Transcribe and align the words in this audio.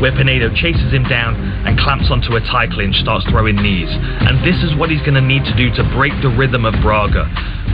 Where 0.00 0.12
Pinedo 0.12 0.52
chases 0.54 0.92
him 0.92 1.04
down 1.04 1.36
and 1.66 1.78
clamps 1.78 2.10
onto 2.10 2.36
a 2.36 2.40
tie 2.40 2.68
clinch, 2.68 2.96
starts 2.96 3.24
throwing 3.30 3.56
knees. 3.56 3.88
And 3.90 4.44
this 4.44 4.60
is 4.62 4.76
what 4.76 4.90
he's 4.90 5.00
going 5.00 5.16
to 5.16 5.24
need 5.24 5.44
to 5.44 5.56
do 5.56 5.72
to 5.74 5.82
break 5.96 6.12
the 6.20 6.28
rhythm 6.28 6.64
of 6.64 6.74
Braga. 6.82 7.24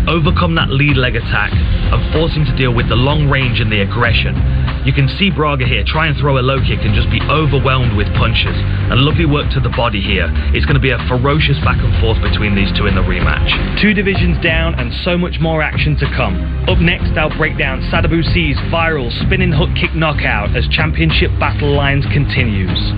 Overcome 0.07 0.55
that 0.59 0.71
lead 0.71 0.97
leg 0.97 1.15
attack 1.15 1.55
and 1.55 2.01
force 2.13 2.35
him 2.35 2.45
to 2.45 2.55
deal 2.57 2.75
with 2.75 2.89
the 2.89 2.99
long 2.99 3.31
range 3.31 3.61
and 3.61 3.71
the 3.71 3.83
aggression. 3.83 4.35
You 4.83 4.91
can 4.91 5.07
see 5.07 5.31
Braga 5.31 5.63
here 5.63 5.87
try 5.87 6.11
and 6.11 6.19
throw 6.19 6.39
a 6.39 6.43
low 6.43 6.59
kick 6.59 6.83
and 6.83 6.91
just 6.91 7.07
be 7.07 7.23
overwhelmed 7.31 7.95
with 7.95 8.11
punches. 8.19 8.55
And 8.91 9.07
lovely 9.07 9.27
work 9.27 9.47
to 9.55 9.61
the 9.63 9.71
body 9.71 10.03
here. 10.03 10.27
It's 10.51 10.67
going 10.67 10.75
to 10.75 10.83
be 10.83 10.91
a 10.91 10.99
ferocious 11.07 11.55
back 11.63 11.79
and 11.79 11.95
forth 12.03 12.19
between 12.19 12.59
these 12.59 12.71
two 12.75 12.91
in 12.91 12.99
the 12.99 13.07
rematch. 13.07 13.47
Two 13.79 13.95
divisions 13.95 14.43
down 14.43 14.75
and 14.75 14.91
so 15.07 15.15
much 15.15 15.39
more 15.39 15.63
action 15.63 15.95
to 16.03 16.07
come. 16.19 16.35
Up 16.67 16.83
next, 16.83 17.15
I'll 17.15 17.31
break 17.39 17.55
down 17.55 17.83
Sadibou 17.95 18.27
Sy's 18.35 18.59
viral 18.75 19.07
spinning 19.23 19.55
hook 19.55 19.71
kick 19.79 19.95
knockout 19.95 20.57
as 20.59 20.67
championship 20.75 21.31
battle 21.39 21.79
lines 21.93 22.05
continues. 22.13 22.93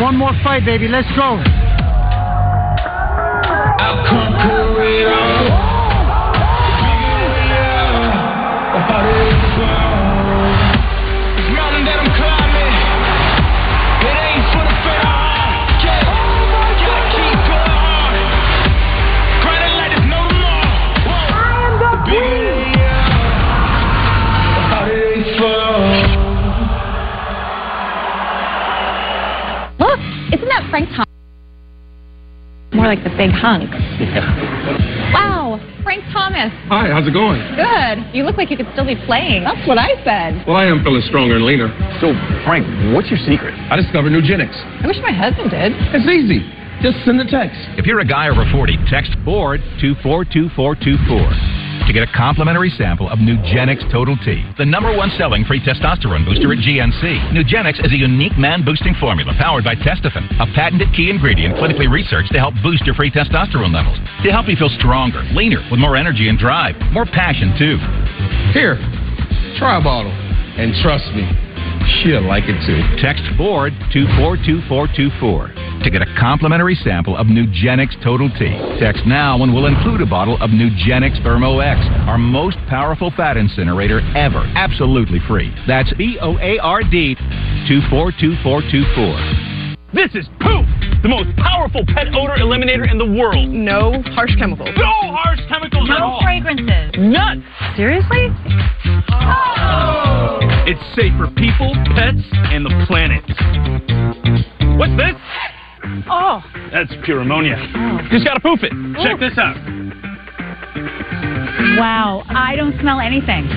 One 0.00 0.16
more 0.16 0.32
fight, 0.44 0.64
baby. 0.64 0.86
Let's 0.88 1.08
go. 1.16 1.42
That 30.54 30.70
Frank 30.70 30.88
Thomas? 30.90 31.10
More 32.72 32.86
like 32.86 33.02
the 33.02 33.10
big 33.18 33.30
hunk. 33.30 33.70
Wow, 35.14 35.58
Frank 35.82 36.02
Thomas. 36.14 36.50
Hi, 36.70 36.90
how's 36.90 37.06
it 37.06 37.14
going? 37.14 37.42
Good. 37.54 38.14
You 38.14 38.22
look 38.22 38.36
like 38.38 38.50
you 38.50 38.56
could 38.56 38.70
still 38.74 38.86
be 38.86 38.98
playing. 39.06 39.42
That's 39.42 39.66
what 39.66 39.78
I 39.78 39.94
said. 40.06 40.46
Well, 40.46 40.56
I 40.56 40.66
am 40.66 40.82
feeling 40.82 41.02
stronger 41.06 41.34
and 41.38 41.44
leaner. 41.46 41.70
So, 41.98 42.14
Frank, 42.46 42.66
what's 42.94 43.10
your 43.10 43.18
secret? 43.26 43.54
I 43.70 43.74
discovered 43.74 44.10
Nugenics. 44.10 44.54
I 44.82 44.86
wish 44.86 44.98
my 45.02 45.14
husband 45.14 45.50
did. 45.50 45.74
It's 45.94 46.06
easy. 46.06 46.42
Just 46.84 47.00
send 47.08 47.16
a 47.16 47.24
text. 47.24 47.56
If 47.80 47.88
you're 47.88 48.04
a 48.04 48.04
guy 48.04 48.28
over 48.28 48.44
40, 48.52 48.76
text 48.92 49.16
BOARD 49.24 49.64
to 49.80 49.96
42424 50.04 51.88
to 51.88 51.92
get 51.96 52.04
a 52.04 52.10
complimentary 52.12 52.68
sample 52.76 53.08
of 53.08 53.24
Nugenics 53.24 53.88
Total 53.88 54.12
T, 54.20 54.44
the 54.60 54.68
number 54.68 54.92
one 54.92 55.08
selling 55.16 55.48
free 55.48 55.64
testosterone 55.64 56.28
booster 56.28 56.52
at 56.52 56.60
GNC. 56.60 57.32
Nugenics 57.32 57.80
is 57.80 57.88
a 57.88 57.96
unique 57.96 58.36
man 58.36 58.68
boosting 58.68 58.92
formula 59.00 59.32
powered 59.40 59.64
by 59.64 59.72
Testofen, 59.80 60.28
a 60.36 60.44
patented 60.52 60.92
key 60.92 61.08
ingredient 61.08 61.56
clinically 61.56 61.88
researched 61.88 62.30
to 62.36 62.38
help 62.38 62.52
boost 62.62 62.84
your 62.84 62.94
free 62.94 63.10
testosterone 63.10 63.72
levels, 63.72 63.96
to 64.20 64.28
help 64.28 64.44
you 64.44 64.56
feel 64.60 64.68
stronger, 64.76 65.24
leaner, 65.32 65.64
with 65.72 65.80
more 65.80 65.96
energy 65.96 66.28
and 66.28 66.36
drive, 66.36 66.76
more 66.92 67.08
passion 67.08 67.56
too. 67.56 67.80
Here, 68.52 68.76
try 69.56 69.80
a 69.80 69.82
bottle. 69.82 70.12
And 70.12 70.76
trust 70.84 71.08
me, 71.16 71.24
she'll 72.04 72.28
like 72.28 72.44
it 72.44 72.60
too. 72.68 72.84
Text 73.00 73.24
BOARD 73.40 73.72
to 73.96 74.04
42424 74.20 75.63
to 75.84 75.90
get 75.90 76.00
a 76.00 76.06
complimentary 76.18 76.74
sample 76.74 77.14
of 77.14 77.26
Nugenics 77.26 77.94
Total 78.02 78.30
T. 78.38 78.48
Text 78.80 79.04
now 79.06 79.42
and 79.42 79.52
we'll 79.52 79.66
include 79.66 80.00
a 80.00 80.06
bottle 80.06 80.40
of 80.40 80.48
Nugenics 80.48 81.22
Thermo 81.22 81.58
X, 81.60 81.78
our 82.08 82.16
most 82.16 82.56
powerful 82.68 83.12
fat 83.16 83.36
incinerator 83.36 84.00
ever, 84.16 84.50
absolutely 84.56 85.20
free. 85.28 85.52
That's 85.68 85.92
B 85.94 86.16
O 86.22 86.38
A 86.38 86.58
R 86.58 86.82
D 86.82 87.14
to 87.14 87.80
42424. 87.90 89.92
This 89.92 90.14
is 90.16 90.24
Poof, 90.40 90.64
the 91.02 91.08
most 91.08 91.28
powerful 91.36 91.84
pet 91.86 92.08
odor 92.16 92.40
eliminator 92.40 92.90
in 92.90 92.96
the 92.96 93.04
world. 93.04 93.46
No 93.48 94.00
harsh 94.16 94.34
chemicals. 94.38 94.70
No 94.76 95.12
harsh 95.12 95.40
chemicals 95.48 95.88
at 95.90 95.98
No 96.00 96.18
fragrances. 96.22 96.94
None. 96.96 97.44
Seriously? 97.76 98.32
It's 100.66 100.80
safe 100.96 101.12
for 101.20 101.28
people, 101.36 101.74
pets, 101.94 102.24
and 102.50 102.64
the 102.64 102.72
planet. 102.88 103.22
What's 104.78 104.96
this? 104.96 105.14
Oh. 106.08 106.42
That's 106.72 106.92
pure 107.04 107.20
ammonia. 107.20 107.56
Oh. 107.76 107.98
Just 108.10 108.24
gotta 108.24 108.40
poof 108.40 108.60
it. 108.62 108.72
Check 109.02 109.20
this 109.20 109.36
out. 109.38 109.56
Wow, 111.78 112.22
I 112.28 112.56
don't 112.56 112.78
smell 112.80 113.00
anything. 113.00 113.48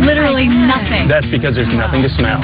Literally 0.00 0.48
nothing. 0.48 1.08
That's 1.08 1.28
because 1.30 1.54
there's 1.54 1.72
nothing 1.72 2.02
to 2.02 2.10
smell. 2.16 2.40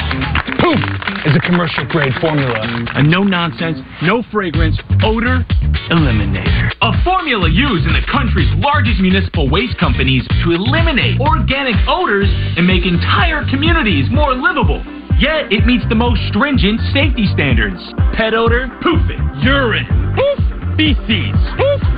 Poof 0.60 0.80
is 1.24 1.34
a 1.34 1.40
commercial 1.40 1.84
grade 1.88 2.12
formula. 2.20 2.60
A 2.94 3.02
no 3.02 3.24
nonsense, 3.24 3.78
no 4.02 4.22
fragrance, 4.30 4.78
odor 5.02 5.44
eliminator. 5.90 6.70
A 6.82 6.92
formula 7.02 7.48
used 7.50 7.86
in 7.86 7.92
the 7.92 8.04
country's 8.12 8.50
largest 8.62 9.00
municipal 9.00 9.50
waste 9.50 9.76
companies 9.78 10.26
to 10.44 10.52
eliminate 10.52 11.20
organic 11.20 11.74
odors 11.88 12.28
and 12.56 12.66
make 12.66 12.86
entire 12.86 13.44
communities 13.50 14.06
more 14.10 14.34
livable. 14.34 14.84
Yet 15.18 15.52
it 15.52 15.66
meets 15.66 15.84
the 15.88 15.96
most 15.96 16.20
stringent 16.28 16.80
safety 16.94 17.26
standards. 17.32 17.80
Pet 18.16 18.32
odor, 18.32 18.68
poof 18.82 19.02
it. 19.10 19.20
Urine, 19.44 19.86
poof. 20.16 20.59
Feces. 20.80 21.36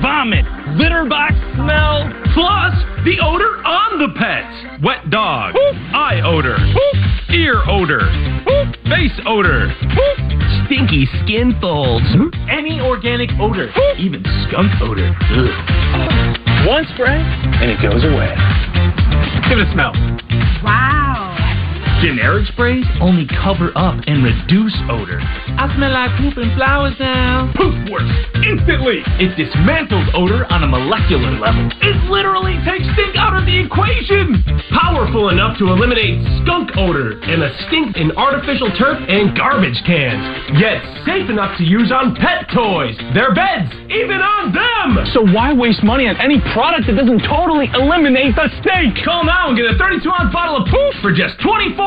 Vomit, 0.03 0.43
litter 0.75 1.05
box 1.07 1.33
smell, 1.55 2.03
plus 2.35 2.75
the 3.07 3.15
odor 3.23 3.63
on 3.63 3.95
the 3.97 4.11
pet. 4.19 4.83
Wet 4.83 5.09
dog, 5.09 5.53
poof. 5.53 5.75
eye 5.95 6.19
odor, 6.19 6.57
poof. 6.57 7.31
ear 7.31 7.63
odor, 7.65 8.03
poof. 8.43 8.75
face 8.91 9.15
odor, 9.25 9.71
stinky 10.65 11.07
skin 11.23 11.55
folds, 11.61 12.03
any 12.51 12.81
organic 12.81 13.29
odor, 13.39 13.71
even 13.97 14.21
skunk 14.49 14.69
odor. 14.81 15.15
Ugh. 15.31 16.67
One 16.67 16.83
spray 16.93 17.23
and 17.23 17.71
it 17.71 17.79
goes 17.81 18.03
away. 18.03 18.35
Give 19.47 19.59
it 19.59 19.65
a 19.65 19.71
smell. 19.71 19.93
Wow. 20.61 21.02
Generic 22.03 22.45
sprays 22.51 22.83
only 22.99 23.23
cover 23.31 23.71
up 23.79 23.95
and 24.11 24.27
reduce 24.27 24.75
odor. 24.91 25.23
I 25.23 25.71
smell 25.71 25.95
like 25.95 26.11
poop 26.19 26.35
and 26.35 26.51
flowers 26.59 26.99
now. 26.99 27.47
Poof 27.55 27.71
works 27.87 28.11
instantly. 28.43 28.99
It 29.23 29.31
dismantles 29.39 30.11
odor 30.11 30.43
on 30.51 30.67
a 30.67 30.67
molecular 30.67 31.31
level. 31.39 31.71
It 31.79 31.95
literally 32.11 32.59
takes 32.67 32.83
stink 32.99 33.15
out 33.15 33.39
of 33.39 33.47
the 33.47 33.55
equation. 33.55 34.43
Powerful 34.75 35.31
enough 35.31 35.55
to 35.63 35.71
eliminate 35.71 36.19
skunk 36.43 36.75
odor 36.75 37.23
and 37.23 37.39
the 37.39 37.55
stink 37.71 37.95
in 37.95 38.11
artificial 38.19 38.67
turf 38.75 38.99
and 39.07 39.31
garbage 39.31 39.79
cans. 39.87 40.59
Yet 40.59 40.83
safe 41.07 41.31
enough 41.31 41.55
to 41.55 41.63
use 41.63 41.87
on 41.87 42.19
pet 42.19 42.51
toys, 42.51 42.99
their 43.15 43.31
beds, 43.31 43.71
even 43.87 44.19
on 44.19 44.51
them. 44.51 45.07
So 45.15 45.23
why 45.23 45.55
waste 45.55 45.87
money 45.87 46.11
on 46.11 46.19
any 46.19 46.43
product 46.51 46.91
that 46.91 46.99
doesn't 46.99 47.23
totally 47.31 47.71
eliminate 47.71 48.35
the 48.35 48.51
stink? 48.59 48.99
Call 49.07 49.23
now 49.23 49.47
and 49.47 49.55
get 49.55 49.71
a 49.71 49.79
32 49.79 50.03
ounce 50.03 50.35
bottle 50.35 50.59
of 50.59 50.67
poof 50.67 50.99
for 50.99 51.15
just 51.15 51.39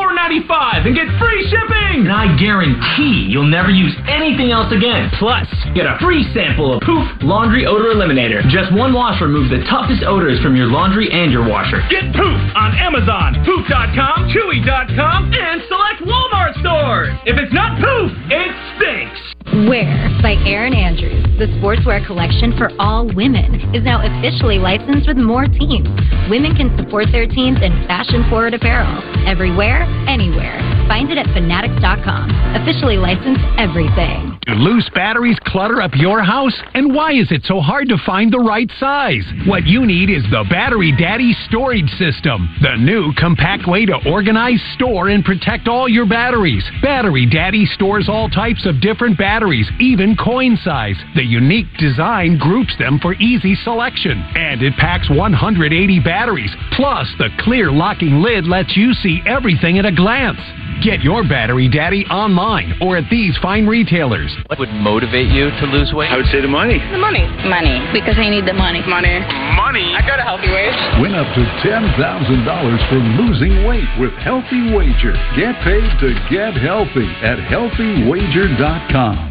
$24.95 0.07 0.87
and 0.87 0.95
get 0.95 1.07
free 1.19 1.43
shipping. 1.49 2.07
And 2.07 2.11
I 2.11 2.35
guarantee 2.37 3.27
you'll 3.29 3.49
never 3.49 3.69
use 3.69 3.93
anything 4.07 4.51
else 4.51 4.71
again. 4.71 5.11
Plus, 5.19 5.47
get 5.75 5.85
a 5.85 5.97
free 5.99 6.23
sample 6.33 6.73
of 6.73 6.81
Poof 6.81 7.07
Laundry 7.21 7.65
Odor 7.65 7.91
Eliminator. 7.93 8.47
Just 8.49 8.71
one 8.73 8.93
wash 8.93 9.19
removes 9.21 9.49
the 9.49 9.63
toughest 9.69 10.03
odors 10.03 10.39
from 10.41 10.55
your 10.55 10.67
laundry 10.67 11.11
and 11.11 11.31
your 11.31 11.47
washer. 11.47 11.81
Get 11.89 12.13
Poof 12.13 12.39
on 12.55 12.75
Amazon, 12.77 13.43
Poof.com, 13.45 14.31
Chewy.com, 14.31 15.33
and 15.33 15.61
select 15.67 16.01
Walmart 16.03 16.59
stores. 16.59 17.13
If 17.25 17.37
it's 17.37 17.53
not 17.53 17.79
Poof, 17.81 18.11
it 18.31 18.51
stinks. 18.77 19.36
Wear 19.53 20.11
by 20.21 20.35
Erin 20.45 20.73
Andrews, 20.73 21.23
the 21.39 21.47
sportswear 21.57 22.05
collection 22.05 22.55
for 22.57 22.69
all 22.79 23.07
women, 23.15 23.55
is 23.73 23.81
now 23.81 24.03
officially 24.03 24.59
licensed 24.59 25.07
with 25.07 25.15
more 25.15 25.47
teams. 25.47 25.87
Women 26.29 26.53
can 26.53 26.75
support 26.75 27.07
their 27.13 27.25
teams 27.25 27.57
in 27.63 27.71
fashion 27.87 28.27
forward 28.29 28.53
apparel. 28.53 29.01
Everywhere, 29.25 29.83
anywhere. 30.05 30.59
Find 30.87 31.09
it 31.11 31.17
at 31.17 31.27
fanatics.com. 31.27 32.31
Officially 32.55 32.97
licensed 32.97 33.43
everything. 33.57 34.37
Do 34.47 34.53
loose 34.53 34.89
batteries 34.93 35.37
clutter 35.43 35.81
up 35.81 35.91
your 35.95 36.23
house? 36.23 36.55
And 36.73 36.93
why 36.93 37.11
is 37.13 37.31
it 37.31 37.43
so 37.43 37.59
hard 37.59 37.89
to 37.89 37.97
find 38.05 38.31
the 38.31 38.39
right 38.39 38.71
size? 38.79 39.23
What 39.45 39.65
you 39.65 39.85
need 39.85 40.09
is 40.09 40.23
the 40.31 40.45
Battery 40.49 40.93
Daddy 40.97 41.35
Storage 41.47 41.89
System, 41.99 42.47
the 42.61 42.77
new 42.77 43.11
compact 43.19 43.67
way 43.67 43.85
to 43.85 43.99
organize, 44.07 44.61
store, 44.75 45.09
and 45.09 45.23
protect 45.23 45.67
all 45.67 45.89
your 45.89 46.07
batteries. 46.07 46.63
Battery 46.81 47.25
Daddy 47.25 47.65
stores 47.65 48.07
all 48.07 48.29
types 48.29 48.65
of 48.65 48.79
different 48.79 49.17
batteries, 49.17 49.36
even 49.79 50.15
coin 50.15 50.57
size. 50.63 50.95
The 51.15 51.23
unique 51.23 51.67
design 51.77 52.37
groups 52.37 52.75
them 52.79 52.99
for 52.99 53.13
easy 53.15 53.55
selection. 53.63 54.23
And 54.35 54.63
it 54.63 54.73
packs 54.77 55.09
180 55.09 55.99
batteries. 55.99 56.51
Plus, 56.75 57.07
the 57.19 57.29
clear 57.39 57.71
locking 57.71 58.21
lid 58.21 58.45
lets 58.45 58.75
you 58.75 58.93
see 58.93 59.21
everything 59.27 59.77
at 59.77 59.85
a 59.85 59.91
glance. 59.91 60.39
Get 60.83 61.01
your 61.01 61.23
Battery 61.23 61.67
Daddy 61.69 62.05
online 62.05 62.77
or 62.81 62.97
at 62.97 63.09
these 63.09 63.35
fine 63.41 63.65
retailers. 63.65 64.35
What 64.45 64.59
would 64.59 64.69
motivate 64.69 65.29
you 65.29 65.49
to 65.49 65.65
lose 65.65 65.91
weight? 65.93 66.11
I 66.11 66.17
would 66.17 66.27
say 66.27 66.41
the 66.41 66.47
money. 66.47 66.77
The 66.77 66.97
money. 67.01 67.25
Money. 67.49 67.81
Because 67.93 68.17
I 68.17 68.29
need 68.29 68.45
the 68.45 68.53
money. 68.53 68.81
Money. 68.85 69.17
Money. 69.57 69.93
I 69.97 70.05
got 70.05 70.19
a 70.19 70.23
healthy 70.23 70.49
weight. 70.49 70.73
Win 71.01 71.15
up 71.15 71.25
to 71.33 71.41
$10,000 71.65 72.89
for 72.89 72.99
losing 73.17 73.65
weight 73.65 73.89
with 73.99 74.13
Healthy 74.21 74.73
Wager. 74.73 75.13
Get 75.33 75.57
paid 75.65 75.89
to 75.97 76.13
get 76.29 76.53
healthy 76.53 77.09
at 77.25 77.41
healthywager.com. 77.49 79.26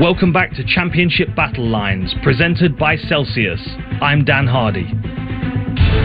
Welcome 0.00 0.32
back 0.32 0.54
to 0.54 0.62
Championship 0.62 1.34
Battle 1.34 1.66
Lines, 1.66 2.14
presented 2.22 2.78
by 2.78 2.94
Celsius. 2.94 3.58
I'm 4.00 4.24
Dan 4.24 4.46
Hardy. 4.46 4.86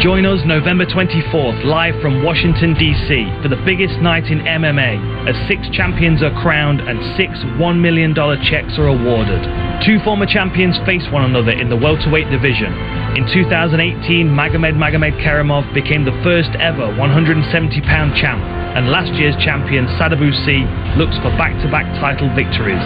Join 0.01 0.25
us 0.25 0.41
November 0.49 0.89
24th, 0.89 1.63
live 1.63 1.93
from 2.01 2.25
Washington, 2.25 2.73
D.C., 2.73 3.29
for 3.45 3.53
the 3.53 3.61
biggest 3.61 4.01
night 4.01 4.25
in 4.33 4.41
MMA, 4.41 5.29
as 5.29 5.37
six 5.47 5.61
champions 5.69 6.23
are 6.25 6.33
crowned 6.41 6.81
and 6.81 6.97
six 7.13 7.37
$1 7.61 7.79
million 7.79 8.17
checks 8.49 8.73
are 8.81 8.89
awarded. 8.89 9.45
Two 9.85 10.01
former 10.01 10.25
champions 10.25 10.73
face 10.89 11.05
one 11.13 11.29
another 11.29 11.53
in 11.53 11.69
the 11.69 11.77
welterweight 11.77 12.33
division. 12.33 12.73
In 13.13 13.29
2018, 13.29 14.25
Magomed 14.25 14.73
Magomedkerimov 14.73 15.71
became 15.77 16.01
the 16.01 16.17
first 16.25 16.49
ever 16.57 16.89
170 16.97 17.45
pound 17.85 18.17
champ, 18.17 18.41
and 18.73 18.89
last 18.89 19.13
year's 19.13 19.37
champion 19.37 19.85
Sadibou 20.01 20.33
Sy 20.49 20.65
looks 20.97 21.13
for 21.21 21.29
back 21.37 21.53
to 21.61 21.69
back 21.69 21.85
title 22.01 22.33
victories. 22.33 22.81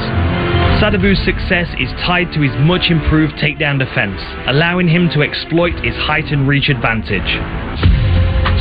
Sadibou's 0.78 1.18
success 1.26 1.68
is 1.80 1.90
tied 2.06 2.32
to 2.34 2.40
his 2.40 2.54
much 2.60 2.92
improved 2.92 3.34
takedown 3.42 3.80
defense, 3.80 4.22
allowing 4.46 4.88
him 4.88 5.10
to 5.10 5.24
exploit 5.24 5.74
his 5.84 5.96
height 5.96 6.26
and 6.30 6.48
reach 6.48 6.70
advantage. 6.70 7.97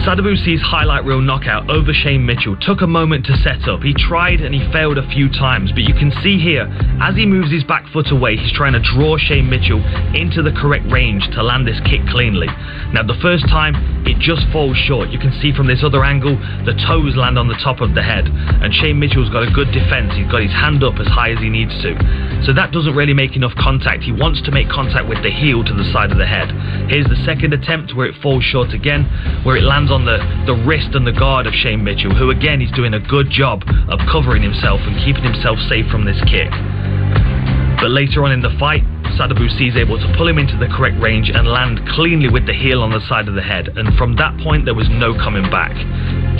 Sadibou 0.06 0.38
Sy's 0.44 0.62
highlight 0.62 1.04
reel 1.04 1.20
knockout 1.20 1.68
over 1.68 1.90
Shane 1.92 2.24
Mitchell 2.24 2.54
took 2.62 2.80
a 2.80 2.86
moment 2.86 3.26
to 3.26 3.34
set 3.42 3.66
up. 3.66 3.82
He 3.82 3.92
tried 3.92 4.38
and 4.38 4.54
he 4.54 4.62
failed 4.70 4.98
a 4.98 5.10
few 5.10 5.26
times, 5.28 5.72
but 5.74 5.82
you 5.82 5.94
can 5.98 6.14
see 6.22 6.38
here, 6.38 6.70
as 7.02 7.16
he 7.16 7.26
moves 7.26 7.50
his 7.50 7.64
back 7.64 7.82
foot 7.90 8.12
away, 8.14 8.36
he's 8.36 8.54
trying 8.54 8.74
to 8.74 8.84
draw 8.94 9.18
Shane 9.18 9.50
Mitchell 9.50 9.82
into 10.14 10.46
the 10.46 10.54
correct 10.54 10.86
range 10.94 11.26
to 11.34 11.42
land 11.42 11.66
this 11.66 11.82
kick 11.90 12.06
cleanly. 12.06 12.46
Now, 12.94 13.02
the 13.02 13.18
first 13.18 13.50
time, 13.50 13.74
it 14.06 14.22
just 14.22 14.46
falls 14.54 14.78
short. 14.86 15.10
You 15.10 15.18
can 15.18 15.34
see 15.42 15.50
from 15.50 15.66
this 15.66 15.82
other 15.82 16.04
angle, 16.04 16.38
the 16.62 16.78
toes 16.86 17.18
land 17.18 17.34
on 17.34 17.50
the 17.50 17.58
top 17.58 17.82
of 17.82 17.98
the 17.98 18.02
head, 18.06 18.30
and 18.30 18.70
Shane 18.70 19.02
Mitchell's 19.02 19.34
got 19.34 19.42
a 19.42 19.50
good 19.50 19.74
defense. 19.74 20.14
He's 20.14 20.30
got 20.30 20.46
his 20.46 20.54
hand 20.54 20.86
up 20.86 21.02
as 21.02 21.10
high 21.10 21.34
as 21.34 21.42
he 21.42 21.50
needs 21.50 21.74
to. 21.82 21.98
So 22.46 22.54
that 22.54 22.70
doesn't 22.70 22.94
really 22.94 23.14
make 23.14 23.34
enough 23.34 23.58
contact. 23.58 24.06
He 24.06 24.14
wants 24.14 24.38
to 24.46 24.54
make 24.54 24.70
contact 24.70 25.10
with 25.10 25.18
the 25.26 25.34
heel 25.34 25.66
to 25.66 25.74
the 25.74 25.90
side 25.90 26.14
of 26.14 26.18
the 26.22 26.30
head. 26.30 26.54
Here's 26.86 27.10
the 27.10 27.18
second 27.26 27.58
attempt 27.58 27.98
where 27.98 28.06
it 28.06 28.14
falls 28.22 28.44
short 28.44 28.70
again, 28.70 29.02
where 29.42 29.58
it 29.58 29.66
lands 29.66 29.90
on 29.90 29.95
the, 30.04 30.18
the 30.46 30.54
wrist 30.66 30.92
and 30.92 31.06
the 31.06 31.12
guard 31.12 31.46
of 31.46 31.54
Shane 31.54 31.82
Mitchell, 31.82 32.14
who 32.14 32.30
again 32.30 32.60
is 32.60 32.70
doing 32.72 32.94
a 32.94 33.00
good 33.00 33.30
job 33.30 33.62
of 33.88 33.98
covering 34.10 34.42
himself 34.42 34.80
and 34.82 34.98
keeping 35.04 35.24
himself 35.24 35.58
safe 35.68 35.86
from 35.90 36.04
this 36.04 36.18
kick. 36.28 36.50
But 37.80 37.90
later 37.90 38.24
on 38.24 38.32
in 38.32 38.42
the 38.42 38.54
fight, 38.58 38.82
Sadibou 39.14 39.46
Sy 39.54 39.70
is 39.70 39.76
able 39.76 39.98
to 39.98 40.14
pull 40.16 40.26
him 40.26 40.38
into 40.38 40.58
the 40.58 40.66
correct 40.66 40.98
range 40.98 41.30
and 41.30 41.46
land 41.46 41.80
cleanly 41.94 42.28
with 42.28 42.46
the 42.46 42.52
heel 42.52 42.82
on 42.82 42.90
the 42.90 43.00
side 43.08 43.28
of 43.28 43.34
the 43.34 43.42
head, 43.42 43.70
and 43.76 43.96
from 43.96 44.16
that 44.16 44.36
point 44.42 44.64
there 44.64 44.74
was 44.74 44.88
no 44.90 45.14
coming 45.14 45.46
back. 45.50 45.72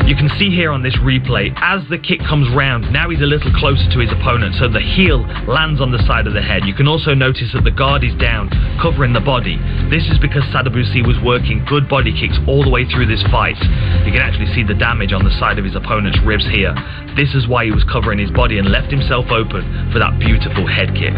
You 0.04 0.14
can 0.14 0.28
see 0.38 0.50
here 0.50 0.70
on 0.70 0.82
this 0.82 0.94
replay, 1.02 1.54
as 1.56 1.82
the 1.88 1.98
kick 1.98 2.20
comes 2.20 2.46
round, 2.54 2.92
now 2.92 3.08
he's 3.10 3.22
a 3.22 3.26
little 3.26 3.50
closer 3.58 3.88
to 3.90 3.98
his 3.98 4.12
opponent, 4.12 4.54
so 4.60 4.68
the 4.68 4.80
heel 4.80 5.24
lands 5.48 5.80
on 5.80 5.90
the 5.90 6.02
side 6.06 6.26
of 6.26 6.34
the 6.34 6.42
head. 6.42 6.64
You 6.64 6.74
can 6.74 6.86
also 6.86 7.14
notice 7.14 7.50
that 7.54 7.64
the 7.64 7.74
guard 7.74 8.04
is 8.04 8.14
down, 8.20 8.50
covering 8.82 9.12
the 9.12 9.24
body. 9.24 9.56
This 9.88 10.06
is 10.06 10.19
because 10.19 10.44
Sadibou 10.52 10.84
Sy 10.92 11.06
was 11.06 11.19
working 11.24 11.64
good 11.64 11.88
body 11.88 12.12
kicks 12.12 12.38
all 12.46 12.62
the 12.62 12.70
way 12.70 12.84
through 12.84 13.06
this 13.06 13.22
fight. 13.32 13.58
You 14.04 14.12
can 14.12 14.22
actually 14.22 14.52
see 14.54 14.62
the 14.62 14.76
damage 14.76 15.12
on 15.12 15.24
the 15.24 15.34
side 15.40 15.58
of 15.58 15.64
his 15.64 15.74
opponent's 15.74 16.20
ribs 16.22 16.46
here. 16.46 16.74
This 17.16 17.34
is 17.34 17.48
why 17.48 17.64
he 17.64 17.72
was 17.72 17.84
covering 17.84 18.19
his 18.19 18.30
body 18.30 18.58
and 18.58 18.69
left 18.69 18.92
himself 18.92 19.26
open 19.32 19.90
for 19.92 19.98
that 19.98 20.20
beautiful 20.20 20.66
head 20.66 20.92
kick. 20.94 21.16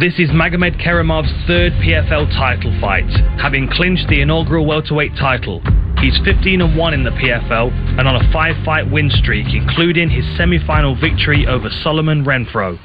This 0.00 0.16
is 0.16 0.32
Magomedkerimov's 0.32 1.28
third 1.44 1.76
PFL 1.84 2.32
title 2.32 2.72
fight, 2.80 3.04
having 3.36 3.68
clinched 3.68 4.08
the 4.08 4.24
inaugural 4.24 4.64
welterweight 4.64 5.12
title. 5.20 5.60
He's 6.00 6.16
15 6.24 6.64
and 6.64 6.72
1 6.72 6.94
in 6.96 7.04
the 7.04 7.12
PFL 7.12 7.68
and 8.00 8.08
on 8.08 8.16
a 8.16 8.24
five 8.32 8.56
fight 8.64 8.88
win 8.88 9.12
streak, 9.12 9.52
including 9.52 10.08
his 10.08 10.24
semi 10.40 10.56
final 10.64 10.96
victory 10.96 11.44
over 11.44 11.68
Solomon 11.84 12.24
Renfro. 12.24 12.80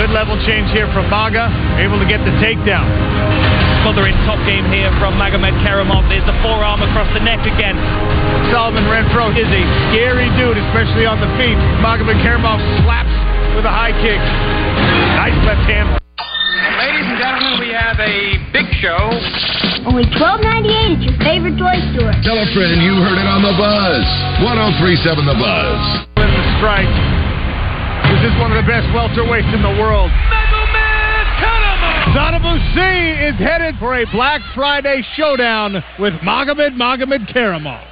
Good 0.00 0.08
level 0.16 0.40
change 0.48 0.72
here 0.72 0.88
from 0.96 1.12
Maga, 1.12 1.52
able 1.76 2.00
to 2.00 2.08
get 2.08 2.24
the 2.24 2.32
takedown. 2.40 2.88
Smothering 3.84 4.16
top 4.24 4.40
game 4.48 4.64
here 4.72 4.88
from 4.96 5.20
Magomedkerimov. 5.20 6.08
There's 6.08 6.24
the 6.24 6.40
forearm 6.40 6.80
across 6.80 7.12
the 7.12 7.20
neck 7.20 7.44
again. 7.44 7.76
Solomon 8.48 8.88
Renfro 8.88 9.28
is 9.36 9.44
a 9.44 9.62
scary 9.92 10.32
dude, 10.40 10.56
especially 10.56 11.04
on 11.04 11.20
the 11.20 11.28
feet. 11.36 11.60
Magomedkerimov 11.84 12.64
slaps 12.80 13.29
with 13.54 13.66
a 13.66 13.72
high 13.72 13.94
kick. 14.02 14.20
Nice 15.18 15.36
left 15.46 15.66
hand. 15.66 15.96
Ladies 16.80 17.06
and 17.08 17.18
gentlemen, 17.20 17.60
we 17.60 17.70
have 17.72 17.98
a 18.00 18.40
big 18.52 18.66
show. 18.80 19.10
Only 19.84 20.04
twelve 20.16 20.40
ninety 20.40 20.72
eight 20.72 20.96
at 20.96 21.02
your 21.04 21.16
favorite 21.20 21.56
toy 21.56 21.76
store. 21.92 22.12
Tell 22.24 22.38
a 22.38 22.48
friend 22.52 22.80
you 22.80 22.94
heard 23.00 23.18
it 23.20 23.28
on 23.28 23.42
the 23.44 23.54
buzz. 23.56 24.04
1037 24.44 25.24
The 25.28 25.36
Buzz. 25.36 25.80
With 26.16 26.32
the 26.32 26.44
strike. 26.60 26.94
This 28.12 28.32
is 28.32 28.34
one 28.40 28.52
of 28.52 28.58
the 28.58 28.68
best 28.68 28.88
welterweights 28.96 29.52
in 29.52 29.62
the 29.62 29.76
world. 29.80 30.10
Sadibou 32.16 32.58
Sy 32.74 33.28
is 33.28 33.36
headed 33.38 33.76
for 33.78 33.94
a 33.94 34.04
Black 34.10 34.40
Friday 34.54 35.02
showdown 35.16 35.82
with 35.98 36.14
Magomed 36.24 36.74
Magomedkerimov. 36.74 37.86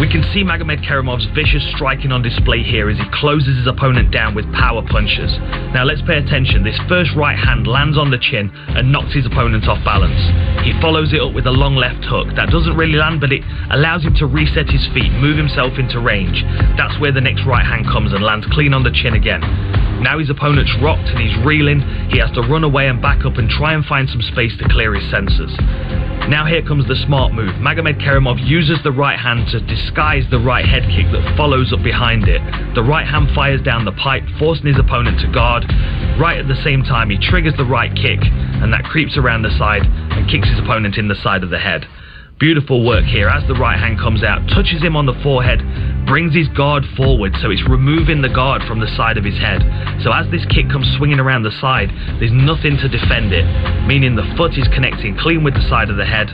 We 0.00 0.08
can 0.08 0.24
see 0.32 0.40
Magomedkerimov's 0.40 1.28
vicious 1.36 1.60
striking 1.76 2.10
on 2.10 2.22
display 2.22 2.62
here 2.62 2.88
as 2.88 2.96
he 2.96 3.04
closes 3.12 3.58
his 3.58 3.66
opponent 3.66 4.10
down 4.10 4.34
with 4.34 4.50
power 4.54 4.80
punches. 4.88 5.28
Now 5.76 5.84
let's 5.84 6.00
pay 6.08 6.16
attention. 6.16 6.64
This 6.64 6.80
first 6.88 7.10
right 7.14 7.36
hand 7.36 7.66
lands 7.66 7.98
on 7.98 8.10
the 8.10 8.16
chin 8.16 8.48
and 8.48 8.90
knocks 8.90 9.12
his 9.12 9.26
opponent 9.26 9.68
off 9.68 9.84
balance. 9.84 10.16
He 10.64 10.72
follows 10.80 11.12
it 11.12 11.20
up 11.20 11.34
with 11.34 11.44
a 11.44 11.52
long 11.52 11.76
left 11.76 12.00
hook. 12.08 12.32
That 12.32 12.48
doesn't 12.48 12.80
really 12.80 12.96
land, 12.96 13.20
but 13.20 13.30
it 13.30 13.44
allows 13.68 14.02
him 14.02 14.16
to 14.24 14.26
reset 14.26 14.72
his 14.72 14.88
feet, 14.96 15.12
move 15.20 15.36
himself 15.36 15.76
into 15.76 16.00
range. 16.00 16.40
That's 16.80 16.96
where 16.96 17.12
the 17.12 17.20
next 17.20 17.44
right 17.44 17.66
hand 17.66 17.84
comes 17.84 18.14
and 18.14 18.24
lands 18.24 18.48
clean 18.56 18.72
on 18.72 18.82
the 18.82 18.96
chin 18.96 19.12
again. 19.12 19.44
Now 20.00 20.18
his 20.18 20.30
opponent's 20.30 20.72
rocked 20.80 21.12
and 21.12 21.20
he's 21.20 21.36
reeling. 21.44 21.84
He 22.08 22.16
has 22.24 22.32
to 22.32 22.40
run 22.48 22.64
away 22.64 22.88
and 22.88 23.02
back 23.04 23.26
up 23.26 23.36
and 23.36 23.50
try 23.50 23.74
and 23.76 23.84
find 23.84 24.08
some 24.08 24.22
space 24.32 24.56
to 24.64 24.68
clear 24.72 24.94
his 24.94 25.04
senses. 25.12 25.52
Now 26.32 26.46
here 26.46 26.62
comes 26.62 26.88
the 26.88 26.96
smart 27.04 27.34
move. 27.34 27.52
Magomedkerimov 27.60 28.40
uses 28.48 28.78
the 28.82 28.92
right 28.92 29.18
hand 29.18 29.48
to 29.52 29.60
disguise 29.60 29.89
the 29.94 30.42
right 30.44 30.64
head 30.64 30.84
kick 30.94 31.10
that 31.12 31.36
follows 31.36 31.72
up 31.72 31.82
behind 31.82 32.28
it. 32.28 32.40
The 32.74 32.82
right 32.82 33.06
hand 33.06 33.28
fires 33.34 33.60
down 33.62 33.84
the 33.84 33.92
pipe, 33.92 34.22
forcing 34.38 34.66
his 34.66 34.78
opponent 34.78 35.20
to 35.20 35.32
guard. 35.32 35.64
Right 36.18 36.38
at 36.38 36.48
the 36.48 36.60
same 36.62 36.82
time, 36.82 37.10
he 37.10 37.18
triggers 37.18 37.54
the 37.56 37.64
right 37.64 37.94
kick, 37.94 38.20
and 38.22 38.72
that 38.72 38.84
creeps 38.84 39.16
around 39.16 39.42
the 39.42 39.56
side 39.58 39.82
and 39.82 40.30
kicks 40.30 40.48
his 40.48 40.58
opponent 40.58 40.96
in 40.96 41.08
the 41.08 41.18
side 41.22 41.42
of 41.42 41.50
the 41.50 41.58
head. 41.58 41.86
Beautiful 42.38 42.86
work 42.86 43.04
here 43.04 43.28
as 43.28 43.46
the 43.48 43.54
right 43.54 43.78
hand 43.78 43.98
comes 43.98 44.24
out, 44.24 44.40
touches 44.48 44.80
him 44.80 44.96
on 44.96 45.04
the 45.04 45.18
forehead, 45.22 45.60
brings 46.06 46.34
his 46.34 46.48
guard 46.48 46.84
forward, 46.96 47.36
so 47.42 47.50
it's 47.50 47.68
removing 47.68 48.22
the 48.22 48.32
guard 48.32 48.62
from 48.66 48.80
the 48.80 48.88
side 48.96 49.18
of 49.18 49.24
his 49.24 49.36
head. 49.36 49.60
So 50.02 50.10
as 50.10 50.24
this 50.30 50.46
kick 50.48 50.70
comes 50.70 50.88
swinging 50.96 51.20
around 51.20 51.42
the 51.42 51.52
side, 51.60 51.90
there's 52.18 52.32
nothing 52.32 52.78
to 52.78 52.88
defend 52.88 53.34
it, 53.36 53.44
meaning 53.86 54.16
the 54.16 54.34
foot 54.38 54.56
is 54.56 54.66
connecting 54.72 55.18
clean 55.18 55.44
with 55.44 55.52
the 55.52 55.68
side 55.68 55.90
of 55.90 55.98
the 55.98 56.06
head 56.06 56.32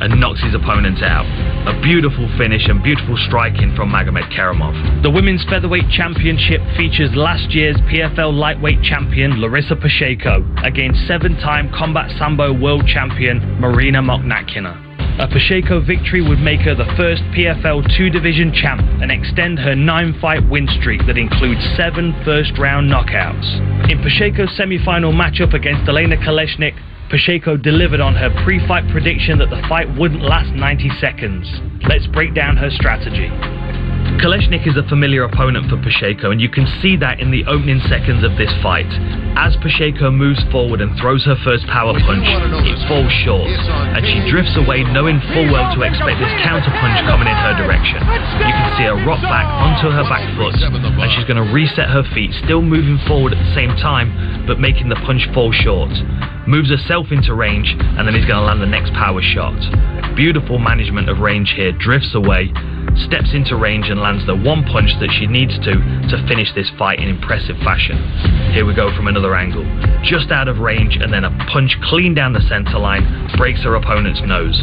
and 0.00 0.20
knocks 0.20 0.42
his 0.42 0.54
opponent 0.54 1.02
out. 1.02 1.26
A 1.66 1.80
beautiful 1.82 2.28
finish 2.38 2.68
and 2.68 2.82
beautiful 2.82 3.16
striking 3.26 3.74
from 3.74 3.90
Magomedkerimov. 3.90 5.02
The 5.02 5.10
Women's 5.10 5.44
Featherweight 5.44 5.90
Championship 5.90 6.60
features 6.76 7.10
last 7.14 7.50
year's 7.50 7.76
PFL 7.88 8.32
Lightweight 8.32 8.82
Champion 8.82 9.40
Larissa 9.40 9.76
Pacheco 9.76 10.46
against 10.64 11.06
seven-time 11.06 11.70
Combat 11.72 12.10
Sambo 12.18 12.52
World 12.52 12.86
Champion 12.86 13.38
Marina 13.60 14.00
Mokhnatkina. 14.02 14.88
A 15.18 15.26
Pacheco 15.26 15.80
victory 15.80 16.22
would 16.22 16.38
make 16.38 16.60
her 16.60 16.76
the 16.76 16.86
first 16.96 17.22
PFL 17.34 17.82
two 17.96 18.08
division 18.08 18.52
champ 18.54 18.80
and 19.02 19.10
extend 19.10 19.58
her 19.58 19.74
nine 19.74 20.14
fight 20.20 20.48
win 20.48 20.68
streak 20.78 21.04
that 21.08 21.18
includes 21.18 21.58
seven 21.76 22.14
first 22.24 22.56
round 22.56 22.88
knockouts. 22.88 23.90
In 23.90 23.98
Pacheco's 23.98 24.56
semi 24.56 24.78
final 24.84 25.10
matchup 25.12 25.54
against 25.54 25.88
Elena 25.88 26.16
Kolesnyk, 26.18 26.78
Pacheco 27.10 27.56
delivered 27.56 28.00
on 28.00 28.14
her 28.14 28.28
pre 28.44 28.58
fight 28.68 28.88
prediction 28.90 29.38
that 29.38 29.48
the 29.48 29.62
fight 29.68 29.88
wouldn't 29.96 30.22
last 30.22 30.52
90 30.54 30.90
seconds. 31.00 31.48
Let's 31.88 32.06
break 32.08 32.34
down 32.34 32.56
her 32.56 32.68
strategy. 32.70 33.28
Kolesnyk 34.18 34.66
is 34.66 34.74
a 34.74 34.82
familiar 34.90 35.22
opponent 35.22 35.70
for 35.70 35.78
Pacheco, 35.78 36.34
and 36.34 36.42
you 36.42 36.50
can 36.50 36.66
see 36.82 36.98
that 36.98 37.22
in 37.22 37.30
the 37.30 37.46
opening 37.46 37.78
seconds 37.86 38.26
of 38.26 38.34
this 38.34 38.50
fight. 38.58 38.90
As 39.38 39.54
Pacheco 39.62 40.10
moves 40.10 40.42
forward 40.50 40.82
and 40.82 40.90
throws 40.98 41.22
her 41.22 41.38
first 41.46 41.62
power 41.70 41.94
punch, 41.94 42.26
it 42.66 42.82
falls 42.90 43.14
short, 43.22 43.46
and 43.46 44.02
she 44.02 44.18
drifts 44.26 44.58
away 44.58 44.82
knowing 44.90 45.22
full 45.30 45.46
well 45.54 45.70
to 45.70 45.86
expect 45.86 46.18
this 46.18 46.34
counter 46.42 46.66
punch 46.82 46.98
coming 47.06 47.30
in 47.30 47.38
her 47.46 47.54
direction. 47.62 48.02
You 48.42 48.54
can 48.58 48.68
see 48.74 48.90
her 48.90 48.98
rock 49.06 49.22
back 49.22 49.46
onto 49.46 49.86
her 49.86 50.02
back 50.10 50.26
foot, 50.34 50.58
and 50.66 51.10
she's 51.14 51.28
going 51.30 51.38
to 51.38 51.46
reset 51.54 51.86
her 51.86 52.02
feet, 52.10 52.34
still 52.42 52.62
moving 52.62 52.98
forward 53.06 53.38
at 53.38 53.38
the 53.38 53.54
same 53.54 53.70
time, 53.78 54.10
but 54.50 54.58
making 54.58 54.90
the 54.90 54.98
punch 55.06 55.30
fall 55.30 55.54
short. 55.54 55.94
Moves 56.50 56.74
herself 56.74 57.14
into 57.14 57.38
range, 57.38 57.70
and 57.70 58.02
then 58.02 58.18
is 58.18 58.26
going 58.26 58.42
to 58.42 58.46
land 58.50 58.58
the 58.58 58.66
next 58.66 58.90
power 58.98 59.22
shot. 59.22 59.54
Beautiful 60.18 60.58
management 60.58 61.06
of 61.06 61.22
range 61.22 61.54
here, 61.54 61.70
drifts 61.70 62.18
away, 62.18 62.50
steps 62.96 63.34
into 63.34 63.56
range 63.56 63.88
and 63.88 64.00
lands 64.00 64.24
the 64.26 64.36
one 64.36 64.64
punch 64.64 64.90
that 65.00 65.10
she 65.18 65.26
needs 65.26 65.56
to 65.60 65.72
to 66.08 66.16
finish 66.28 66.48
this 66.54 66.70
fight 66.78 66.98
in 67.00 67.08
impressive 67.08 67.56
fashion. 67.64 67.98
Here 68.52 68.64
we 68.64 68.74
go 68.74 68.94
from 68.96 69.08
another 69.08 69.34
angle. 69.34 69.64
Just 70.04 70.30
out 70.30 70.48
of 70.48 70.58
range 70.58 70.96
and 70.96 71.12
then 71.12 71.24
a 71.24 71.30
punch 71.52 71.76
clean 71.84 72.14
down 72.14 72.32
the 72.32 72.44
center 72.48 72.78
line 72.78 73.04
breaks 73.36 73.62
her 73.64 73.74
opponent's 73.74 74.20
nose. 74.24 74.58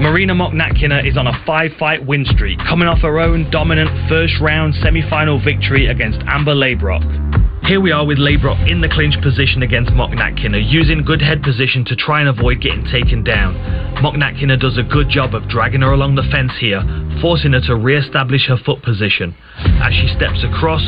Marina 0.00 0.34
Mokhnatkina 0.34 1.06
is 1.08 1.16
on 1.16 1.26
a 1.26 1.44
five-fight 1.46 2.04
win 2.04 2.24
streak, 2.24 2.58
coming 2.58 2.88
off 2.88 2.98
her 3.00 3.20
own 3.20 3.48
dominant 3.50 3.90
first-round 4.08 4.74
semi-final 4.82 5.42
victory 5.42 5.86
against 5.86 6.18
Amber 6.26 6.54
Leibrock. 6.54 7.21
Here 7.64 7.80
we 7.80 7.92
are 7.92 8.04
with 8.04 8.18
Leibrock 8.18 8.68
in 8.68 8.80
the 8.80 8.88
clinch 8.88 9.14
position 9.22 9.62
against 9.62 9.92
Mokhnatkina, 9.92 10.58
using 10.68 11.04
good 11.04 11.22
head 11.22 11.44
position 11.44 11.84
to 11.86 11.94
try 11.94 12.18
and 12.18 12.28
avoid 12.28 12.60
getting 12.60 12.84
taken 12.90 13.22
down. 13.22 13.54
Mokhnatkina 14.02 14.58
does 14.58 14.78
a 14.78 14.82
good 14.82 15.08
job 15.08 15.32
of 15.32 15.48
dragging 15.48 15.82
her 15.82 15.92
along 15.92 16.16
the 16.16 16.26
fence 16.26 16.50
here, 16.58 16.82
forcing 17.22 17.52
her 17.52 17.60
to 17.70 17.76
re-establish 17.76 18.48
her 18.48 18.58
foot 18.66 18.82
position. 18.82 19.36
As 19.78 19.94
she 19.94 20.10
steps 20.10 20.42
across, 20.42 20.82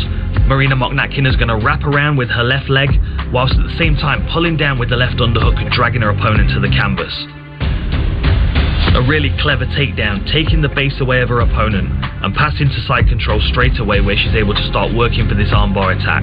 Marina 0.50 0.74
Mokhnatkina 0.74 1.30
is 1.30 1.36
going 1.36 1.48
to 1.48 1.64
wrap 1.64 1.84
around 1.84 2.16
with 2.16 2.28
her 2.30 2.42
left 2.42 2.68
leg, 2.68 2.90
whilst 3.32 3.54
at 3.54 3.62
the 3.62 3.78
same 3.78 3.94
time 3.94 4.26
pulling 4.34 4.56
down 4.56 4.76
with 4.76 4.90
the 4.90 4.96
left 4.96 5.22
underhook 5.22 5.56
and 5.56 5.70
dragging 5.70 6.02
her 6.02 6.10
opponent 6.10 6.50
to 6.50 6.60
the 6.60 6.74
canvas. 6.74 7.14
A 8.94 9.02
really 9.02 9.34
clever 9.42 9.66
takedown, 9.66 10.22
taking 10.30 10.62
the 10.62 10.68
base 10.68 11.00
away 11.00 11.20
of 11.20 11.28
her 11.28 11.40
opponent 11.40 11.90
and 12.22 12.32
passing 12.32 12.68
to 12.68 12.80
side 12.86 13.08
control 13.08 13.40
straight 13.50 13.78
away 13.80 14.00
where 14.00 14.16
she's 14.16 14.34
able 14.34 14.54
to 14.54 14.68
start 14.68 14.94
working 14.94 15.28
for 15.28 15.34
this 15.34 15.50
armbar 15.50 15.98
attack. 15.98 16.22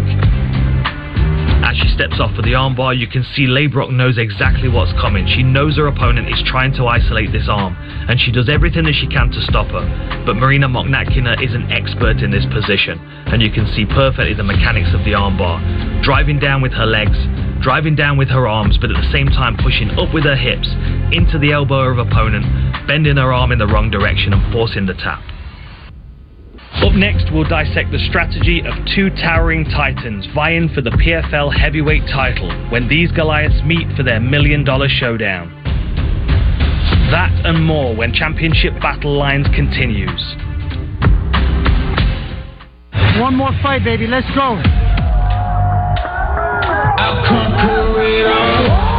As 1.68 1.76
she 1.78 1.88
steps 1.94 2.16
off 2.20 2.34
for 2.34 2.42
the 2.42 2.56
armbar, 2.56 2.98
you 2.98 3.08
can 3.08 3.24
see 3.36 3.46
Leibrock 3.46 3.92
knows 3.92 4.18
exactly 4.18 4.68
what's 4.68 4.92
coming. 5.00 5.28
She 5.28 5.44
knows 5.44 5.78
her 5.78 5.88
opponent 5.88 6.28
is 6.32 6.42
trying 6.48 6.74
to 6.80 6.88
isolate 6.88 7.32
this 7.32 7.48
arm, 7.48 7.76
and 8.08 8.20
she 8.20 8.32
does 8.32 8.50
everything 8.50 8.86
that 8.86 8.96
she 8.96 9.08
can 9.08 9.30
to 9.30 9.42
stop 9.44 9.68
her. 9.68 10.24
But 10.26 10.38
Marina 10.38 10.68
Mokhnatkina 10.68 11.44
is 11.44 11.54
an 11.54 11.72
expert 11.72 12.24
in 12.24 12.32
this 12.32 12.46
position, 12.50 12.98
and 13.28 13.42
you 13.42 13.52
can 13.52 13.68
see 13.76 13.86
perfectly 13.86 14.34
the 14.34 14.48
mechanics 14.48 14.96
of 14.96 15.04
the 15.04 15.12
armbar. 15.12 15.60
Driving 16.04 16.40
down 16.40 16.62
with 16.62 16.72
her 16.72 16.88
legs, 16.88 17.20
driving 17.62 17.96
down 17.96 18.18
with 18.18 18.30
her 18.30 18.48
arms, 18.48 18.78
but 18.80 18.92
at 18.92 18.98
the 18.98 19.12
same 19.12 19.28
time 19.28 19.56
pushing 19.58 19.90
up 19.92 20.14
with 20.14 20.24
her 20.24 20.36
hips 20.36 20.68
into 21.12 21.38
the 21.40 21.52
elbow 21.52 21.92
of 21.92 21.98
opponent, 21.98 22.46
bending 22.88 23.18
her 23.18 23.32
arm 23.32 23.52
in 23.52 23.60
the 23.60 23.68
wrong 23.68 23.90
direction 23.90 24.34
and 24.34 24.54
forcing 24.54 24.86
the 24.86 24.94
tap. 24.94 25.22
Up 26.82 26.94
next, 26.94 27.32
we'll 27.32 27.48
dissect 27.48 27.92
the 27.92 28.00
strategy 28.10 28.62
of 28.66 28.74
two 28.96 29.10
towering 29.12 29.66
titans 29.66 30.26
vying 30.34 30.70
for 30.74 30.82
the 30.82 30.90
PFL 30.90 31.54
heavyweight 31.54 32.08
title 32.08 32.50
when 32.72 32.88
these 32.88 33.12
Goliaths 33.12 33.62
meet 33.66 33.86
for 33.96 34.04
their 34.04 34.20
million 34.20 34.64
dollar 34.64 34.88
showdown. 34.90 35.50
That 37.12 37.46
and 37.46 37.64
more 37.64 37.96
when 37.96 38.14
Championship 38.14 38.74
Battle 38.82 39.18
Lines 39.18 39.48
continues. 39.54 40.22
One 43.20 43.36
more 43.36 43.52
fight, 43.62 43.84
baby. 43.84 44.08
Let's 44.08 44.28
go. 44.34 44.56
Holiday, 47.02 48.91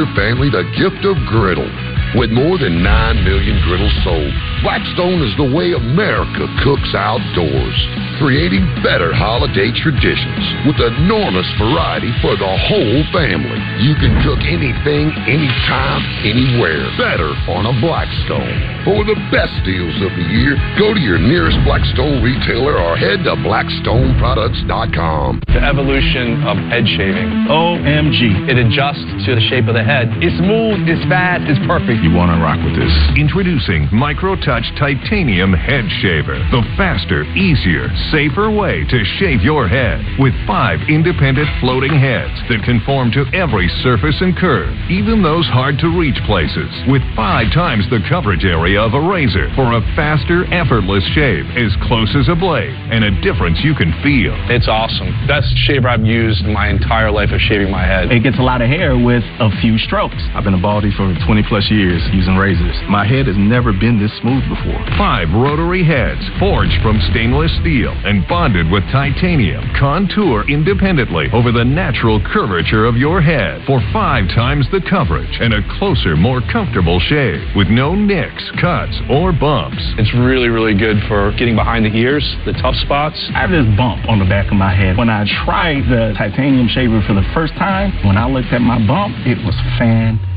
your 0.00 0.14
family 0.16 0.48
the 0.48 0.62
gift 0.78 1.04
of 1.04 1.14
griddle. 1.26 1.89
With 2.18 2.34
more 2.34 2.58
than 2.58 2.82
9 2.82 3.22
million 3.22 3.62
griddles 3.62 3.94
sold, 4.02 4.34
Blackstone 4.66 5.22
is 5.22 5.30
the 5.38 5.46
way 5.46 5.78
America 5.78 6.50
cooks 6.66 6.90
outdoors, 6.90 7.78
creating 8.18 8.66
better 8.82 9.14
holiday 9.14 9.70
traditions 9.70 10.42
with 10.66 10.82
enormous 10.82 11.46
variety 11.54 12.10
for 12.18 12.34
the 12.34 12.50
whole 12.66 13.06
family. 13.14 13.62
You 13.86 13.94
can 14.02 14.10
cook 14.26 14.42
anything, 14.42 15.14
anytime, 15.30 16.02
anywhere, 16.26 16.82
better 16.98 17.30
on 17.46 17.70
a 17.70 17.74
Blackstone. 17.78 18.58
For 18.82 19.06
the 19.06 19.14
best 19.30 19.54
deals 19.62 19.94
of 20.02 20.10
the 20.10 20.26
year, 20.34 20.58
go 20.82 20.90
to 20.90 20.98
your 20.98 21.22
nearest 21.22 21.62
Blackstone 21.62 22.26
retailer 22.26 22.74
or 22.74 22.98
head 22.98 23.22
to 23.22 23.38
blackstoneproducts.com. 23.38 25.46
The 25.46 25.62
evolution 25.62 26.42
of 26.42 26.58
head 26.74 26.90
shaving. 26.90 27.46
OMG. 27.46 28.50
It 28.50 28.58
adjusts 28.58 29.30
to 29.30 29.38
the 29.38 29.44
shape 29.46 29.70
of 29.70 29.78
the 29.78 29.86
head. 29.86 30.10
It's 30.18 30.34
smooth, 30.42 30.90
it's 30.90 31.06
fast, 31.06 31.46
it's 31.46 31.62
perfect. 31.70 31.99
You 32.00 32.08
want 32.16 32.32
to 32.32 32.40
rock 32.40 32.56
with 32.64 32.80
this? 32.80 32.88
Introducing 33.12 33.84
MicroTouch 33.92 34.72
Titanium 34.80 35.52
Head 35.52 35.84
Shaver, 36.00 36.40
the 36.48 36.64
faster, 36.72 37.28
easier, 37.36 37.92
safer 38.08 38.48
way 38.48 38.88
to 38.88 39.04
shave 39.20 39.44
your 39.44 39.68
head 39.68 40.00
with 40.16 40.32
five 40.48 40.80
independent 40.88 41.44
floating 41.60 41.92
heads 41.92 42.32
that 42.48 42.64
conform 42.64 43.12
to 43.12 43.28
every 43.36 43.68
surface 43.84 44.16
and 44.24 44.32
curve, 44.32 44.72
even 44.88 45.20
those 45.20 45.44
hard 45.52 45.76
to 45.84 45.92
reach 45.92 46.16
places, 46.24 46.72
with 46.88 47.04
five 47.12 47.52
times 47.52 47.84
the 47.92 48.00
coverage 48.08 48.48
area 48.48 48.80
of 48.80 48.96
a 48.96 49.02
razor 49.04 49.52
for 49.52 49.76
a 49.76 49.84
faster, 49.92 50.48
effortless 50.56 51.04
shave 51.12 51.44
as 51.52 51.68
close 51.84 52.08
as 52.16 52.32
a 52.32 52.34
blade 52.34 52.72
and 52.88 53.04
a 53.04 53.12
difference 53.20 53.60
you 53.60 53.76
can 53.76 53.92
feel. 54.00 54.32
It's 54.48 54.72
awesome. 54.72 55.12
Best 55.28 55.52
shaver 55.68 55.92
I've 55.92 56.08
used 56.08 56.48
in 56.48 56.56
my 56.56 56.72
entire 56.72 57.12
life 57.12 57.28
of 57.28 57.44
shaving 57.44 57.68
my 57.68 57.84
head. 57.84 58.08
It 58.08 58.24
gets 58.24 58.40
a 58.40 58.46
lot 58.46 58.64
of 58.64 58.72
hair 58.72 58.96
with 58.96 59.24
a 59.36 59.52
few 59.60 59.76
strokes. 59.76 60.16
I've 60.32 60.48
been 60.48 60.56
a 60.56 60.64
baldy 60.64 60.88
for 60.96 61.12
20 61.28 61.44
plus 61.44 61.68
years 61.68 61.89
using 62.12 62.36
razors. 62.36 62.76
My 62.88 63.06
head 63.06 63.26
has 63.26 63.36
never 63.36 63.72
been 63.72 63.98
this 63.98 64.14
smooth 64.20 64.46
before. 64.46 64.78
Five 64.94 65.28
rotary 65.34 65.82
heads 65.82 66.22
forged 66.38 66.78
from 66.82 67.02
stainless 67.10 67.50
steel 67.60 67.90
and 68.04 68.26
bonded 68.28 68.70
with 68.70 68.84
titanium 68.92 69.64
contour 69.78 70.46
independently 70.46 71.26
over 71.32 71.50
the 71.50 71.64
natural 71.64 72.22
curvature 72.22 72.86
of 72.86 72.96
your 72.96 73.20
head 73.20 73.62
for 73.66 73.82
five 73.92 74.28
times 74.28 74.66
the 74.70 74.80
coverage 74.88 75.40
and 75.40 75.54
a 75.54 75.62
closer, 75.78 76.16
more 76.16 76.40
comfortable 76.52 77.00
shave 77.00 77.42
with 77.56 77.68
no 77.68 77.94
nicks, 77.94 78.44
cuts, 78.60 78.94
or 79.10 79.32
bumps. 79.32 79.82
It's 79.98 80.14
really, 80.14 80.48
really 80.48 80.78
good 80.78 81.02
for 81.08 81.32
getting 81.34 81.56
behind 81.56 81.84
the 81.84 81.94
ears, 81.98 82.24
the 82.46 82.52
tough 82.52 82.76
spots. 82.86 83.18
I 83.34 83.42
have 83.42 83.50
this 83.50 83.66
bump 83.76 84.06
on 84.08 84.18
the 84.18 84.28
back 84.28 84.46
of 84.46 84.56
my 84.56 84.74
head. 84.74 84.96
When 84.96 85.10
I 85.10 85.26
tried 85.44 85.90
the 85.90 86.14
titanium 86.16 86.68
shaver 86.68 87.02
for 87.06 87.14
the 87.14 87.26
first 87.34 87.54
time, 87.54 87.90
when 88.06 88.16
I 88.16 88.26
looked 88.30 88.52
at 88.52 88.60
my 88.60 88.78
bump, 88.86 89.16
it 89.26 89.38
was 89.44 89.56
fantastic. 89.78 90.29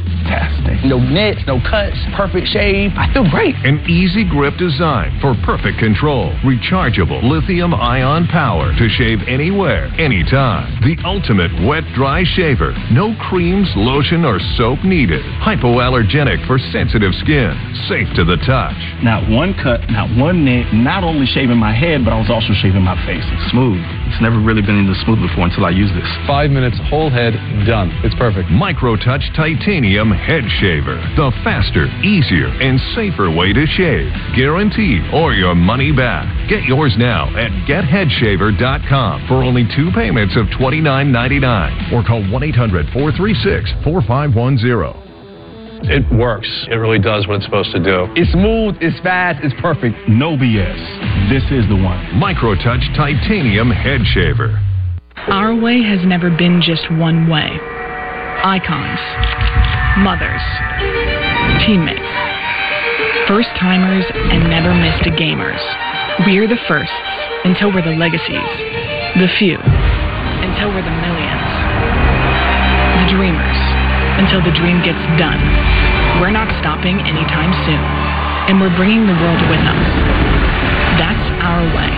No 0.86 1.00
nits, 1.00 1.42
no 1.48 1.60
cuts, 1.60 1.96
perfect 2.15 2.48
shave. 2.48 2.92
I 2.96 3.12
feel 3.13 3.30
great. 3.30 3.56
An 3.63 3.80
easy 3.88 4.27
grip 4.27 4.58
design 4.58 5.18
for 5.22 5.36
perfect 5.46 5.80
control. 5.80 6.32
Rechargeable 6.44 7.24
lithium 7.24 7.74
ion 7.74 8.27
power 8.27 8.75
to 8.75 8.89
shave 8.89 9.20
anywhere, 9.27 9.88
anytime. 9.98 10.82
The 10.84 10.98
ultimate 11.06 11.51
wet 11.65 11.84
dry 11.96 12.24
shaver. 12.36 12.75
No 12.92 13.15
creams, 13.30 13.72
lotion, 13.75 14.25
or 14.25 14.39
soap 14.58 14.84
needed. 14.84 15.24
Hypoallergenic 15.39 16.46
for 16.48 16.60
sensitive 16.72 17.13
skin. 17.24 17.56
Safe 17.88 18.08
to 18.15 18.24
the 18.24 18.38
touch. 18.46 18.77
Not 19.03 19.30
one 19.30 19.53
cut, 19.56 19.89
not 19.89 20.10
one 20.18 20.44
nick, 20.44 20.72
not 20.74 21.03
only 21.03 21.25
shaving 21.27 21.58
my 21.58 21.74
head, 21.74 22.03
but 22.03 22.13
I 22.13 22.20
was 22.20 22.30
also 22.30 22.53
shaving 22.62 22.84
my 22.84 23.00
face. 23.06 23.24
It's 23.24 23.51
smooth. 23.51 23.84
It's 24.13 24.22
never 24.22 24.38
really 24.38 24.62
been 24.62 24.77
in 24.77 24.86
this 24.86 25.01
smooth 25.01 25.25
before 25.25 25.50
until 25.50 25.65
I 25.65 25.72
use 25.72 25.89
this. 25.89 26.05
Five 26.29 26.51
minutes, 26.51 26.77
whole 26.86 27.10
head, 27.10 27.34
done. 27.65 27.89
It's 28.05 28.13
perfect. 28.13 28.46
MicroTouch 28.50 29.34
Titanium 29.34 30.12
Head 30.12 30.46
Shaver. 30.62 31.01
The 31.17 31.34
faster, 31.43 31.89
easier, 32.05 32.46
and 32.62 32.77
safer 32.93 33.34
way 33.34 33.53
to 33.53 33.65
shave. 33.65 34.13
Guaranteed 34.38 35.01
or 35.17 35.34
your 35.34 35.55
money 35.55 35.91
back. 35.91 36.29
Get 36.48 36.62
yours 36.62 36.93
now 36.96 37.25
at 37.36 37.50
getheadshaver.com 37.65 39.25
for 39.27 39.41
only 39.41 39.65
two 39.75 39.89
payments 39.98 40.38
of 40.38 40.46
$29.99 40.62 41.91
or 41.91 42.03
call 42.05 42.22
1 42.29 42.43
800 42.43 42.93
436 42.93 43.74
4510. 43.84 45.02
It 45.84 46.08
works. 46.16 46.48
It 46.72 46.75
really 46.75 47.00
does 47.00 47.28
what 47.28 47.36
it's 47.36 47.46
supposed 47.46 47.72
to 47.74 47.84
do. 47.84 48.08
It's 48.16 48.32
smooth, 48.32 48.80
it's 48.80 49.00
fast, 49.04 49.44
it's 49.44 49.54
perfect. 49.60 49.96
No 50.08 50.38
BS. 50.40 50.80
This 51.28 51.44
is 51.52 51.68
the 51.68 51.75
one. 51.75 52.00
MicroTouch 52.16 52.96
Titanium 52.96 53.70
Head 53.70 54.00
Shaver. 54.16 54.60
Our 55.28 55.56
way 55.56 55.84
has 55.84 56.00
never 56.06 56.30
been 56.30 56.62
just 56.62 56.88
one 57.00 57.28
way. 57.28 57.52
Icons, 58.44 59.00
mothers, 60.04 60.44
teammates, 61.68 62.12
first 63.28 63.52
timers, 63.60 64.04
and 64.08 64.50
never 64.50 64.72
missed 64.75 65.08
a 65.08 65.12
gamers. 65.12 65.63
We're 66.28 66.48
the 66.48 66.60
firsts 66.68 66.96
until 67.44 67.74
we're 67.74 67.84
the 67.84 67.96
legacies, 67.96 68.52
the 69.20 69.28
few 69.40 69.60
until 69.60 70.70
we're 70.75 70.84
the 70.84 70.92
millions, 70.92 71.24
the 71.24 71.48
dreamers 71.52 71.73
until 74.20 74.41
the 74.43 74.53
dream 74.53 74.82
gets 74.86 75.01
done. 75.17 75.41
We're 76.22 76.34
not 76.34 76.50
stopping 76.62 77.00
anytime 77.01 77.53
soon, 77.65 77.84
and 78.50 78.62
we're 78.62 78.75
bringing 78.75 79.08
the 79.08 79.17
world 79.17 79.41
with 79.50 79.63
us. 79.63 79.86
That's 81.01 81.25
our 81.41 81.63
way. 81.74 81.91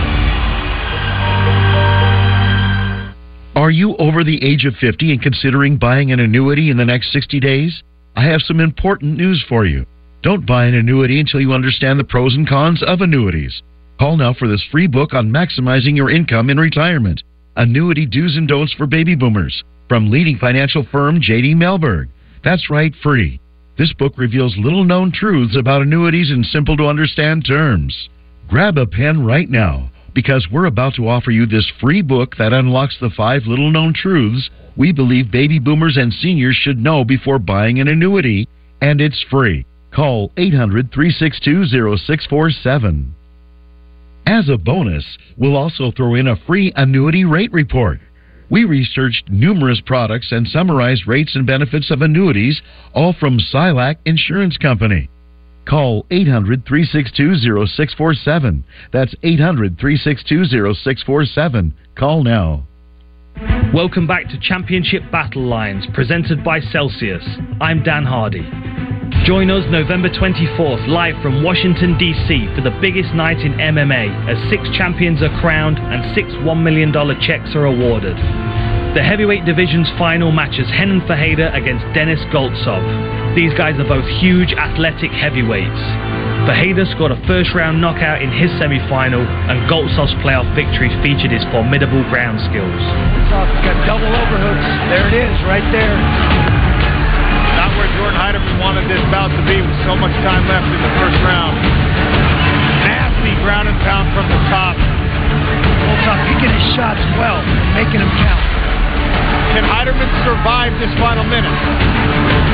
Are 3.56 3.70
you 3.70 3.96
over 3.96 4.22
the 4.22 4.42
age 4.44 4.64
of 4.64 4.74
50 4.76 5.12
and 5.12 5.22
considering 5.22 5.76
buying 5.76 6.12
an 6.12 6.20
annuity 6.20 6.70
in 6.70 6.76
the 6.76 6.84
next 6.84 7.12
60 7.12 7.40
days? 7.40 7.82
I 8.14 8.24
have 8.24 8.42
some 8.42 8.60
important 8.60 9.16
news 9.16 9.44
for 9.48 9.64
you. 9.64 9.86
Don't 10.22 10.46
buy 10.46 10.66
an 10.66 10.74
annuity 10.74 11.20
until 11.20 11.40
you 11.40 11.52
understand 11.52 11.98
the 11.98 12.04
pros 12.04 12.34
and 12.34 12.48
cons 12.48 12.82
of 12.82 13.00
annuities. 13.00 13.62
Call 13.98 14.16
now 14.16 14.34
for 14.34 14.48
this 14.48 14.62
free 14.70 14.86
book 14.86 15.14
on 15.14 15.30
maximizing 15.30 15.96
your 15.96 16.10
income 16.10 16.50
in 16.50 16.58
retirement 16.58 17.22
Annuity 17.56 18.04
Do's 18.04 18.36
and 18.36 18.46
Don'ts 18.46 18.74
for 18.74 18.86
Baby 18.86 19.14
Boomers 19.14 19.64
from 19.88 20.10
leading 20.10 20.38
financial 20.38 20.86
firm 20.90 21.20
JD 21.20 21.54
Mellberg. 21.54 22.08
That's 22.44 22.70
right, 22.70 22.94
free. 23.02 23.40
This 23.78 23.92
book 23.92 24.14
reveals 24.16 24.56
little 24.56 24.84
known 24.84 25.12
truths 25.12 25.56
about 25.56 25.82
annuities 25.82 26.30
in 26.30 26.44
simple 26.44 26.76
to 26.76 26.86
understand 26.86 27.44
terms. 27.46 28.08
Grab 28.48 28.78
a 28.78 28.86
pen 28.86 29.24
right 29.24 29.50
now 29.50 29.90
because 30.14 30.46
we're 30.50 30.66
about 30.66 30.94
to 30.94 31.08
offer 31.08 31.30
you 31.30 31.46
this 31.46 31.70
free 31.80 32.00
book 32.00 32.36
that 32.38 32.52
unlocks 32.52 32.96
the 33.00 33.10
five 33.10 33.42
little 33.46 33.70
known 33.70 33.92
truths 33.92 34.48
we 34.76 34.92
believe 34.92 35.30
baby 35.30 35.58
boomers 35.58 35.96
and 35.96 36.12
seniors 36.12 36.56
should 36.56 36.78
know 36.78 37.04
before 37.04 37.38
buying 37.38 37.80
an 37.80 37.88
annuity, 37.88 38.46
and 38.82 39.00
it's 39.00 39.24
free. 39.30 39.64
Call 39.94 40.32
800 40.36 40.92
362 40.92 41.66
0647. 41.96 43.14
As 44.26 44.48
a 44.48 44.58
bonus, 44.58 45.04
we'll 45.38 45.56
also 45.56 45.90
throw 45.92 46.14
in 46.14 46.26
a 46.26 46.36
free 46.46 46.72
annuity 46.76 47.24
rate 47.24 47.52
report. 47.52 48.00
We 48.48 48.64
researched 48.64 49.28
numerous 49.28 49.80
products 49.80 50.30
and 50.30 50.46
summarized 50.46 51.06
rates 51.06 51.34
and 51.34 51.46
benefits 51.46 51.90
of 51.90 52.02
annuities, 52.02 52.62
all 52.94 53.12
from 53.12 53.38
Silac 53.38 53.96
Insurance 54.04 54.56
Company. 54.56 55.10
Call 55.64 56.06
800 56.10 56.64
362 56.64 57.66
0647. 57.66 58.64
That's 58.92 59.14
800 59.22 59.78
362 59.78 60.44
0647. 60.46 61.74
Call 61.96 62.22
now. 62.22 62.66
Welcome 63.36 64.06
back 64.06 64.28
to 64.30 64.38
Championship 64.40 65.02
Battle 65.12 65.44
Lines, 65.44 65.84
presented 65.92 66.42
by 66.42 66.60
Celsius. 66.72 67.22
I'm 67.60 67.82
Dan 67.82 68.04
Hardy. 68.04 68.40
Join 69.26 69.50
us 69.50 69.62
November 69.68 70.08
24th, 70.08 70.88
live 70.88 71.20
from 71.20 71.44
Washington, 71.44 71.98
D.C., 71.98 72.48
for 72.56 72.62
the 72.62 72.72
biggest 72.80 73.12
night 73.12 73.36
in 73.44 73.52
MMA, 73.52 74.08
as 74.32 74.40
six 74.48 74.64
champions 74.78 75.20
are 75.20 75.40
crowned 75.40 75.76
and 75.76 76.14
six 76.14 76.28
$1 76.48 76.62
million 76.62 76.94
checks 77.20 77.54
are 77.54 77.66
awarded. 77.66 78.16
The 78.96 79.04
heavyweight 79.04 79.44
division's 79.44 79.90
final 79.98 80.32
matches 80.32 80.64
Renan 80.72 81.06
Ferreira 81.06 81.52
against 81.52 81.84
Denis 81.92 82.20
Goltsov. 82.32 83.36
These 83.36 83.52
guys 83.52 83.78
are 83.78 83.84
both 83.84 84.08
huge 84.16 84.54
athletic 84.56 85.10
heavyweights. 85.10 86.25
Ferreira 86.46 86.86
scored 86.94 87.10
a 87.10 87.18
first 87.26 87.50
round 87.58 87.82
knockout 87.82 88.22
in 88.22 88.30
his 88.30 88.46
semi 88.62 88.78
final, 88.86 89.18
and 89.18 89.66
Goltsov's 89.66 90.14
playoff 90.22 90.46
victory 90.54 90.86
featured 91.02 91.34
his 91.34 91.42
formidable 91.50 92.06
ground 92.06 92.38
skills. 92.46 92.82
Got 93.66 93.74
double 93.82 94.06
overhooks. 94.06 94.68
There 94.86 95.10
it 95.10 95.16
is, 95.26 95.34
right 95.42 95.66
there. 95.74 95.98
Not 97.58 97.74
where 97.74 97.90
Jordan 97.98 98.14
Heiseman 98.14 98.62
wanted 98.62 98.86
this 98.86 99.02
bout 99.10 99.34
to 99.34 99.42
be 99.42 99.58
with 99.58 99.78
so 99.82 99.98
much 99.98 100.14
time 100.22 100.46
left 100.46 100.70
in 100.70 100.78
the 100.78 100.94
first 101.02 101.18
round. 101.26 101.58
Nasty 102.86 103.34
ground 103.42 103.66
and 103.66 103.78
pound 103.82 104.14
from 104.14 104.30
the 104.30 104.38
top. 104.46 104.78
Goltsov 104.78 106.18
picking 106.30 106.54
his 106.54 106.66
shots 106.78 107.02
well, 107.18 107.42
making 107.74 107.98
them 107.98 108.12
count. 108.22 108.46
Can 109.50 109.66
Heiseman 109.66 110.10
survive 110.22 110.78
this 110.78 110.94
final 111.02 111.26
minute? 111.26 112.45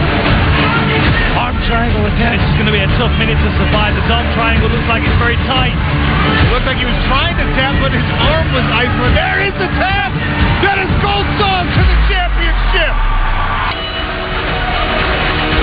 Arm 1.32 1.56
triangle 1.64 2.04
attack. 2.04 2.36
This 2.36 2.48
is 2.52 2.56
going 2.60 2.68
to 2.68 2.76
be 2.76 2.84
a 2.84 2.92
tough 3.00 3.12
minute 3.16 3.40
to 3.40 3.50
survive. 3.56 3.96
The 3.96 4.04
arm 4.12 4.28
triangle 4.36 4.68
looks 4.68 4.84
like 4.88 5.00
it's 5.00 5.16
very 5.16 5.40
tight. 5.48 5.72
It 5.72 6.48
looked 6.52 6.68
like 6.68 6.76
he 6.76 6.84
was 6.84 7.00
trying 7.08 7.36
to 7.40 7.46
tap, 7.56 7.80
but 7.80 7.92
his 7.92 8.04
arm 8.20 8.52
was 8.52 8.66
isolated. 8.68 9.16
There 9.16 9.40
is 9.48 9.54
the 9.56 9.70
tap! 9.80 10.12
Denis 10.60 10.92
Goltsov 11.00 11.64
to 11.72 11.82
the 11.82 11.98
championship! 12.12 12.94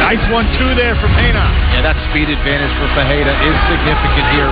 Nice 0.02 0.26
one-two 0.34 0.74
there 0.74 0.98
from 0.98 1.14
Renan. 1.14 1.54
Yeah, 1.76 1.86
that 1.86 1.94
speed 2.10 2.34
advantage 2.34 2.74
for 2.82 2.90
Ferreira 2.98 3.30
is 3.46 3.56
significant 3.70 4.26
here. 4.34 4.50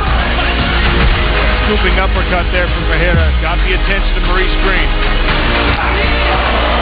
Scooping 1.66 1.98
uppercut 1.98 2.46
there 2.54 2.70
from 2.70 2.84
Ferreira. 2.94 3.34
Got 3.42 3.58
the 3.66 3.74
attention 3.74 4.14
of 4.22 4.24
Maurice 4.30 4.54
Greene. 4.62 4.92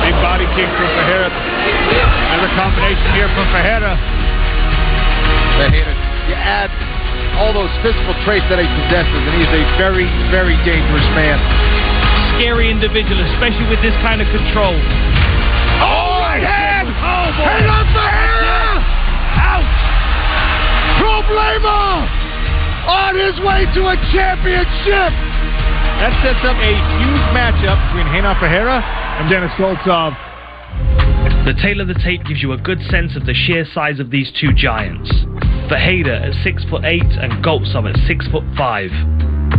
Big 0.04 0.18
body 0.20 0.46
kick 0.60 0.68
from 0.76 0.90
Ferreira. 0.92 1.32
Another 1.32 2.52
combination 2.60 3.08
here 3.16 3.32
from 3.32 3.48
Ferreira. 5.56 5.72
Ferreira, 5.72 5.94
you 6.30 6.36
add 6.36 6.70
all 7.40 7.52
those 7.52 7.72
physical 7.84 8.16
traits 8.24 8.48
that 8.48 8.60
he 8.60 8.68
possesses, 8.68 9.22
and 9.28 9.34
he's 9.36 9.52
a 9.52 9.64
very, 9.76 10.08
very 10.32 10.56
dangerous 10.64 11.08
man. 11.16 11.36
Scary 12.36 12.72
individual, 12.72 13.20
especially 13.36 13.68
with 13.68 13.80
this 13.84 13.96
kind 14.04 14.24
of 14.24 14.28
control. 14.32 14.76
Oh, 15.84 16.24
right 16.24 16.44
hand! 16.44 16.88
Oh, 16.92 17.28
boy. 17.36 17.48
Renan 17.48 17.86
Ferreira! 17.92 18.80
Ouch! 19.36 19.76
Problema! 21.00 22.08
On 22.88 23.14
his 23.16 23.36
way 23.44 23.68
to 23.76 23.82
a 23.92 23.98
championship! 24.16 25.12
That 26.00 26.12
sets 26.24 26.44
up 26.44 26.56
a 26.60 26.74
huge 27.00 27.26
matchup 27.36 27.80
between 27.92 28.08
Renan 28.12 28.36
Ferreira 28.40 28.80
and 28.84 29.30
Denis 29.30 29.52
Goltsov. 29.60 30.16
The 31.46 31.54
tale 31.62 31.80
of 31.80 31.88
the 31.88 31.94
tape 31.96 32.26
gives 32.26 32.42
you 32.42 32.54
a 32.54 32.58
good 32.58 32.82
sense 32.90 33.16
of 33.16 33.26
the 33.26 33.34
sheer 33.34 33.66
size 33.74 34.00
of 34.00 34.10
these 34.10 34.32
two 34.40 34.52
giants. 34.54 35.12
Ferreira 35.68 36.28
at 36.28 36.44
6 36.44 36.64
foot 36.70 36.84
8 36.86 37.02
and 37.02 37.44
Goltsov 37.44 37.90
at 37.90 37.98
6 38.08 38.28
foot 38.28 38.44
5. 38.58 38.92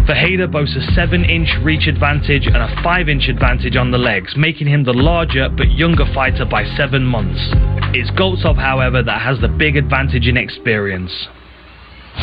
Ferreira 0.06 0.46
boasts 0.46 0.76
a 0.76 0.94
7 0.94 1.24
inch 1.24 1.48
reach 1.62 1.86
advantage 1.86 2.46
and 2.46 2.56
a 2.56 2.82
5 2.82 3.08
inch 3.08 3.28
advantage 3.28 3.76
on 3.76 3.90
the 3.90 3.98
legs, 3.98 4.34
making 4.36 4.68
him 4.68 4.84
the 4.84 4.92
larger 4.92 5.48
but 5.48 5.70
younger 5.72 6.06
fighter 6.14 6.44
by 6.44 6.64
7 6.76 7.04
months. 7.04 7.40
It's 7.94 8.10
Goltsov, 8.12 8.56
however, 8.56 9.02
that 9.02 9.20
has 9.20 9.40
the 9.40 9.48
big 9.48 9.76
advantage 9.76 10.28
in 10.28 10.36
experience. 10.36 11.12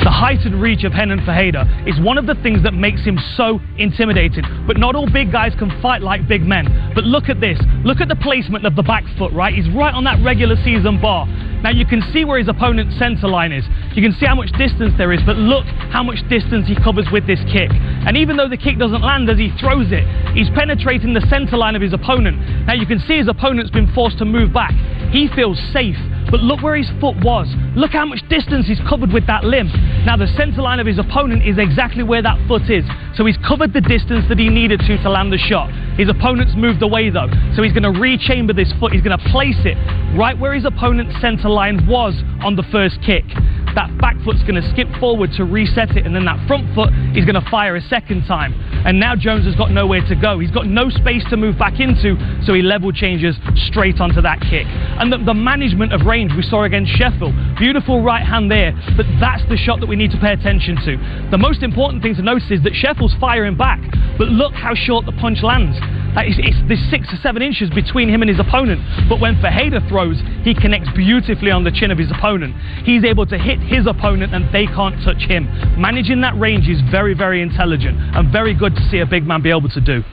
The 0.01 0.10
height 0.10 0.41
and 0.43 0.60
reach 0.60 0.84
of 0.84 0.93
Renan 0.93 1.23
Ferreira 1.23 1.69
is 1.86 1.99
one 2.01 2.17
of 2.17 2.25
the 2.25 2.34
things 2.41 2.63
that 2.63 2.73
makes 2.73 3.06
him 3.06 3.19
so 3.38 3.62
intimidating. 3.77 4.43
But 4.65 4.77
not 4.77 4.95
all 4.95 5.06
big 5.06 5.32
guys 5.32 5.53
can 5.58 5.69
fight 5.82 6.01
like 6.01 6.27
big 6.27 6.41
men. 6.41 6.91
But 6.95 7.03
look 7.03 7.29
at 7.29 7.39
this. 7.39 7.62
Look 7.86 8.01
at 8.01 8.10
the 8.10 8.15
placement 8.15 8.65
of 8.65 8.75
the 8.75 8.82
back 8.82 9.06
foot, 9.17 9.32
right? 9.34 9.53
He's 9.53 9.69
right 9.69 9.93
on 9.93 10.03
that 10.06 10.17
regular 10.25 10.56
season 10.65 10.99
bar. 10.99 11.27
Now 11.63 11.69
you 11.69 11.86
can 11.86 12.01
see 12.12 12.25
where 12.25 12.39
his 12.39 12.49
opponent's 12.49 12.97
center 12.97 13.27
line 13.29 13.53
is. 13.53 13.63
You 13.93 14.01
can 14.01 14.12
see 14.19 14.25
how 14.25 14.36
much 14.36 14.51
distance 14.58 14.93
there 14.97 15.13
is, 15.13 15.21
but 15.25 15.38
look 15.38 15.65
how 15.93 16.03
much 16.03 16.19
distance 16.27 16.67
he 16.67 16.75
covers 16.75 17.08
with 17.13 17.25
this 17.27 17.39
kick. 17.53 17.69
And 17.71 18.17
even 18.17 18.36
though 18.36 18.49
the 18.49 18.58
kick 18.58 18.79
doesn't 18.79 19.01
land 19.01 19.29
as 19.29 19.38
he 19.38 19.53
throws 19.62 19.88
it, 19.93 20.03
he's 20.34 20.49
penetrating 20.49 21.13
the 21.13 21.25
center 21.29 21.56
line 21.56 21.75
of 21.77 21.82
his 21.82 21.93
opponent. 21.93 22.67
Now 22.67 22.73
you 22.73 22.86
can 22.86 22.99
see 22.99 23.17
his 23.17 23.29
opponent's 23.29 23.71
been 23.71 23.93
forced 23.93 24.17
to 24.17 24.25
move 24.25 24.51
back. 24.51 24.73
He 25.12 25.29
feels 25.36 25.62
safe. 25.71 25.95
But 26.31 26.41
look 26.41 26.62
where 26.62 26.75
his 26.75 26.89
foot 26.99 27.15
was. 27.23 27.47
Look 27.75 27.91
how 27.91 28.05
much 28.05 28.21
distance 28.29 28.67
he's 28.67 28.81
covered 28.88 29.13
with 29.13 29.27
that 29.27 29.43
limb. 29.43 29.67
Now, 30.05 30.17
the 30.17 30.27
center 30.36 30.62
line 30.62 30.79
of 30.79 30.88
his 30.88 30.97
opponent 30.97 31.45
is 31.45 31.57
exactly 31.57 32.03
where 32.03 32.21
that 32.21 32.38
foot 32.47 32.69
is. 32.69 32.83
So 33.15 33.25
he's 33.25 33.38
covered 33.45 33.73
the 33.73 33.81
distance 33.81 34.25
that 34.29 34.39
he 34.39 34.49
needed 34.49 34.79
to 34.81 34.97
to 35.03 35.09
land 35.09 35.31
the 35.31 35.38
shot. 35.38 35.69
His 35.97 36.09
opponent's 36.09 36.55
moved 36.55 36.81
away 36.81 37.09
though. 37.09 37.29
So 37.55 37.62
he's 37.62 37.73
going 37.73 37.86
to 37.86 37.93
rechamber 37.93 38.53
this 38.53 38.73
foot. 38.79 38.91
He's 38.91 39.03
going 39.03 39.17
to 39.17 39.25
place 39.29 39.59
it 39.65 39.77
right 40.17 40.38
where 40.38 40.53
his 40.53 40.65
opponent's 40.65 41.19
center 41.21 41.49
line 41.49 41.86
was 41.88 42.13
on 42.41 42.55
the 42.55 42.63
first 42.71 42.97
kick. 43.05 43.25
That 43.75 43.89
back 43.97 44.15
foot's 44.23 44.41
going 44.43 44.62
to 44.62 44.65
skip 44.71 44.88
forward 44.99 45.31
to 45.38 45.45
reset 45.45 45.97
it, 45.97 46.05
and 46.05 46.15
then 46.15 46.25
that 46.25 46.38
front 46.47 46.73
foot 46.75 46.89
is 47.17 47.25
going 47.25 47.39
to 47.39 47.45
fire 47.49 47.75
a 47.75 47.81
second 47.81 48.25
time. 48.25 48.53
And 48.86 48.99
now 48.99 49.15
Jones 49.15 49.45
has 49.45 49.55
got 49.55 49.71
nowhere 49.71 50.01
to 50.07 50.15
go. 50.15 50.39
He's 50.39 50.51
got 50.51 50.67
no 50.67 50.89
space 50.89 51.23
to 51.29 51.38
move 51.38 51.57
back 51.57 51.79
into, 51.79 52.15
so 52.45 52.53
he 52.53 52.62
level 52.62 52.91
changes 52.91 53.36
straight 53.55 53.99
onto 53.99 54.21
that 54.21 54.41
kick. 54.41 54.67
And 54.69 55.12
the, 55.12 55.17
the 55.17 55.33
management 55.33 55.93
of 55.93 56.05
range 56.05 56.31
we 56.36 56.43
saw 56.43 56.63
against 56.63 56.91
Scheffel. 56.93 57.33
Beautiful 57.57 58.03
right 58.03 58.25
hand 58.25 58.51
there, 58.51 58.73
but 58.95 59.05
that's 59.19 59.43
the 59.49 59.57
shot 59.57 59.79
that 59.79 59.88
we 59.88 59.95
need 59.95 60.12
to 60.12 60.19
pay 60.19 60.33
attention 60.33 60.75
to. 60.86 60.97
The 61.31 61.38
most 61.38 61.63
important 61.63 62.03
thing 62.03 62.15
to 62.15 62.21
notice 62.21 62.51
is 62.51 62.62
that 62.63 62.73
Scheffel's 62.73 63.15
firing 63.19 63.57
back, 63.57 63.81
but 64.17 64.27
look 64.27 64.53
how 64.53 64.75
short 64.75 65.05
the 65.05 65.13
punch 65.13 65.41
lands. 65.41 65.77
It's, 66.15 66.58
there's 66.67 66.84
six 66.89 67.12
or 67.13 67.17
seven 67.17 67.41
inches 67.41 67.69
between 67.69 68.10
him 68.10 68.21
and 68.21 68.30
his 68.30 68.39
opponent. 68.39 68.82
But 69.10 69.19
when 69.19 69.39
Ferreira 69.41 69.82
throws, 69.89 70.21
he 70.43 70.54
connects 70.54 70.89
beautifully 70.95 71.52
on 71.52 71.63
the 71.63 71.71
chin 71.71 71.91
of 71.91 71.97
his 71.97 72.12
opponent. 72.12 72.56
He's 72.86 73.04
able 73.04 73.26
to 73.28 73.38
hit 73.38 73.60
his 73.60 73.88
opponent 73.88 74.34
and 74.34 74.45
they 74.54 74.65
can't 74.67 75.02
touch 75.04 75.23
him. 75.26 75.49
Managing 75.80 76.21
that 76.21 76.38
range 76.39 76.69
is 76.69 76.82
very, 76.91 77.13
very 77.13 77.41
intelligent 77.41 77.97
and 77.97 78.32
very 78.32 78.54
good 78.54 78.76
to 78.76 78.89
see 78.89 78.99
a 78.99 79.06
big 79.06 79.26
man 79.26 79.41
be 79.41 79.49
able 79.49 79.69
to 79.69 79.82
do. 79.82 80.04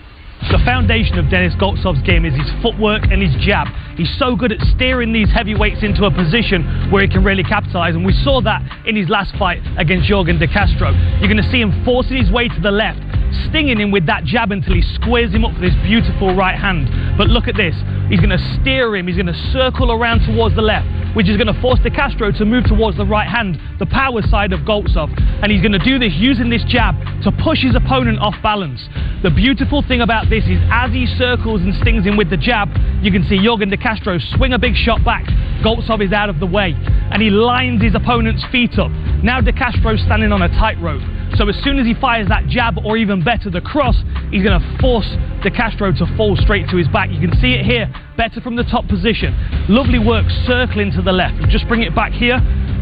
The 0.49 0.59
foundation 0.65 1.19
of 1.19 1.29
Denis 1.29 1.53
Goltsov's 1.61 2.01
game 2.01 2.25
is 2.25 2.33
his 2.33 2.49
footwork 2.63 3.05
and 3.13 3.21
his 3.21 3.37
jab. 3.45 3.69
He's 4.01 4.09
so 4.19 4.35
good 4.35 4.53
at 4.53 4.61
steering 4.75 5.13
these 5.13 5.29
heavyweights 5.29 5.85
into 5.85 6.09
a 6.09 6.11
position 6.11 6.65
where 6.91 7.03
he 7.05 7.09
can 7.13 7.23
really 7.23 7.45
capitalize, 7.45 7.95
and 7.95 8.07
we 8.07 8.17
saw 8.25 8.41
that 8.41 8.65
in 8.87 8.97
his 8.97 9.11
last 9.11 9.37
fight 9.37 9.61
against 9.77 10.09
Jorgen 10.09 10.41
De 10.41 10.49
Castro. 10.49 10.97
You're 11.21 11.29
going 11.29 11.45
to 11.45 11.51
see 11.53 11.61
him 11.61 11.85
forcing 11.85 12.17
his 12.17 12.33
way 12.33 12.49
to 12.49 12.61
the 12.63 12.71
left, 12.71 13.05
stinging 13.49 13.79
him 13.79 13.91
with 13.91 14.07
that 14.07 14.25
jab 14.25 14.51
until 14.53 14.75
he 14.75 14.83
squares 14.95 15.33
him 15.33 15.45
up 15.45 15.55
for 15.55 15.61
this 15.61 15.75
beautiful 15.83 16.35
right 16.35 16.59
hand. 16.59 16.89
But 17.17 17.29
look 17.29 17.49
at 17.49 17.57
this. 17.57 17.75
He's 18.09 18.21
going 18.21 18.35
to 18.35 18.59
steer 18.61 18.97
him. 18.97 19.07
He's 19.07 19.17
going 19.17 19.31
to 19.31 19.51
circle 19.53 19.93
around 19.93 20.27
towards 20.27 20.57
the 20.57 20.63
left, 20.63 20.89
which 21.15 21.29
is 21.29 21.37
going 21.37 21.53
to 21.53 21.61
force 21.61 21.79
De 21.81 21.91
Castro 21.91 22.33
to 22.33 22.45
move 22.45 22.65
towards 22.65 22.97
the 22.97 23.07
right 23.07 23.29
hand, 23.29 23.59
the 23.79 23.87
power 23.87 24.23
side 24.23 24.53
of 24.53 24.61
Goltsov. 24.61 25.15
And 25.43 25.51
he's 25.53 25.63
going 25.63 25.79
to 25.79 25.85
do 25.85 25.99
this 25.99 26.13
using 26.15 26.51
this 26.51 26.65
jab 26.67 26.97
to 27.23 27.31
push 27.43 27.63
his 27.63 27.77
opponent 27.77 28.19
off 28.19 28.35
balance. 28.43 28.83
The 29.23 29.31
beautiful 29.31 29.83
thing 29.87 30.01
about 30.01 30.29
this 30.29 30.45
is 30.45 30.59
as 30.71 30.91
he 30.91 31.07
circles 31.19 31.61
and 31.63 31.75
stings 31.77 32.05
him 32.05 32.17
with 32.17 32.31
the 32.31 32.37
jab, 32.37 32.69
you 33.03 33.13
can 33.13 33.23
see 33.29 33.39
Jorgen 33.39 33.71
De 33.71 33.77
Castro 33.77 34.19
swing 34.37 34.53
a 34.53 34.59
big 34.59 34.75
shot 34.75 35.05
back. 35.05 35.25
Goltsov 35.63 36.05
is 36.05 36.13
out 36.13 36.31
of 36.31 36.41
the 36.41 36.47
way. 36.47 36.75
And 37.13 37.23
he 37.23 37.31
lines 37.31 37.83
his 37.83 37.95
opponent's 37.95 38.45
feet 38.51 38.79
up. 38.79 38.91
Now 39.23 39.41
De 39.41 39.53
Castro's 39.53 40.01
standing 40.03 40.33
on 40.33 40.43
a 40.43 40.49
tightrope. 40.49 41.03
So 41.37 41.49
as 41.49 41.57
soon 41.63 41.79
as 41.79 41.87
he 41.87 41.95
fires 41.95 42.29
that 42.29 42.47
jab, 42.49 42.79
or 42.85 42.97
even 42.97 43.23
better, 43.25 43.51
the 43.51 43.61
cross, 43.61 43.97
he's 44.31 44.43
going 44.43 44.61
to 44.61 44.79
force 44.81 45.09
De 45.43 45.51
Castro 45.51 45.93
to 45.93 46.07
fall 46.17 46.37
straight 46.37 46.69
to 46.71 46.77
his 46.77 46.89
back. 46.89 47.11
You 47.11 47.21
can 47.21 47.39
see 47.41 47.55
it 47.55 47.65
here, 47.65 47.89
better 48.17 48.41
from 48.41 48.57
the 48.57 48.65
top 48.65 48.89
position. 48.89 49.35
Lovely 49.69 49.99
work 49.99 50.27
circling 50.47 50.93
to 50.93 51.03
the 51.03 51.13
left. 51.13 51.49
Just 51.49 51.67
bring 51.69 51.83
it 51.83 51.95
back 51.95 52.13
here 52.13 52.41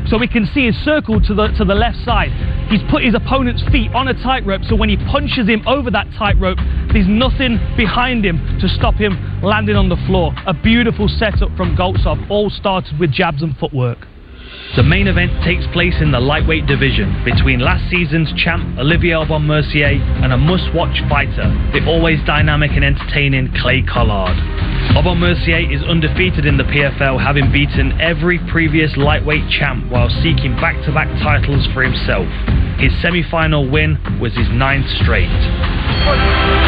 so 0.08 0.16
we 0.16 0.26
can 0.26 0.46
see 0.54 0.66
his 0.66 0.76
circle 0.84 1.20
to 1.20 1.34
the 1.34 1.48
to 1.58 1.64
the 1.64 1.74
left 1.74 1.98
side. 2.04 2.32
He's 2.70 2.80
put 2.90 3.04
his 3.04 3.14
opponent's 3.14 3.62
feet 3.70 3.92
on 3.94 4.08
a 4.08 4.14
tightrope, 4.14 4.62
so 4.64 4.74
when 4.74 4.88
he 4.88 4.96
punches 4.96 5.48
him 5.48 5.66
over 5.66 5.90
that 5.90 6.06
tightrope, 6.16 6.58
there's 6.92 7.08
nothing 7.08 7.60
behind 7.76 8.24
him 8.24 8.40
to 8.60 8.68
stop 8.68 8.94
him 8.94 9.16
landing 9.42 9.76
on 9.76 9.88
the 9.88 10.00
floor. 10.06 10.32
A 10.46 10.54
beautiful 10.54 11.08
setup 11.08 11.54
from 11.56 11.76
Goltsov, 11.76 12.28
all 12.30 12.50
started 12.50 12.98
with 12.98 13.12
jabs 13.12 13.42
and 13.42 13.56
footwork. 13.56 14.06
The 14.76 14.84
main 14.84 15.08
event 15.08 15.32
takes 15.42 15.66
place 15.72 15.96
in 16.00 16.12
the 16.12 16.20
lightweight 16.20 16.66
division 16.66 17.24
between 17.24 17.58
last 17.58 17.88
season's 17.90 18.30
champ 18.36 18.78
Olivier 18.78 19.14
Aubin 19.16 19.42
Mercier 19.42 19.96
and 20.22 20.32
a 20.32 20.36
must 20.36 20.72
watch 20.74 20.94
fighter, 21.08 21.48
the 21.72 21.82
always 21.88 22.20
dynamic 22.26 22.70
and 22.76 22.84
entertaining 22.84 23.50
Clay 23.58 23.82
Collard. 23.82 24.36
Aubin 24.94 25.18
Mercier 25.18 25.66
is 25.72 25.82
undefeated 25.82 26.44
in 26.44 26.58
the 26.58 26.68
PFL, 26.68 27.18
having 27.18 27.50
beaten 27.50 27.98
every 28.00 28.38
previous 28.52 28.94
lightweight 28.96 29.48
champ 29.50 29.90
while 29.90 30.10
seeking 30.22 30.54
back 30.60 30.76
to 30.84 30.92
back 30.92 31.08
titles 31.24 31.66
for 31.72 31.82
himself. 31.82 32.28
His 32.78 32.92
semi 33.02 33.24
final 33.32 33.66
win 33.66 33.98
was 34.20 34.36
his 34.36 34.48
ninth 34.52 34.86
straight. 35.02 35.32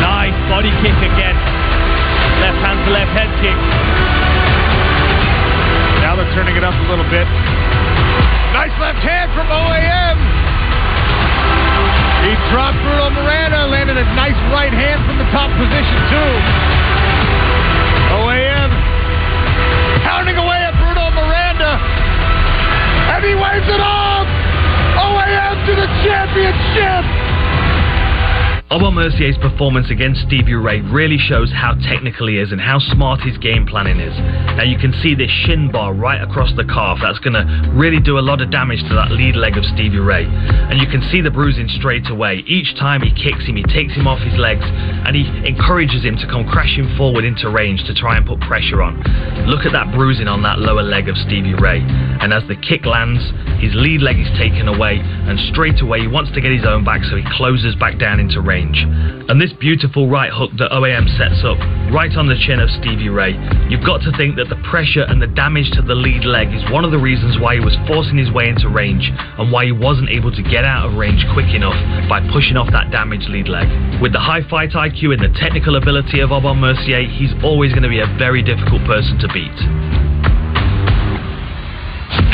Nice 0.03 0.35
body 0.51 0.73
kick 0.83 0.99
again. 0.99 1.37
Left 2.43 2.59
hand 2.65 2.81
to 2.83 2.91
left 2.91 3.13
head 3.15 3.31
kick. 3.39 3.61
Now 6.03 6.17
they're 6.17 6.35
turning 6.35 6.57
it 6.57 6.65
up 6.65 6.75
a 6.75 6.87
little 6.91 7.07
bit. 7.07 7.70
Nice 8.61 8.77
left 8.77 9.01
hand 9.01 9.33
from 9.33 9.49
OAM. 9.49 10.21
He 12.29 12.37
dropped 12.53 12.77
Bruno 12.85 13.09
Miranda, 13.09 13.65
landed 13.73 13.97
a 13.97 14.05
nice 14.13 14.37
right 14.53 14.69
hand 14.69 15.01
from 15.09 15.17
the 15.17 15.25
top 15.33 15.49
position, 15.57 15.97
too. 16.13 16.33
OAM 18.21 18.69
pounding 20.05 20.37
away 20.37 20.61
at 20.61 20.77
Bruno 20.77 21.09
Miranda. 21.09 21.73
And 23.17 23.25
he 23.25 23.33
waves 23.33 23.65
it 23.65 23.81
off. 23.81 24.29
OAM 24.29 25.65
to 25.65 25.73
the 25.81 25.89
championship. 26.05 27.30
Aubin 28.71 28.95
Mercier's 28.95 29.37
performance 29.39 29.91
against 29.91 30.23
Stevie 30.23 30.55
Ray 30.55 30.81
really 30.81 31.19
shows 31.19 31.51
how 31.51 31.75
technical 31.91 32.29
he 32.29 32.39
is 32.39 32.53
and 32.53 32.61
how 32.61 32.79
smart 32.79 33.19
his 33.19 33.37
game 33.39 33.67
planning 33.67 33.99
is. 33.99 34.15
Now 34.55 34.63
you 34.63 34.79
can 34.79 34.95
see 35.03 35.17
this 35.17 35.31
shin 35.43 35.73
bar 35.73 35.93
right 35.93 36.23
across 36.23 36.55
the 36.55 36.63
calf. 36.63 36.99
That's 37.03 37.19
going 37.19 37.35
to 37.35 37.43
really 37.75 37.99
do 37.99 38.17
a 38.17 38.23
lot 38.23 38.41
of 38.41 38.53
damage 38.53 38.79
to 38.87 38.95
that 38.95 39.11
lead 39.11 39.35
leg 39.35 39.59
of 39.59 39.65
Stevie 39.75 39.99
Ray. 39.99 40.23
And 40.23 40.79
you 40.79 40.87
can 40.87 41.03
see 41.11 41.21
the 41.21 41.35
bruising 41.35 41.67
straight 41.83 42.07
away. 42.15 42.47
Each 42.47 42.71
time 42.79 43.03
he 43.03 43.11
kicks 43.11 43.43
him, 43.43 43.57
he 43.59 43.67
takes 43.67 43.91
him 43.99 44.07
off 44.07 44.23
his 44.23 44.39
legs 44.39 44.63
and 44.63 45.19
he 45.19 45.27
encourages 45.43 46.07
him 46.07 46.15
to 46.23 46.27
come 46.31 46.47
crashing 46.47 46.95
forward 46.95 47.25
into 47.25 47.51
range 47.51 47.83
to 47.91 47.95
try 47.95 48.19
and 48.19 48.25
put 48.25 48.39
pressure 48.39 48.87
on. 48.87 49.03
Look 49.51 49.67
at 49.67 49.75
that 49.75 49.91
bruising 49.91 50.29
on 50.29 50.47
that 50.47 50.63
lower 50.63 50.87
leg 50.87 51.09
of 51.09 51.19
Stevie 51.27 51.59
Ray. 51.59 51.83
And 51.83 52.31
as 52.33 52.47
the 52.47 52.55
kick 52.55 52.87
lands, 52.87 53.19
his 53.59 53.75
lead 53.75 53.99
leg 53.99 54.23
is 54.23 54.31
taken 54.39 54.71
away 54.71 55.03
and 55.31 55.39
straight 55.55 55.81
away 55.81 56.03
he 56.03 56.11
wants 56.11 56.35
to 56.35 56.41
get 56.43 56.51
his 56.51 56.67
own 56.67 56.83
back 56.83 57.07
so 57.07 57.15
he 57.15 57.23
closes 57.39 57.79
back 57.79 57.99
down 58.03 58.19
into 58.19 58.43
range. 58.43 58.83
And 59.31 59.41
this 59.41 59.55
beautiful 59.55 60.11
right 60.11 60.33
hook 60.35 60.51
that 60.59 60.75
OAM 60.75 61.07
sets 61.15 61.47
up, 61.47 61.55
right 61.95 62.11
on 62.19 62.27
the 62.27 62.35
chin 62.35 62.59
of 62.59 62.69
Stevie 62.83 63.09
Ray, 63.09 63.39
you've 63.71 63.87
got 63.87 64.03
to 64.03 64.11
think 64.19 64.35
that 64.43 64.51
the 64.51 64.59
pressure 64.67 65.07
and 65.07 65.23
the 65.23 65.31
damage 65.31 65.71
to 65.79 65.83
the 65.83 65.95
lead 65.95 66.27
leg 66.27 66.51
is 66.51 66.67
one 66.75 66.85
of 66.85 66.91
the 66.91 66.99
reasons 66.99 67.39
why 67.39 67.55
he 67.55 67.63
was 67.63 67.79
forcing 67.87 68.19
his 68.19 68.31
way 68.35 68.51
into 68.51 68.67
range 68.69 69.07
and 69.39 69.55
why 69.55 69.65
he 69.65 69.73
wasn't 69.73 70.11
able 70.11 70.35
to 70.35 70.43
get 70.43 70.67
out 70.67 70.91
of 70.91 70.99
range 70.99 71.23
quick 71.33 71.55
enough 71.55 71.79
by 72.11 72.19
pushing 72.35 72.59
off 72.59 72.67
that 72.75 72.91
damaged 72.91 73.31
lead 73.31 73.47
leg. 73.47 73.71
With 74.03 74.11
the 74.13 74.19
high 74.19 74.43
fight 74.51 74.75
IQ 74.75 75.15
and 75.15 75.23
the 75.23 75.31
technical 75.39 75.79
ability 75.79 76.19
of 76.19 76.33
Aubin 76.35 76.59
Mercier, 76.59 77.07
he's 77.07 77.31
always 77.47 77.71
going 77.71 77.87
to 77.87 77.93
be 77.93 78.03
a 78.03 78.11
very 78.19 78.43
difficult 78.43 78.83
person 78.83 79.15
to 79.23 79.29
beat. 79.31 80.20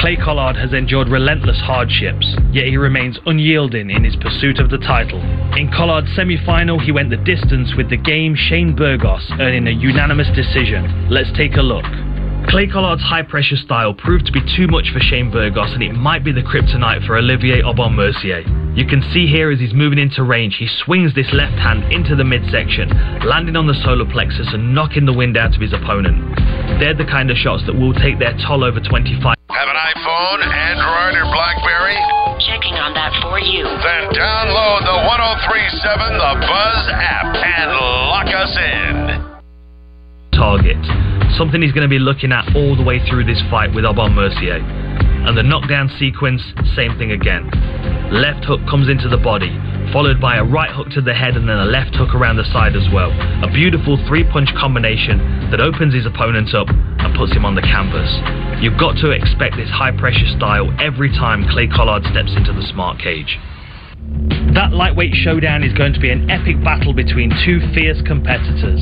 Clay 0.01 0.17
Collard 0.17 0.57
has 0.57 0.73
endured 0.73 1.09
relentless 1.09 1.59
hardships, 1.59 2.27
yet 2.53 2.67
he 2.67 2.77
remains 2.77 3.19
unyielding 3.27 3.91
in 3.91 4.05
his 4.05 4.17
pursuit 4.17 4.59
of 4.59 4.71
the 4.71 4.79
title. 4.79 5.21
In 5.57 5.71
Collard's 5.71 6.15
semi 6.15 6.37
final, 6.45 6.79
he 6.79 6.93
went 6.93 7.11
the 7.11 7.17
distance 7.17 7.75
with 7.77 7.91
the 7.91 7.97
game 7.97 8.35
Shane 8.35 8.75
Burgos, 8.75 9.27
earning 9.41 9.67
a 9.67 9.71
unanimous 9.71 10.29
decision. 10.35 11.09
Let's 11.11 11.31
take 11.37 11.57
a 11.57 11.63
look. 11.63 11.85
Clay 12.49 12.69
Collard's 12.69 13.03
high 13.03 13.23
pressure 13.23 13.57
style 13.57 13.93
proved 13.93 14.27
to 14.27 14.33
be 14.33 14.41
too 14.57 14.69
much 14.69 14.91
for 14.93 15.01
Shane 15.01 15.31
Burgos, 15.31 15.73
and 15.73 15.83
it 15.83 15.93
might 15.93 16.25
be 16.25 16.33
the 16.33 16.43
kryptonite 16.43 17.05
for 17.07 17.17
Olivier 17.17 17.63
Aubin 17.63 17.93
Mercier. 17.93 18.45
You 18.77 18.87
can 18.87 19.03
see 19.13 19.27
here 19.27 19.51
as 19.51 19.59
he's 19.59 19.75
moving 19.75 19.99
into 19.99 20.23
range, 20.23 20.57
he 20.59 20.69
swings 20.85 21.15
this 21.15 21.33
left 21.33 21.59
hand 21.59 21.93
into 21.93 22.15
the 22.15 22.25
midsection, 22.25 22.89
landing 23.27 23.57
on 23.57 23.67
the 23.67 23.75
solar 23.83 24.05
plexus 24.05 24.47
and 24.53 24.75
knocking 24.75 25.07
the 25.07 25.13
wind 25.13 25.37
out 25.37 25.55
of 25.55 25.61
his 25.61 25.73
opponent. 25.73 26.39
They're 26.79 26.95
the 26.97 27.09
kind 27.09 27.31
of 27.31 27.37
shots 27.41 27.65
that 27.67 27.75
will 27.75 27.95
take 27.95 28.19
their 28.19 28.37
toll 28.47 28.63
over 28.65 28.81
25. 28.81 29.21
Have 29.25 29.69
an 29.69 29.81
iPhone, 29.97 30.41
Android, 30.45 31.15
or 31.17 31.27
Blackberry? 31.33 31.97
Checking 32.45 32.77
on 32.77 32.93
that 32.93 33.17
for 33.25 33.41
you. 33.41 33.65
Then 33.65 34.13
download 34.13 34.85
the 34.85 34.97
1037 35.09 36.21
The 36.21 36.33
Buzz 36.45 36.81
app 36.93 37.33
and 37.33 37.69
lock 38.13 38.29
us 38.29 38.53
in. 38.61 38.95
target. 40.37 40.77
Something 41.41 41.63
he's 41.63 41.73
going 41.73 41.89
to 41.89 41.93
be 41.93 41.99
looking 41.99 42.33
at 42.33 42.45
all 42.55 42.77
the 42.77 42.85
way 42.85 43.01
through 43.09 43.25
this 43.25 43.41
fight 43.51 43.73
with 43.75 43.85
Aubin 43.85 44.13
Mercier. 44.13 44.61
And 45.27 45.37
the 45.37 45.43
knockdown 45.43 45.91
sequence, 45.99 46.41
same 46.77 46.97
thing 46.99 47.11
again. 47.11 47.51
Left 48.15 48.45
hook 48.45 48.61
comes 48.71 48.89
into 48.89 49.09
the 49.09 49.19
body, 49.19 49.51
followed 49.93 50.21
by 50.21 50.37
a 50.39 50.45
right 50.45 50.71
hook 50.71 50.89
to 50.95 51.03
the 51.03 51.15
head 51.15 51.35
and 51.35 51.49
then 51.49 51.59
a 51.59 51.67
left 51.67 51.97
hook 51.97 52.15
around 52.15 52.37
the 52.37 52.47
side 52.55 52.77
as 52.79 52.87
well. 52.95 53.11
A 53.43 53.51
beautiful 53.51 53.99
three 54.07 54.23
punch 54.23 54.49
combination 54.55 55.51
that 55.51 55.59
opens 55.59 55.93
his 55.93 56.07
opponent 56.07 56.55
up 56.55 56.71
and 56.71 57.11
puts 57.19 57.35
him 57.35 57.45
on 57.45 57.57
the 57.57 57.67
canvas. 57.67 58.07
You've 58.63 58.79
got 58.79 58.95
to 59.03 59.11
expect 59.11 59.57
this 59.59 59.69
high 59.69 59.91
pressure 59.91 60.31
style 60.39 60.71
every 60.79 61.11
time 61.11 61.43
Clay 61.51 61.67
Collard 61.67 62.07
steps 62.07 62.31
into 62.39 62.55
the 62.55 62.63
SmartCage. 62.71 63.35
That 64.55 64.73
lightweight 64.73 65.13
showdown 65.27 65.65
is 65.65 65.75
going 65.75 65.93
to 65.93 66.01
be 66.01 66.11
an 66.11 66.31
epic 66.31 66.63
battle 66.63 66.95
between 66.95 67.35
two 67.45 67.59
fierce 67.75 68.01
competitors. 68.07 68.79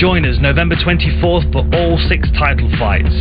Join 0.00 0.24
us 0.24 0.40
November 0.40 0.76
24th 0.76 1.52
for 1.52 1.68
all 1.76 2.00
six 2.08 2.26
title 2.40 2.72
fights. 2.80 3.12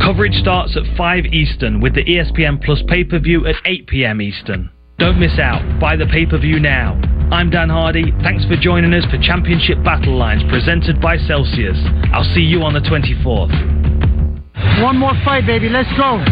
Coverage 0.00 0.34
starts 0.34 0.76
at 0.76 0.96
5 0.96 1.26
Eastern 1.26 1.80
with 1.80 1.94
the 1.94 2.04
ESPN 2.04 2.62
Plus 2.64 2.82
pay 2.88 3.04
per 3.04 3.18
view 3.18 3.46
at 3.46 3.56
8 3.64 3.86
pm 3.86 4.20
Eastern. 4.22 4.70
Don't 4.98 5.18
miss 5.18 5.38
out. 5.38 5.62
Buy 5.80 5.96
the 5.96 6.06
pay 6.06 6.26
per 6.26 6.38
view 6.38 6.58
now. 6.58 7.00
I'm 7.30 7.50
Dan 7.50 7.68
Hardy. 7.68 8.12
Thanks 8.22 8.44
for 8.46 8.56
joining 8.56 8.94
us 8.94 9.04
for 9.10 9.18
Championship 9.18 9.82
Battle 9.84 10.16
Lines 10.16 10.42
presented 10.48 11.00
by 11.00 11.18
Celsius. 11.18 11.76
I'll 12.12 12.24
see 12.34 12.40
you 12.40 12.62
on 12.62 12.72
the 12.74 12.80
24th. 12.80 13.52
One 14.82 14.96
more 14.96 15.12
fight, 15.24 15.46
baby. 15.46 15.68
Let's 15.68 15.90
go. 15.96 16.24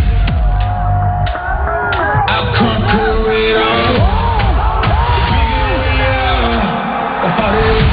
The 7.27 7.86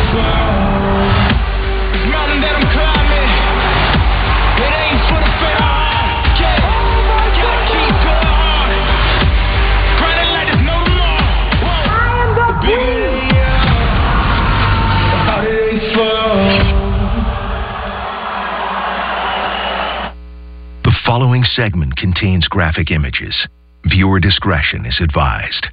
segment 21.55 21.95
contains 21.95 22.47
graphic 22.47 22.91
images. 22.91 23.47
Viewer 23.85 24.19
discretion 24.19 24.85
is 24.85 24.99
advised. 25.01 25.67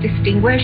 distinguish 0.00 0.62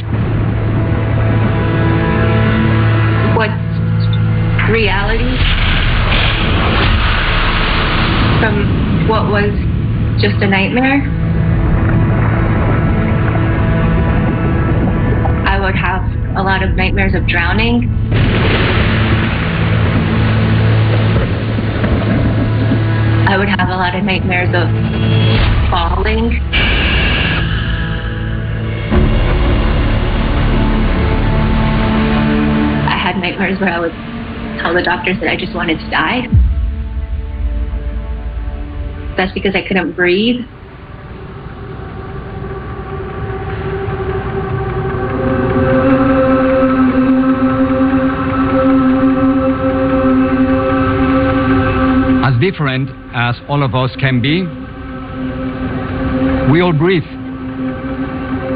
just 10.21 10.43
a 10.43 10.47
nightmare. 10.47 11.03
I 15.47 15.61
would 15.61 15.75
have 15.77 16.03
a 16.37 16.43
lot 16.43 16.63
of 16.63 16.75
nightmares 16.75 17.15
of 17.15 17.27
drowning. 17.27 17.91
I 23.29 23.37
would 23.37 23.49
have 23.49 23.69
a 23.69 23.77
lot 23.77 23.95
of 23.95 24.05
nightmares 24.05 24.49
of 24.55 24.69
falling. 25.71 26.33
I 32.89 32.97
had 32.97 33.19
nightmares 33.19 33.61
where 33.61 33.71
I 33.71 33.81
would 33.81 33.93
tell 34.63 34.73
the 34.73 34.83
doctors 34.83 35.21
that 35.21 35.29
I 35.29 35.37
just 35.37 35.55
wanted 35.55 35.79
to 35.79 35.91
die. 35.91 36.46
That's 39.17 39.33
because 39.33 39.55
I 39.55 39.67
couldn't 39.67 39.93
breathe. 39.93 40.45
As 52.25 52.39
different 52.41 52.91
as 53.15 53.37
all 53.49 53.63
of 53.63 53.75
us 53.75 53.91
can 53.99 54.21
be, 54.21 54.43
we 56.53 56.61
all 56.61 56.73
breathe. 56.73 57.05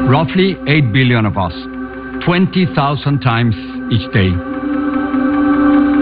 Roughly 0.07 0.57
8 0.67 0.93
billion 0.93 1.25
of 1.25 1.37
us, 1.37 1.53
20,000 2.25 3.19
times 3.19 3.55
each 3.91 4.11
day. 4.13 4.29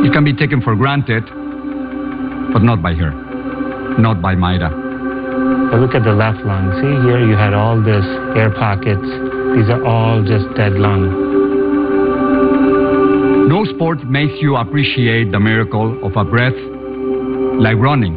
It 0.06 0.12
can 0.12 0.24
be 0.26 0.34
taken 0.34 0.62
for 0.62 0.76
granted, 0.76 1.24
but 2.52 2.64
not 2.64 2.82
by 2.82 2.94
her, 2.96 3.29
not 4.02 4.22
by 4.22 4.36
Maida. 4.36 4.70
But 5.72 5.80
look 5.80 5.94
at 5.94 6.04
the 6.04 6.14
left 6.14 6.40
lung. 6.46 6.72
See 6.82 6.96
here, 7.06 7.22
you 7.22 7.36
had 7.38 7.54
all 7.54 7.78
this 7.82 8.06
air 8.36 8.50
pockets. 8.52 9.06
These 9.56 9.70
are 9.70 9.84
all 9.86 10.24
just 10.24 10.50
dead 10.56 10.74
lung. 10.74 11.30
No 13.50 13.66
sport 13.66 14.04
makes 14.06 14.34
you 14.42 14.56
appreciate 14.56 15.32
the 15.32 15.40
miracle 15.40 15.98
of 16.06 16.16
a 16.16 16.24
breath 16.24 16.58
like 17.60 17.78
running. 17.78 18.16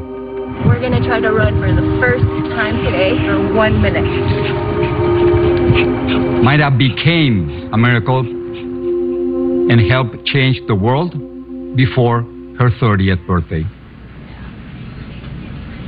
We're 0.67 0.79
going 0.79 0.93
to 0.93 1.07
try 1.07 1.21
to 1.21 1.33
run 1.33 1.61
for 1.61 1.75
the 1.75 1.99
first 2.01 2.25
time 2.55 2.85
today 2.85 3.19
for 3.27 3.55
one 3.55 3.83
minute. 3.83 4.05
Maida 6.43 6.71
became 6.71 7.71
a 7.73 7.79
miracle 7.79 8.21
and 8.21 9.81
helped 9.91 10.25
change 10.27 10.61
the 10.69 10.75
world 10.75 11.13
before 11.77 12.23
her 12.59 12.71
30th 12.81 13.27
birthday. 13.27 13.65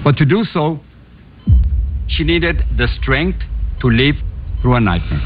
But 0.04 0.20
to 0.20 0.28
do 0.28 0.44
so, 0.52 0.84
she 2.12 2.28
needed 2.28 2.60
the 2.76 2.86
strength 3.00 3.40
to 3.80 3.88
live 3.88 4.20
through 4.60 4.76
a 4.76 4.80
nightmare. 4.80 5.24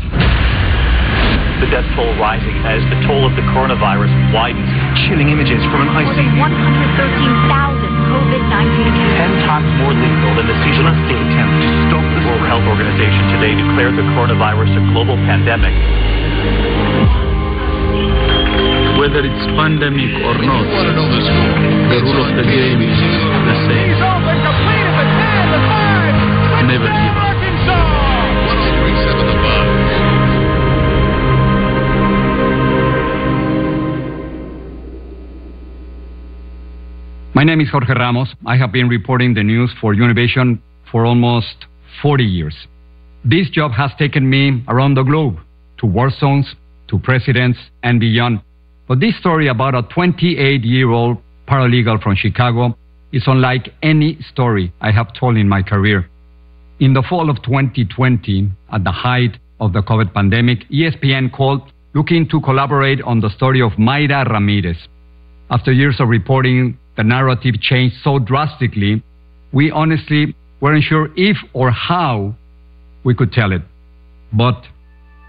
The 1.59 1.67
death 1.67 1.91
toll 1.99 2.14
rising 2.23 2.55
as 2.62 2.79
the 2.87 3.03
toll 3.03 3.27
of 3.27 3.35
the 3.35 3.43
coronavirus 3.51 4.14
widens. 4.31 4.71
Chilling 5.11 5.35
images 5.35 5.59
from 5.75 5.83
an 5.83 5.91
More 5.91 6.07
than 6.14 6.31
113,000 6.38 7.91
COVID-19 8.07 8.95
cases. 8.95 9.19
Ten 9.19 9.33
times 9.51 9.67
more 9.83 9.91
lethal 9.91 10.38
than 10.38 10.47
the 10.47 10.55
seasonal 10.62 10.95
flu 11.11 11.19
attempt 11.27 11.55
to 11.59 11.69
stop 11.91 12.07
the 12.14 12.23
World 12.31 12.47
Health 12.47 12.67
Organization 12.71 13.23
today 13.35 13.59
declared 13.59 13.99
the 13.99 14.07
coronavirus 14.14 14.79
a 14.79 14.83
global 14.95 15.19
pandemic. 15.27 15.75
Whether 19.03 19.27
it's 19.27 19.45
pandemic 19.59 20.14
or 20.23 20.38
not, 20.38 20.67
the 21.91 21.99
rule 22.07 22.23
of 22.23 22.38
the 22.38 22.47
game 22.47 22.79
is 22.87 23.28
the 25.51 25.61
same. 25.66 26.68
Never 26.68 26.87
give 26.87 27.16
up. 27.16 27.29
My 37.35 37.44
name 37.44 37.61
is 37.61 37.71
Jorge 37.71 37.94
Ramos. 37.94 38.35
I 38.47 38.57
have 38.57 38.73
been 38.73 38.88
reporting 38.88 39.33
the 39.33 39.44
news 39.44 39.73
for 39.81 39.94
Univision 39.94 40.59
for 40.90 41.07
almost 41.07 41.66
40 42.03 42.25
years. 42.25 42.66
This 43.25 43.49
job 43.51 43.71
has 43.73 43.92
taken 43.97 44.29
me 44.29 44.64
around 44.66 44.94
the 44.94 45.05
globe, 45.05 45.37
to 45.79 45.87
war 45.87 46.11
zones, 46.11 46.57
to 46.88 46.99
presidents, 46.99 47.59
and 47.85 48.01
beyond. 48.01 48.40
But 48.88 48.99
this 48.99 49.16
story 49.21 49.47
about 49.47 49.77
a 49.77 49.83
28 49.83 50.64
year 50.64 50.90
old 50.90 51.18
paralegal 51.47 52.03
from 52.03 52.16
Chicago 52.16 52.77
is 53.12 53.23
unlike 53.27 53.73
any 53.83 54.18
story 54.33 54.73
I 54.81 54.90
have 54.90 55.12
told 55.14 55.37
in 55.37 55.49
my 55.49 55.62
career. 55.62 56.09
In 56.81 56.92
the 56.92 57.03
fall 57.09 57.31
of 57.31 57.42
2020, 57.42 58.51
at 58.73 58.85
the 58.85 58.92
height 58.92 59.38
of 59.61 59.73
the 59.73 59.83
COVID 59.83 60.12
pandemic, 60.14 60.68
ESPN 60.71 61.33
called 61.33 61.73
looking 61.94 62.29
to 62.29 62.40
collaborate 62.40 63.03
on 63.03 63.21
the 63.21 63.31
story 63.31 63.61
of 63.61 63.73
Mayra 63.73 64.29
Ramirez. 64.31 64.77
After 65.51 65.73
years 65.73 65.97
of 65.99 66.09
reporting, 66.09 66.79
the 66.97 67.05
narrative 67.05 67.61
changed 67.61 67.97
so 68.05 68.18
drastically, 68.18 69.03
we 69.53 69.71
honestly 69.71 70.35
weren't 70.61 70.85
sure 70.85 71.09
if 71.16 71.37
or 71.55 71.71
how 71.71 72.35
we 73.05 73.14
could 73.14 73.33
tell 73.33 73.53
it. 73.53 73.62
But 74.33 74.62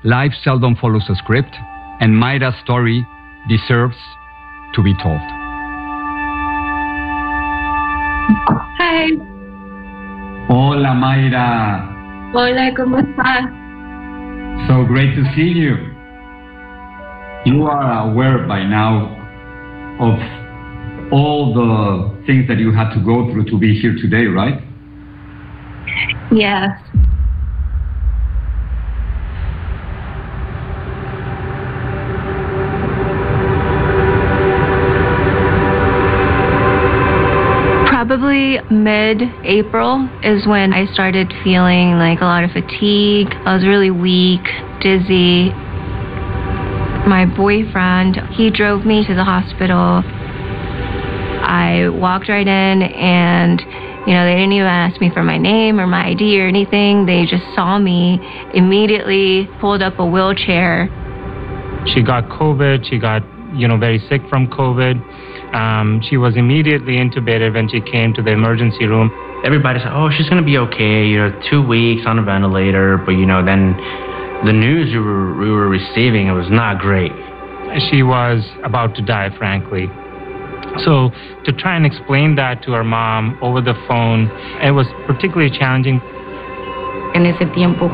life 0.04 0.34
seldom 0.44 0.76
follows 0.76 1.06
a 1.10 1.16
script, 1.16 1.56
and 2.02 2.14
Mayra's 2.14 2.60
story 2.64 3.06
deserves 3.48 3.98
to 4.76 4.84
be 4.84 4.94
told. 5.02 5.39
Hi. 8.30 9.18
Hola, 10.50 10.94
Mayra. 10.94 12.32
Hola, 12.34 12.74
¿cómo 12.76 13.00
estás? 13.00 13.46
So 14.68 14.86
great 14.86 15.16
to 15.16 15.24
see 15.34 15.50
you. 15.50 15.78
You 17.46 17.66
are 17.66 18.08
aware 18.08 18.46
by 18.48 18.64
now 18.66 19.10
of 20.00 20.20
all 21.12 21.54
the 21.56 22.26
things 22.28 22.48
that 22.48 22.60
you 22.60 22.72
had 22.72 22.94
to 22.94 23.00
go 23.00 23.32
through 23.32 23.46
to 23.46 23.58
be 23.58 23.80
here 23.80 23.96
today, 23.96 24.26
right? 24.28 24.62
Yes. 26.32 26.70
Probably 38.10 38.58
mid 38.72 39.22
April 39.44 40.10
is 40.24 40.48
when 40.48 40.74
I 40.74 40.92
started 40.94 41.32
feeling 41.44 41.94
like 42.02 42.22
a 42.22 42.26
lot 42.26 42.44
of 42.44 42.50
fatigue. 42.50 43.28
I 43.46 43.54
was 43.54 43.64
really 43.64 43.92
weak, 43.92 44.42
dizzy. 44.82 45.54
My 47.06 47.30
boyfriend, 47.38 48.18
he 48.32 48.50
drove 48.50 48.84
me 48.84 49.06
to 49.06 49.14
the 49.14 49.24
hospital. 49.24 50.02
I 51.46 51.90
walked 51.90 52.30
right 52.30 52.48
in 52.48 52.82
and 52.82 53.62
you 54.10 54.16
know, 54.16 54.26
they 54.26 54.34
didn't 54.34 54.54
even 54.54 54.66
ask 54.66 55.00
me 55.00 55.12
for 55.14 55.22
my 55.22 55.38
name 55.38 55.80
or 55.80 55.86
my 55.86 56.08
ID 56.08 56.42
or 56.42 56.48
anything. 56.48 57.06
They 57.06 57.28
just 57.30 57.46
saw 57.54 57.78
me, 57.78 58.18
immediately 58.56 59.48
pulled 59.62 59.84
up 59.84 60.00
a 60.00 60.06
wheelchair. 60.06 60.90
She 61.94 62.02
got 62.02 62.24
COVID. 62.28 62.90
She 62.90 62.98
got, 62.98 63.22
you 63.54 63.68
know, 63.68 63.78
very 63.78 64.00
sick 64.10 64.24
from 64.32 64.48
COVID. 64.48 64.98
Um, 65.54 66.02
she 66.08 66.18
was 66.18 66.36
immediately 66.38 66.98
intubated 66.98 67.54
when 67.54 67.70
she 67.70 67.82
came 67.82 68.14
to 68.14 68.22
the 68.22 68.32
emergency 68.32 68.86
room. 68.86 69.12
Everybody 69.44 69.80
said, 69.80 69.92
"Oh, 69.94 70.10
she's 70.10 70.30
gonna 70.30 70.44
be 70.44 70.58
okay." 70.58 71.08
You 71.08 71.18
know, 71.18 71.42
two 71.50 71.62
weeks 71.62 72.06
on 72.06 72.20
a 72.20 72.22
ventilator, 72.22 72.98
but 72.98 73.12
you 73.12 73.26
know, 73.26 73.44
then 73.44 73.76
the 74.46 74.54
news 74.54 74.92
we 74.94 75.00
were, 75.00 75.36
we 75.36 75.52
were 75.52 75.68
receiving 75.68 76.28
it 76.28 76.34
was 76.34 76.50
not 76.50 76.80
great. 76.80 77.12
She 77.90 78.04
was 78.04 78.44
about 78.64 78.96
to 78.96 79.02
die, 79.02 79.30
frankly. 79.38 79.90
So 80.86 81.12
to 81.46 81.52
try 81.52 81.76
and 81.76 81.86
explain 81.86 82.36
that 82.36 82.64
to 82.64 82.72
her 82.74 82.84
mom 82.84 83.38
over 83.42 83.62
the 83.62 83.74
phone, 83.88 84.30
it 84.62 84.72
was 84.72 84.88
particularly 85.08 85.52
challenging. 85.58 86.02
En 87.14 87.26
ese 87.26 87.46
tiempo 87.48 87.92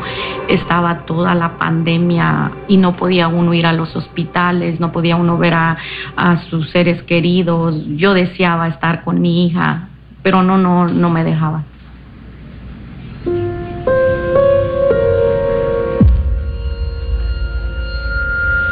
estaba 0.48 1.06
toda 1.06 1.34
la 1.34 1.58
pandemia 1.58 2.52
y 2.68 2.76
no 2.76 2.96
podía 2.96 3.28
uno 3.28 3.54
ir 3.54 3.66
a 3.66 3.72
los 3.72 3.94
hospitales, 3.96 4.78
no 4.78 4.92
podía 4.92 5.16
uno 5.16 5.38
ver 5.38 5.54
a, 5.54 5.76
sus 6.50 6.70
seres 6.70 7.02
queridos. 7.04 7.74
Yo 7.96 8.14
deseaba 8.14 8.68
estar 8.68 9.04
con 9.04 9.20
mi 9.20 9.46
hija, 9.46 9.88
pero 10.22 10.42
no, 10.42 10.58
no, 10.58 10.86
no 10.86 11.10
me 11.10 11.24
dejaba. 11.24 11.64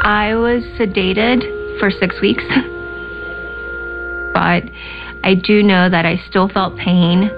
I 0.06 0.34
was 0.34 0.62
sedated 0.78 1.42
for 1.80 1.90
six 1.90 2.20
weeks, 2.20 2.44
but 4.34 4.64
I 5.24 5.34
do 5.34 5.62
know 5.62 5.88
that 5.88 6.04
I 6.04 6.20
still 6.28 6.48
felt 6.48 6.76
pain. 6.76 7.30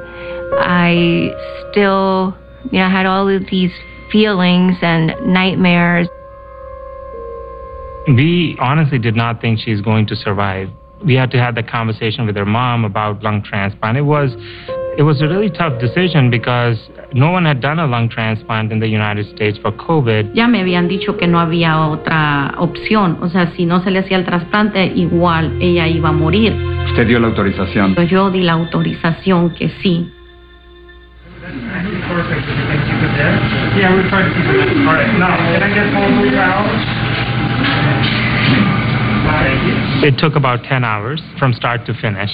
I 0.59 1.31
still, 1.71 2.37
you 2.73 2.79
know, 2.79 2.89
had 2.89 3.07
all 3.07 3.29
of 3.29 3.43
these 3.51 3.73
feelings 4.11 4.77
and 4.83 5.15
nightmares. 5.27 6.09
We 8.09 8.57
honestly 8.61 8.99
did 8.99 9.17
not 9.17 9.41
think 9.41 9.59
she's 9.59 9.81
going 9.81 10.07
to 10.09 10.17
survive. 10.17 10.71
We 11.05 11.15
had 11.15 11.31
to 11.33 11.39
have 11.39 11.55
that 11.57 11.69
conversation 11.69 12.27
with 12.27 12.37
her 12.37 12.47
mom 12.47 12.85
about 12.85 13.23
lung 13.23 13.43
transplant. 13.43 13.99
It 13.99 14.03
was 14.03 14.35
it 14.97 15.03
was 15.03 15.21
a 15.21 15.29
really 15.29 15.51
tough 15.51 15.79
decision 15.79 16.31
because 16.31 16.79
no 17.13 17.31
one 17.31 17.45
had 17.45 17.61
done 17.61 17.79
a 17.79 17.87
lung 17.87 18.09
transplant 18.09 18.73
in 18.73 18.81
the 18.81 18.89
United 18.89 19.27
States 19.35 19.59
for 19.59 19.73
COVID. 19.73 20.35
Ya 20.35 20.47
me 20.49 20.61
habían 20.61 20.89
dicho 20.89 21.19
que 21.19 21.27
no 21.27 21.39
había 21.39 21.87
otra 21.89 22.55
opción, 22.59 23.19
o 23.21 23.29
sea, 23.29 23.53
si 23.57 23.67
no 23.67 23.83
se 23.83 23.91
le 23.91 23.99
hacía 23.99 24.17
el 24.17 24.25
trasplante, 24.25 24.87
igual 24.87 25.61
ella 25.61 25.87
iba 25.87 26.09
a 26.09 26.13
morir. 26.13 26.55
Usted 26.87 27.09
dio 27.09 27.21
la 27.21 27.27
autorización. 27.27 27.95
Yo 28.09 28.31
di 28.31 28.41
la 28.41 28.53
autorización 28.53 29.51
que 29.51 29.69
sí. 29.83 30.11
Yeah, 33.77 33.93
we're 33.93 34.09
trying 34.09 34.29
to 34.29 34.35
keep 34.35 34.49
it. 34.49 34.73
All 34.89 34.95
right, 34.95 35.13
now, 35.19 35.37
can 35.37 35.63
I 35.63 35.71
get 35.75 35.93
all 35.93 36.09
those 36.17 36.33
out? 36.41 36.65
It 40.05 40.19
took 40.19 40.37
about 40.37 40.63
10 40.65 40.85
hours 40.85 41.21
from 41.39 41.53
start 41.53 41.85
to 41.87 41.95
finish. 42.01 42.31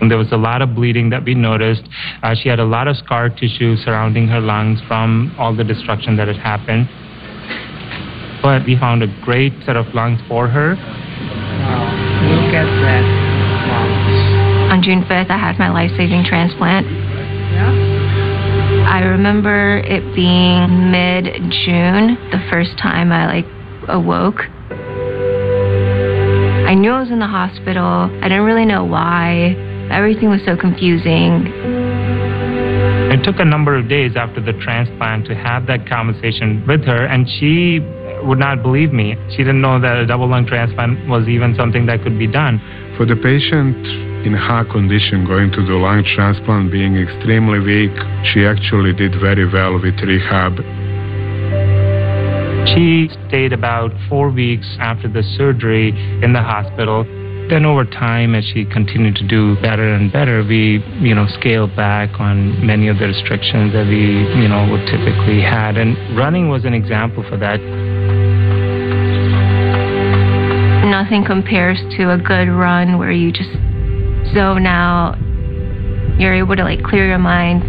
And 0.00 0.10
there 0.10 0.18
was 0.18 0.30
a 0.32 0.36
lot 0.36 0.62
of 0.62 0.74
bleeding 0.74 1.10
that 1.10 1.24
we 1.24 1.34
noticed. 1.34 1.82
Uh, 2.22 2.34
she 2.34 2.48
had 2.48 2.60
a 2.60 2.64
lot 2.64 2.86
of 2.86 2.96
scar 2.96 3.28
tissue 3.28 3.76
surrounding 3.76 4.28
her 4.28 4.40
lungs 4.40 4.80
from 4.86 5.34
all 5.38 5.54
the 5.54 5.64
destruction 5.64 6.16
that 6.16 6.28
had 6.28 6.36
happened. 6.36 6.88
But 8.42 8.64
we 8.66 8.78
found 8.78 9.02
a 9.02 9.08
great 9.22 9.52
set 9.64 9.76
of 9.76 9.86
lungs 9.94 10.20
for 10.28 10.48
her. 10.48 10.70
Look 10.70 12.54
at 12.54 12.68
that. 12.84 13.04
On 14.72 14.82
June 14.82 15.02
5th, 15.02 15.30
I 15.30 15.38
had 15.38 15.58
my 15.58 15.70
life 15.70 15.90
saving 15.96 16.24
transplant. 16.24 17.05
I 18.86 19.00
remember 19.00 19.78
it 19.78 20.14
being 20.14 20.92
mid 20.92 21.24
June, 21.64 22.14
the 22.30 22.38
first 22.48 22.78
time 22.78 23.10
I 23.10 23.26
like 23.26 23.46
awoke. 23.88 24.40
I 26.66 26.74
knew 26.74 26.92
I 26.92 27.00
was 27.00 27.10
in 27.10 27.18
the 27.18 27.26
hospital. 27.26 27.82
I 27.84 28.28
didn't 28.28 28.44
really 28.44 28.64
know 28.64 28.84
why. 28.84 29.54
Everything 29.90 30.30
was 30.30 30.40
so 30.46 30.56
confusing. 30.56 31.50
It 33.10 33.24
took 33.24 33.40
a 33.40 33.44
number 33.44 33.76
of 33.76 33.88
days 33.88 34.12
after 34.14 34.40
the 34.40 34.52
transplant 34.62 35.26
to 35.26 35.34
have 35.34 35.66
that 35.66 35.88
conversation 35.88 36.64
with 36.66 36.84
her, 36.84 37.06
and 37.06 37.26
she 37.38 37.80
would 38.22 38.38
not 38.38 38.62
believe 38.62 38.92
me. 38.92 39.16
She 39.30 39.38
didn't 39.38 39.60
know 39.60 39.80
that 39.80 39.96
a 39.96 40.06
double 40.06 40.28
lung 40.28 40.46
transplant 40.46 41.08
was 41.08 41.26
even 41.26 41.54
something 41.56 41.86
that 41.86 42.02
could 42.02 42.18
be 42.18 42.26
done. 42.26 42.60
For 42.96 43.04
the 43.04 43.16
patient 43.16 44.05
in 44.26 44.32
her 44.32 44.64
condition 44.64 45.24
going 45.24 45.52
to 45.52 45.64
the 45.64 45.74
lung 45.74 46.02
transplant 46.16 46.72
being 46.72 46.96
extremely 46.96 47.60
weak, 47.60 47.94
she 48.34 48.44
actually 48.44 48.92
did 48.92 49.14
very 49.20 49.46
well 49.46 49.74
with 49.74 49.94
rehab. 50.02 50.58
She 52.74 53.08
stayed 53.28 53.52
about 53.52 53.92
four 54.08 54.30
weeks 54.30 54.66
after 54.80 55.06
the 55.06 55.22
surgery 55.38 55.90
in 56.24 56.32
the 56.32 56.42
hospital. 56.42 57.04
Then 57.48 57.64
over 57.64 57.84
time, 57.84 58.34
as 58.34 58.44
she 58.52 58.64
continued 58.64 59.14
to 59.16 59.28
do 59.28 59.54
better 59.62 59.94
and 59.94 60.12
better, 60.12 60.42
we, 60.42 60.82
you 60.98 61.14
know, 61.14 61.28
scaled 61.38 61.76
back 61.76 62.18
on 62.18 62.66
many 62.66 62.88
of 62.88 62.98
the 62.98 63.06
restrictions 63.06 63.72
that 63.74 63.86
we, 63.86 64.26
you 64.42 64.48
know, 64.48 64.66
would 64.68 64.84
typically 64.90 65.40
had. 65.40 65.76
And 65.76 65.94
running 66.18 66.48
was 66.48 66.64
an 66.64 66.74
example 66.74 67.22
for 67.30 67.36
that. 67.36 67.60
Nothing 70.90 71.24
compares 71.24 71.78
to 71.96 72.10
a 72.10 72.18
good 72.18 72.50
run 72.50 72.98
where 72.98 73.12
you 73.12 73.30
just 73.30 73.50
zone 74.34 74.62
now 74.62 75.14
You're 76.18 76.32
able 76.32 76.56
to 76.56 76.64
like 76.64 76.82
clear 76.82 77.06
your 77.06 77.18
mind. 77.18 77.60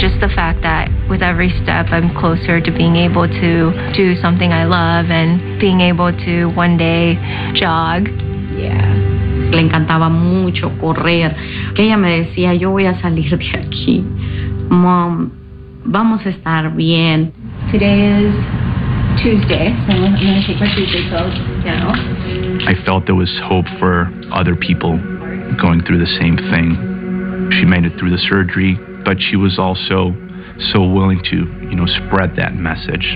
Just 0.00 0.18
the 0.20 0.26
fact 0.34 0.62
that 0.62 0.90
with 1.08 1.22
every 1.22 1.50
step 1.62 1.86
I'm 1.90 2.10
closer 2.18 2.60
to 2.60 2.70
being 2.72 2.96
able 2.96 3.28
to 3.28 3.92
do 3.94 4.16
something 4.20 4.52
I 4.52 4.64
love 4.64 5.06
and 5.06 5.60
being 5.60 5.80
able 5.80 6.10
to 6.10 6.46
one 6.58 6.76
day 6.76 7.14
jog. 7.54 8.10
Yeah. 8.58 8.90
Le 9.54 9.62
encantaba 9.62 10.10
mucho 10.10 10.68
correr. 10.80 11.30
Que 11.76 11.84
ella 11.86 11.96
me 11.96 12.26
decía, 12.26 12.58
yo 12.58 12.72
voy 12.72 12.86
a 12.86 13.00
salir 13.00 13.30
de 13.30 13.58
aquí. 13.58 14.02
Mom, 14.68 15.30
vamos 15.86 16.26
a 16.26 16.30
estar 16.30 16.74
bien. 16.74 17.32
Today 17.70 18.18
is 18.18 18.34
Tuesday, 19.22 19.70
so 19.86 19.92
I'm 19.92 20.14
going 20.18 20.42
to 20.42 20.46
take 20.46 20.58
my 20.58 20.74
Tuesday 20.74 21.08
pills 21.08 21.34
now. 21.64 21.92
I 22.66 22.74
felt 22.84 23.06
there 23.06 23.14
was 23.14 23.30
hope 23.44 23.66
for 23.78 24.10
other 24.32 24.56
people 24.56 24.98
going 25.56 25.82
through 25.84 25.98
the 25.98 26.12
same 26.20 26.36
thing. 26.36 26.76
She 27.56 27.64
made 27.64 27.84
it 27.84 27.96
through 27.98 28.10
the 28.10 28.22
surgery, 28.28 28.76
but 29.04 29.16
she 29.20 29.36
was 29.36 29.58
also 29.58 30.12
so 30.74 30.82
willing 30.82 31.22
to, 31.30 31.36
you 31.70 31.76
know, 31.76 31.86
spread 31.86 32.36
that 32.36 32.54
message. 32.54 33.06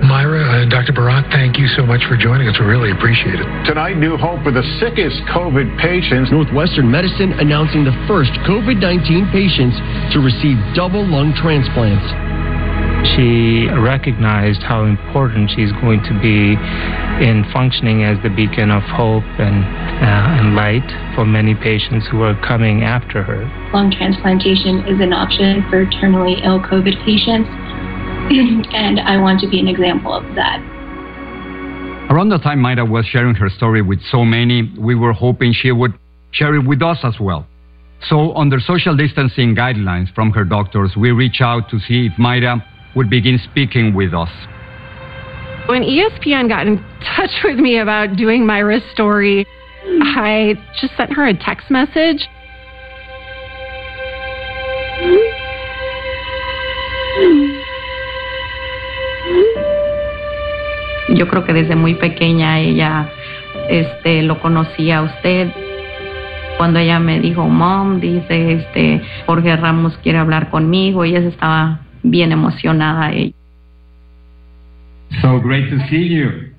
Mayra 0.00 0.40
uh, 0.40 0.62
and 0.64 0.70
Dr. 0.70 0.96
Bharat, 0.96 1.28
thank 1.28 1.60
you 1.60 1.68
so 1.76 1.84
much 1.84 2.00
for 2.08 2.16
joining 2.16 2.48
us. 2.48 2.56
We 2.58 2.64
really 2.64 2.90
appreciate 2.90 3.36
it. 3.36 3.46
Tonight, 3.68 4.00
new 4.00 4.16
hope 4.16 4.40
for 4.42 4.50
the 4.50 4.64
sickest 4.80 5.20
COVID 5.28 5.76
patients. 5.76 6.32
Northwestern 6.32 6.90
Medicine 6.90 7.36
announcing 7.36 7.84
the 7.84 7.92
first 8.08 8.32
COVID 8.48 8.80
19 8.80 9.28
patients 9.28 9.76
to 10.16 10.24
receive 10.24 10.56
double 10.72 11.04
lung 11.04 11.36
transplants. 11.36 12.04
She 13.16 13.68
recognized 13.80 14.62
how 14.64 14.84
important 14.84 15.52
she's 15.52 15.72
going 15.84 16.00
to 16.04 16.14
be 16.20 16.56
in 17.24 17.44
functioning 17.52 18.04
as 18.04 18.16
the 18.24 18.28
beacon 18.28 18.70
of 18.70 18.82
hope 18.84 19.24
and, 19.36 19.64
uh, 20.00 20.38
and 20.40 20.56
light 20.56 20.88
for 21.14 21.26
many 21.26 21.54
patients 21.54 22.06
who 22.10 22.22
are 22.22 22.34
coming 22.40 22.82
after 22.82 23.22
her. 23.22 23.44
Lung 23.72 23.92
transplantation 23.92 24.80
is 24.88 25.00
an 25.00 25.12
option 25.12 25.62
for 25.68 25.84
terminally 26.00 26.40
ill 26.44 26.60
COVID 26.60 26.96
patients, 27.04 27.48
and 28.72 29.00
I 29.00 29.20
want 29.20 29.40
to 29.40 29.48
be 29.48 29.60
an 29.60 29.68
example 29.68 30.14
of 30.14 30.24
that. 30.34 30.58
Around 32.10 32.30
the 32.30 32.38
time 32.38 32.60
Mayra 32.60 32.88
was 32.88 33.04
sharing 33.06 33.34
her 33.36 33.48
story 33.48 33.82
with 33.82 34.00
so 34.10 34.24
many, 34.24 34.72
we 34.78 34.94
were 34.94 35.12
hoping 35.12 35.52
she 35.52 35.70
would 35.70 35.92
share 36.32 36.54
it 36.54 36.66
with 36.66 36.82
us 36.82 36.98
as 37.04 37.14
well. 37.20 37.46
So, 38.08 38.34
under 38.34 38.58
social 38.58 38.96
distancing 38.96 39.54
guidelines 39.54 40.12
from 40.14 40.30
her 40.32 40.44
doctors, 40.44 40.92
we 40.96 41.10
reached 41.12 41.42
out 41.42 41.68
to 41.70 41.78
see 41.80 42.06
if 42.06 42.12
Mayra 42.18 42.64
would 42.96 43.10
begin 43.10 43.38
speaking 43.50 43.94
with 43.94 44.14
us. 44.14 44.30
When 45.68 45.82
ESPN 45.82 46.48
got 46.48 46.66
in 46.66 46.78
touch 47.14 47.30
with 47.44 47.58
me 47.58 47.78
about 47.78 48.16
doing 48.16 48.42
Mayra's 48.42 48.82
story, 48.92 49.46
I 49.86 50.54
just 50.80 50.96
sent 50.96 51.12
her 51.12 51.26
a 51.26 51.34
text 51.34 51.70
message. 51.70 52.28
Yo 61.14 61.26
creo 61.28 61.44
que 61.44 61.52
desde 61.52 61.74
muy 61.74 61.94
pequeña 61.94 62.60
ella 62.60 63.08
este, 63.68 64.22
lo 64.22 64.40
conocía 64.40 64.98
a 64.98 65.02
usted. 65.02 65.48
Cuando 66.56 66.78
ella 66.78 67.00
me 67.00 67.20
dijo, 67.20 67.48
Mom, 67.48 68.00
dice, 68.00 68.52
este, 68.52 69.00
Jorge 69.26 69.56
Ramos 69.56 69.96
quiere 70.02 70.18
hablar 70.18 70.50
conmigo, 70.50 71.04
ella 71.04 71.20
estaba 71.20 71.80
bien 72.02 72.32
emocionada. 72.32 73.12
Ella. 73.12 73.32
So 75.22 75.40
great 75.40 75.70
to 75.70 75.78
see 75.88 76.08
you. 76.08 76.49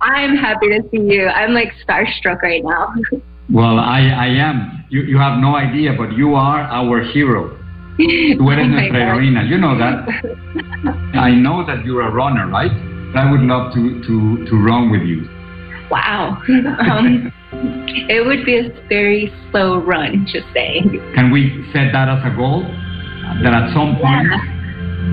I'm 0.00 0.36
happy 0.36 0.68
to 0.68 0.82
see 0.90 1.00
you. 1.00 1.26
I'm 1.28 1.52
like 1.52 1.72
starstruck 1.86 2.42
right 2.42 2.62
now. 2.64 2.94
Well, 3.52 3.80
I, 3.80 4.02
I 4.02 4.26
am. 4.26 4.84
You, 4.90 5.02
you 5.02 5.18
have 5.18 5.40
no 5.40 5.56
idea, 5.56 5.92
but 5.98 6.12
you 6.12 6.36
are 6.36 6.60
our 6.60 7.02
hero. 7.02 7.50
Tú 7.98 8.48
eres 8.52 8.64
Oh 8.64 8.68
nuestra 8.68 9.00
heroína. 9.00 9.48
You 9.50 9.58
know 9.58 9.76
that. 9.76 10.06
I 11.18 11.32
know 11.32 11.66
that 11.66 11.84
you're 11.84 12.02
a 12.02 12.12
runner, 12.12 12.46
right? 12.46 12.70
I 13.16 13.28
would 13.28 13.40
love 13.40 13.74
to, 13.74 14.00
to, 14.06 14.46
to 14.46 14.54
run 14.54 14.92
with 14.92 15.02
you. 15.02 15.28
wow. 15.90 16.38
Um, 16.46 17.32
it 18.08 18.24
would 18.24 18.46
be 18.46 18.58
a 18.58 18.70
very 18.88 19.32
slow 19.50 19.82
run, 19.82 20.26
just 20.32 20.46
saying. 20.54 21.00
Can 21.14 21.32
we 21.32 21.50
set 21.72 21.90
that 21.92 22.08
as 22.08 22.22
a 22.24 22.34
goal? 22.36 22.62
That 23.42 23.52
at 23.52 23.74
some 23.74 23.96
point, 23.98 24.30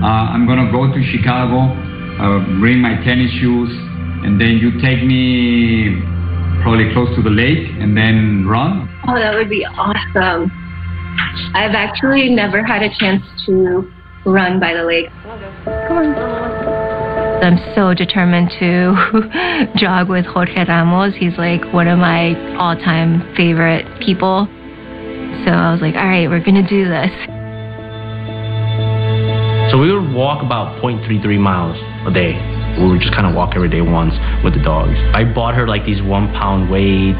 uh, 0.02 0.30
I'm 0.30 0.46
going 0.46 0.64
to 0.64 0.70
go 0.70 0.86
to 0.86 1.00
Chicago, 1.10 1.74
uh, 2.22 2.38
bring 2.60 2.78
my 2.78 3.02
tennis 3.02 3.30
shoes, 3.42 3.70
and 4.24 4.40
then 4.40 4.58
you 4.58 4.80
take 4.80 5.04
me 5.04 6.00
probably 6.62 6.92
close 6.92 7.14
to 7.16 7.22
the 7.22 7.30
lake 7.30 7.68
and 7.78 7.96
then 7.96 8.46
run. 8.46 8.88
Oh, 9.06 9.14
that 9.14 9.34
would 9.34 9.48
be 9.48 9.64
awesome. 9.64 10.50
I've 11.54 11.74
actually 11.74 12.30
never 12.30 12.64
had 12.64 12.82
a 12.82 12.90
chance 12.98 13.24
to 13.46 13.90
run 14.24 14.60
by 14.60 14.74
the 14.74 14.84
lake. 14.84 15.08
Come 15.88 16.14
on. 16.14 16.88
I'm 17.42 17.58
so 17.74 17.94
determined 17.94 18.50
to 18.58 19.72
jog 19.76 20.08
with 20.08 20.26
Jorge 20.26 20.64
Ramos. 20.66 21.14
He's 21.14 21.38
like 21.38 21.62
one 21.72 21.86
of 21.86 21.98
my 21.98 22.34
all 22.56 22.74
time 22.74 23.22
favorite 23.36 23.86
people. 24.00 24.46
So 25.46 25.52
I 25.52 25.70
was 25.72 25.80
like, 25.80 25.94
all 25.94 26.06
right, 26.06 26.28
we're 26.28 26.42
going 26.42 26.60
to 26.60 26.68
do 26.68 26.84
this. 26.88 27.10
So 29.70 29.78
we 29.78 29.92
would 29.92 30.12
walk 30.12 30.42
about 30.42 30.82
0.33 30.82 31.38
miles 31.38 31.76
a 32.06 32.10
day. 32.10 32.57
We 32.78 32.88
would 32.88 33.00
just 33.00 33.14
kind 33.14 33.26
of 33.26 33.34
walk 33.34 33.54
every 33.56 33.68
day 33.68 33.80
once 33.82 34.14
with 34.44 34.54
the 34.54 34.62
dogs. 34.62 34.94
I 35.12 35.24
bought 35.24 35.54
her 35.54 35.66
like 35.66 35.84
these 35.84 36.00
one 36.02 36.28
pound 36.32 36.70
weights, 36.70 37.18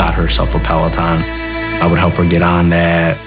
got 0.00 0.14
herself 0.14 0.48
a 0.54 0.60
Peloton. 0.64 1.22
I 1.82 1.86
would 1.86 1.98
help 1.98 2.14
her 2.14 2.28
get 2.28 2.42
on 2.42 2.70
that. 2.70 3.20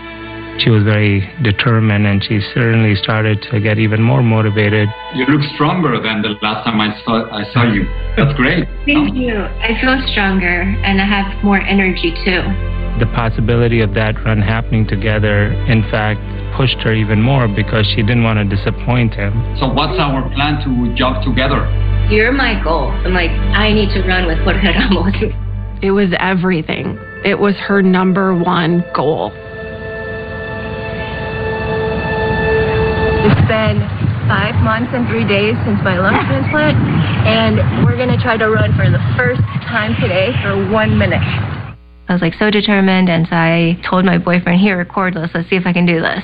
she 0.60 0.70
was 0.70 0.84
very 0.84 1.22
determined 1.42 2.06
and 2.06 2.22
she 2.24 2.40
certainly 2.54 2.96
started 2.96 3.42
to 3.52 3.60
get 3.60 3.80
even 3.80 4.02
more 4.02 4.22
motivated. 4.22 4.90
You 5.16 5.26
look 5.26 5.42
stronger 5.56 6.00
than 6.02 6.22
the 6.22 6.36
last 6.42 6.66
time 6.66 6.80
I 6.82 6.94
saw, 7.06 7.30
I 7.32 7.44
saw 7.54 7.64
you. 7.72 7.86
That's 8.18 8.36
great. 8.36 8.68
Thank 8.86 9.16
you. 9.16 9.38
I 9.40 9.78
feel 9.80 9.96
stronger 10.12 10.62
and 10.62 11.00
I 11.02 11.06
have 11.06 11.44
more 11.44 11.62
energy 11.62 12.12
too. 12.26 12.42
The 13.00 13.08
possibility 13.16 13.82
of 13.82 13.94
that 13.96 14.16
run 14.26 14.42
happening 14.42 14.88
together, 14.88 15.54
in 15.66 15.82
fact, 15.90 16.20
pushed 16.56 16.78
her 16.84 16.94
even 16.94 17.22
more 17.22 17.48
because 17.48 17.88
she 17.96 18.04
didn't 18.04 18.24
want 18.24 18.38
to 18.38 18.46
disappoint 18.46 19.14
him. 19.14 19.34
So, 19.60 19.72
what's 19.72 19.98
our 19.98 20.30
plan 20.36 20.62
to 20.66 20.96
jog 20.96 21.24
together? 21.24 21.66
You're 22.12 22.32
my 22.32 22.62
goal. 22.62 22.92
I'm 22.92 23.14
like, 23.14 23.32
I 23.32 23.72
need 23.74 23.90
to 23.96 24.02
run 24.08 24.28
with 24.28 24.38
Jorge 24.40 24.68
Ramos. 24.68 25.16
It 25.82 25.90
was 25.90 26.14
everything. 26.20 27.00
It 27.26 27.40
was 27.40 27.56
her 27.66 27.82
number 27.82 28.38
one 28.38 28.86
goal. 28.94 29.32
It's 33.26 33.48
been 33.50 33.82
five 34.30 34.54
months 34.62 34.94
and 34.94 35.10
three 35.10 35.26
days 35.26 35.56
since 35.66 35.82
my 35.84 35.98
lung 35.98 36.14
transplant, 36.30 36.78
and 37.26 37.84
we're 37.84 37.98
gonna 37.98 38.22
try 38.22 38.38
to 38.38 38.48
run 38.48 38.78
for 38.78 38.92
the 38.92 39.02
first 39.18 39.42
time 39.66 39.96
today 40.00 40.30
for 40.44 40.70
one 40.70 40.98
minute. 40.98 41.24
I 42.12 42.14
was 42.14 42.22
like 42.22 42.34
so 42.38 42.52
determined, 42.52 43.08
and 43.08 43.26
so 43.26 43.38
I 43.38 43.80
told 43.90 44.04
my 44.04 44.18
boyfriend, 44.18 44.60
"Here, 44.60 44.76
record 44.76 45.14
this. 45.14 45.32
Let's 45.34 45.50
see 45.50 45.56
if 45.56 45.66
I 45.66 45.72
can 45.72 45.86
do 45.86 46.02
this." 46.02 46.22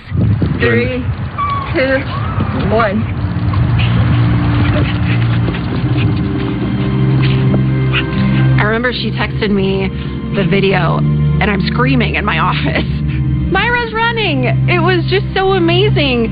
Three, 0.60 1.00
two, 1.72 2.04
one. 2.76 3.08
I 8.60 8.64
remember 8.64 8.92
she 8.92 9.12
texted 9.12 9.50
me 9.50 9.88
the 10.36 10.44
video, 10.44 10.98
and 10.98 11.50
I'm 11.50 11.62
screaming 11.68 12.16
in 12.16 12.26
my 12.26 12.38
office. 12.52 12.84
Mayra's 13.48 13.94
running! 13.94 14.44
It 14.68 14.84
was 14.84 15.06
just 15.10 15.34
so 15.34 15.54
amazing. 15.54 16.28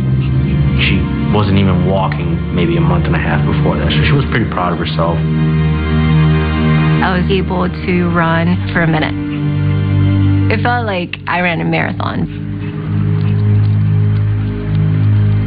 She 0.83 0.99
wasn't 1.33 1.59
even 1.59 1.85
walking 1.85 2.53
maybe 2.53 2.75
a 2.75 2.81
month 2.81 3.05
and 3.05 3.15
a 3.15 3.19
half 3.19 3.39
before 3.45 3.77
that, 3.77 3.89
so 3.89 4.03
she 4.03 4.11
was 4.11 4.25
pretty 4.31 4.51
proud 4.51 4.73
of 4.73 4.79
herself. 4.79 5.15
I 7.07 7.17
was 7.21 7.31
able 7.31 7.69
to 7.69 8.09
run 8.09 8.69
for 8.73 8.83
a 8.83 8.87
minute. 8.87 9.24
It 10.55 10.63
felt 10.63 10.85
like 10.85 11.17
I 11.27 11.41
ran 11.41 11.59
a 11.59 11.65
marathon. 11.65 12.31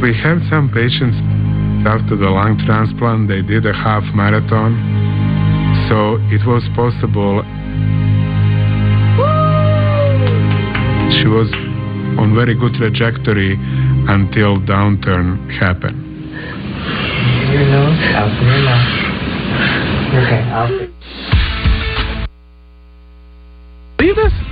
We 0.03 0.13
had 0.13 0.37
some 0.51 0.69
patients 0.69 1.17
after 1.81 2.15
the 2.15 2.29
lung 2.29 2.61
transplant, 2.63 3.27
they 3.27 3.41
did 3.41 3.65
a 3.65 3.73
half 3.73 4.03
marathon. 4.13 4.77
So 5.89 6.21
it 6.29 6.45
was 6.45 6.61
possible. 6.75 7.41
She 11.17 11.25
was 11.25 11.49
on 12.21 12.35
very 12.35 12.53
good 12.53 12.75
trajectory 12.75 13.57
until 14.13 14.61
downturn 14.61 15.49
happened. 15.57 16.05
Your 17.49 17.65
nose, 17.65 17.97
out 18.13 18.29
your 18.45 18.61
mouth. 18.61 19.09
Okay, 20.21 20.41
out. 20.53 20.98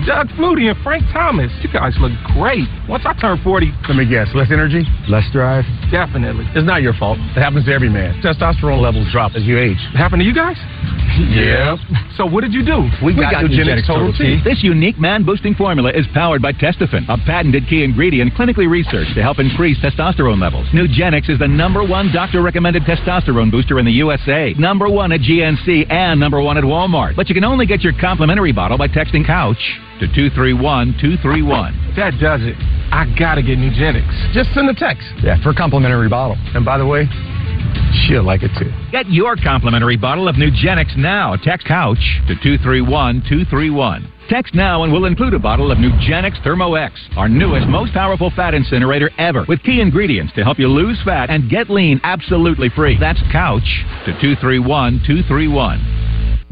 Doug 0.08 0.30
Flutie 0.40 0.72
and 0.72 0.80
Frank 0.84 1.04
Thomas. 1.12 1.52
You 1.60 1.68
guys 1.68 1.92
look 2.00 2.14
great. 2.32 2.64
Once 2.88 3.04
I 3.06 3.12
turn 3.20 3.44
40. 3.44 3.74
Let 3.90 3.98
me 3.98 4.08
guess. 4.08 4.30
Less 4.34 4.48
energy? 4.56 4.88
Less 5.10 5.28
drive? 5.34 5.66
Definitely. 5.92 6.48
It's 6.56 6.66
not 6.66 6.82
your 6.82 6.94
fault. 6.94 7.20
It 7.36 7.44
happens 7.44 7.66
to 7.66 7.74
every 7.74 7.90
man. 7.90 8.16
Testosterone 8.24 8.80
levels 8.80 9.12
drop 9.12 9.34
as 9.36 9.44
you 9.44 9.60
age. 9.60 9.76
It 9.92 9.98
happened 9.98 10.22
to 10.22 10.26
you 10.26 10.34
guys? 10.34 10.56
yeah. 11.36 11.76
So 12.16 12.26
what 12.26 12.40
did 12.40 12.54
you 12.54 12.64
do? 12.64 12.88
We, 13.04 13.20
got, 13.20 13.34
got 13.34 13.52
Nugenix 13.52 13.86
Total 13.86 14.14
T. 14.14 14.40
This 14.46 14.64
unique 14.64 14.98
man-boosting 14.98 15.56
formula 15.56 15.92
is 15.92 16.08
powered 16.14 16.42
by 16.42 16.54
Testofen, 16.54 17.04
a 17.10 17.18
patented 17.28 17.68
key 17.68 17.84
ingredient 17.84 18.34
clinically 18.34 18.70
researched 18.70 19.14
to 19.16 19.22
help 19.22 19.40
increase 19.40 19.78
testosterone 19.80 20.40
levels. 20.40 20.68
Nugenix 20.72 21.30
is 21.30 21.38
the 21.40 21.50
number 21.50 21.84
one 21.84 22.14
doctor-recommended 22.14 22.84
testosterone 22.84 23.52
booster 23.52 23.78
in 23.78 23.84
the 23.84 23.92
USA, 24.00 24.54
number 24.58 24.88
one 24.88 25.12
at 25.12 25.20
GNC, 25.20 25.92
and 25.92 26.18
number 26.18 26.42
one 26.42 26.58
at 26.58 26.64
Walmart. 26.64 27.18
But 27.18 27.28
you 27.28 27.36
can 27.36 27.44
only 27.44 27.66
get 27.66 27.82
your 27.82 27.94
complimentary 28.00 28.54
bottle 28.54 28.78
by 28.78 28.88
texting 28.88 29.26
COUCH 29.26 29.60
to 30.00 30.08
231-231. 30.08 31.96
That 31.96 32.14
does 32.20 32.42
it. 32.44 32.56
I 32.92 33.06
gotta 33.18 33.42
get 33.42 33.58
Nugenix. 33.58 34.34
Just 34.34 34.54
send 34.54 34.70
a 34.70 34.74
text. 34.74 35.08
Yeah, 35.24 35.42
for 35.44 35.50
a 35.50 35.56
complimentary 35.56 36.10
bottle. 36.10 36.38
And 36.56 36.64
by 36.64 36.78
the 36.78 36.86
way, 36.86 37.08
she'll 38.06 38.24
like 38.24 38.44
it 38.44 38.52
too. 38.58 38.72
Get 38.92 39.10
your 39.10 39.36
complimentary 39.36 39.98
bottle 39.98 40.28
of 40.28 40.36
Nugenix 40.36 40.96
now. 40.96 41.36
Text 41.36 41.68
COUCH 41.68 42.00
to 42.28 42.36
231-231. 42.36 44.12
Text 44.30 44.54
now 44.54 44.84
and 44.84 44.92
we'll 44.92 45.06
include 45.06 45.34
a 45.34 45.40
bottle 45.40 45.72
of 45.72 45.78
Nugenix 45.78 46.42
Thermo 46.44 46.76
X, 46.76 47.00
our 47.16 47.30
newest, 47.30 47.66
most 47.68 47.94
powerful 47.94 48.30
fat 48.36 48.54
incinerator 48.54 49.10
ever, 49.18 49.46
with 49.48 49.64
key 49.64 49.80
ingredients 49.80 50.34
to 50.36 50.44
help 50.44 50.60
you 50.60 50.68
lose 50.68 51.02
fat 51.06 51.30
and 51.30 51.50
get 51.50 51.70
lean 51.70 52.02
absolutely 52.04 52.70
free. 52.70 52.98
That's 53.00 53.22
COUCH 53.32 53.86
to 54.06 54.14
231-231. 54.14 55.80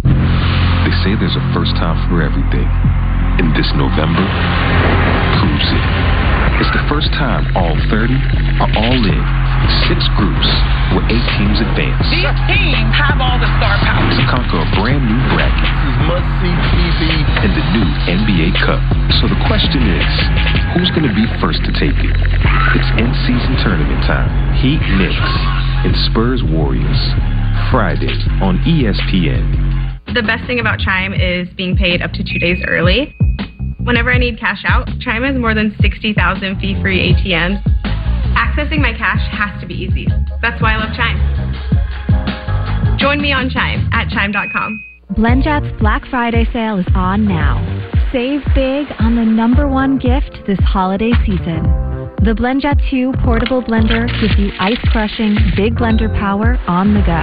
They 0.04 0.92
say 1.04 1.16
there's 1.20 1.36
a 1.36 1.52
first 1.54 1.76
time 1.76 2.10
for 2.10 2.22
everything. 2.22 3.05
And 3.36 3.52
this 3.52 3.68
November 3.76 4.24
proves 5.44 5.68
it. 5.68 5.86
It's 6.56 6.72
the 6.72 6.88
first 6.88 7.12
time 7.20 7.52
all 7.52 7.76
30 7.92 8.16
are 8.64 8.72
all 8.80 9.02
in. 9.04 9.24
Six 9.92 10.08
groups 10.16 10.48
where 10.96 11.04
eight 11.12 11.28
teams 11.36 11.60
advance. 11.60 12.00
These 12.16 12.32
teams 12.48 12.96
have 12.96 13.20
all 13.20 13.36
the 13.36 13.52
star 13.60 13.76
power. 13.84 14.08
To 14.08 14.24
conquer 14.32 14.64
a 14.64 14.68
brand 14.80 15.04
new 15.04 15.20
bracket. 15.36 15.68
This 15.68 15.84
is 15.84 15.98
must 16.08 16.30
see 16.40 16.56
TV. 16.72 17.02
And 17.44 17.52
the 17.60 17.66
new 17.76 17.88
NBA 18.08 18.56
Cup. 18.64 18.80
So 19.20 19.28
the 19.28 19.40
question 19.52 19.84
is, 19.84 20.12
who's 20.80 20.92
going 20.96 21.04
to 21.04 21.16
be 21.16 21.28
first 21.44 21.60
to 21.68 21.76
take 21.76 21.98
it? 22.00 22.16
It's 22.16 22.92
in 23.04 23.12
season 23.28 23.60
tournament 23.60 24.00
time. 24.08 24.32
Heat 24.64 24.80
Knicks 24.96 25.34
and 25.84 25.92
Spurs 26.08 26.40
Warriors. 26.40 27.02
Friday 27.68 28.16
on 28.40 28.64
ESPN. 28.64 29.95
The 30.16 30.24
best 30.24 30.48
thing 30.48 30.62
about 30.62 30.80
Chime 30.80 31.14
is 31.14 31.50
being 31.58 31.76
paid 31.76 32.02
up 32.02 32.14
to 32.14 32.24
two 32.24 32.40
days 32.40 32.64
early. 32.70 33.14
Whenever 33.84 34.14
I 34.14 34.18
need 34.18 34.40
cash 34.40 34.64
out, 34.66 34.88
Chime 35.02 35.24
has 35.24 35.36
more 35.36 35.54
than 35.54 35.76
60,000 35.82 36.16
fee 36.62 36.80
free 36.82 37.12
ATMs. 37.12 37.62
Accessing 38.34 38.80
my 38.80 38.94
cash 38.94 39.20
has 39.36 39.60
to 39.60 39.68
be 39.68 39.74
easy. 39.74 40.08
That's 40.42 40.62
why 40.62 40.76
I 40.76 40.78
love 40.78 40.96
Chime. 40.96 41.20
Join 42.98 43.22
me 43.22 43.34
on 43.34 43.50
Chime 43.50 43.90
at 43.92 44.08
chime.com. 44.08 44.82
BlendJet's 45.18 45.78
Black 45.82 46.06
Friday 46.10 46.48
sale 46.54 46.80
is 46.80 46.88
on 46.96 47.26
now. 47.26 47.60
Save 48.14 48.40
big 48.56 48.88
on 49.00 49.18
the 49.18 49.26
number 49.26 49.68
one 49.68 49.98
gift 49.98 50.48
this 50.48 50.60
holiday 50.60 51.12
season. 51.26 51.95
The 52.26 52.34
BlendJet 52.34 52.90
2 52.90 53.22
portable 53.22 53.62
blender 53.62 54.10
gives 54.20 54.34
you 54.42 54.50
ice 54.58 54.82
crushing, 54.90 55.38
big 55.56 55.78
blender 55.78 56.10
power 56.18 56.58
on 56.66 56.98
the 56.98 57.06
go. 57.06 57.22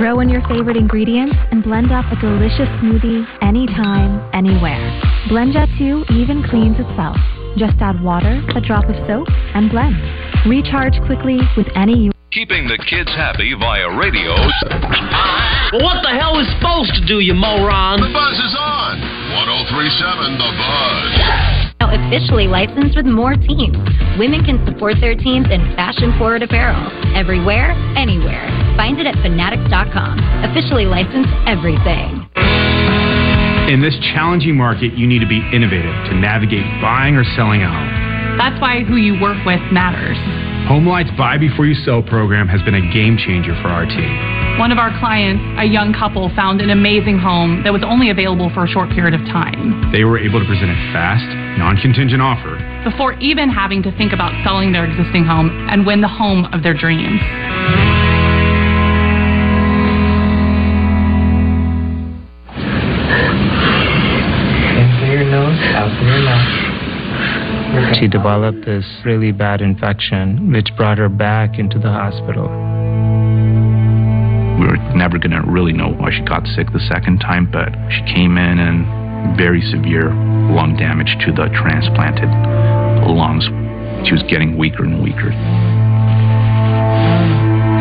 Throw 0.00 0.20
in 0.20 0.32
your 0.32 0.40
favorite 0.48 0.78
ingredients 0.80 1.36
and 1.52 1.62
blend 1.62 1.92
up 1.92 2.08
a 2.08 2.16
delicious 2.16 2.64
smoothie 2.80 3.28
anytime, 3.44 4.24
anywhere. 4.32 4.80
BlendJet 5.28 5.68
2 5.76 6.16
even 6.16 6.40
cleans 6.48 6.80
itself. 6.80 7.20
Just 7.60 7.76
add 7.84 8.00
water, 8.00 8.40
a 8.56 8.60
drop 8.64 8.88
of 8.88 8.96
soap, 9.04 9.28
and 9.52 9.68
blend. 9.68 10.00
Recharge 10.48 10.96
quickly 11.04 11.36
with 11.52 11.68
any 11.76 12.08
Keeping 12.32 12.72
the 12.72 12.80
kids 12.88 13.12
happy 13.12 13.52
via 13.52 14.00
radio. 14.00 14.32
Well, 15.76 15.84
what 15.84 16.00
the 16.00 16.16
hell 16.16 16.40
is 16.40 16.48
supposed 16.56 16.96
to 16.96 17.04
do, 17.04 17.20
you 17.20 17.36
moron? 17.36 18.00
The 18.00 18.08
buzz 18.16 18.38
is 18.40 18.56
on. 18.56 18.96
1037 19.44 20.40
The 20.40 20.50
Buzz. 20.56 21.57
Now 21.88 22.06
officially 22.08 22.46
licensed 22.46 22.96
with 22.96 23.06
more 23.06 23.34
teams. 23.34 23.76
Women 24.18 24.44
can 24.44 24.60
support 24.66 24.96
their 25.00 25.14
teams 25.14 25.46
in 25.50 25.60
fashion 25.74 26.12
forward 26.18 26.42
apparel. 26.42 26.76
Everywhere, 27.16 27.72
anywhere. 27.96 28.44
Find 28.76 29.00
it 29.00 29.06
at 29.06 29.14
fanatics.com. 29.22 30.44
Officially 30.44 30.84
licensed 30.84 31.32
everything. 31.46 32.28
In 33.72 33.80
this 33.80 33.96
challenging 34.12 34.56
market, 34.56 34.96
you 34.96 35.06
need 35.06 35.20
to 35.20 35.28
be 35.28 35.40
innovative 35.52 35.94
to 36.08 36.14
navigate 36.14 36.64
buying 36.80 37.16
or 37.16 37.24
selling 37.36 37.62
a 37.62 37.68
home. 37.68 38.08
That's 38.36 38.60
why 38.60 38.84
who 38.84 38.96
you 38.96 39.20
work 39.20 39.40
with 39.44 39.60
matters. 39.72 40.16
HomeLight's 40.68 41.16
Buy 41.16 41.38
Before 41.38 41.64
You 41.64 41.74
Sell 41.84 42.02
program 42.02 42.46
has 42.48 42.60
been 42.62 42.76
a 42.76 42.84
game 42.92 43.16
changer 43.16 43.56
for 43.64 43.72
our 43.72 43.88
team. 43.88 44.12
One 44.60 44.68
of 44.72 44.76
our 44.76 44.92
clients, 45.00 45.40
a 45.56 45.64
young 45.64 45.96
couple, 45.96 46.28
found 46.36 46.60
an 46.60 46.68
amazing 46.68 47.16
home 47.16 47.64
that 47.64 47.72
was 47.72 47.80
only 47.86 48.10
available 48.10 48.50
for 48.52 48.64
a 48.64 48.68
short 48.68 48.90
period 48.90 49.14
of 49.14 49.24
time. 49.32 49.90
They 49.92 50.04
were 50.04 50.18
able 50.18 50.40
to 50.40 50.46
present 50.46 50.68
it 50.68 50.80
fast, 50.92 51.24
non 51.56 51.76
contingent 51.80 52.20
offer 52.20 52.58
before 52.84 53.12
even 53.20 53.48
having 53.48 53.82
to 53.82 53.90
think 53.96 54.12
about 54.12 54.32
selling 54.44 54.72
their 54.72 54.84
existing 54.84 55.24
home 55.24 55.50
and 55.70 55.86
win 55.86 56.00
the 56.00 56.08
home 56.08 56.44
of 56.52 56.62
their 56.62 56.74
dreams. 56.74 57.20
In 64.76 65.10
your 65.10 65.24
nose, 65.24 65.58
out 65.74 65.96
from 65.96 66.06
your 66.06 66.22
mouth. 66.22 66.68
She 68.00 68.08
developed 68.08 68.64
this 68.64 68.84
really 69.04 69.32
bad 69.32 69.60
infection, 69.60 70.52
which 70.52 70.68
brought 70.76 70.98
her 70.98 71.08
back 71.08 71.58
into 71.58 71.78
the 71.78 71.90
hospital. 71.90 72.48
We 74.58 74.66
were 74.66 74.76
never 74.94 75.18
going 75.18 75.30
to 75.30 75.42
really 75.46 75.72
know 75.72 75.90
why 75.90 76.10
she 76.10 76.22
got 76.22 76.46
sick 76.46 76.68
the 76.72 76.80
second 76.90 77.18
time, 77.20 77.50
but 77.50 77.68
she 77.90 78.14
came 78.14 78.36
in 78.36 78.58
and 78.58 78.97
very 79.36 79.60
severe 79.70 80.10
lung 80.54 80.76
damage 80.78 81.16
to 81.26 81.32
the 81.32 81.48
transplanted 81.54 82.28
lungs. 83.08 83.44
She 84.06 84.12
was 84.12 84.22
getting 84.28 84.56
weaker 84.56 84.84
and 84.84 85.02
weaker. 85.02 85.30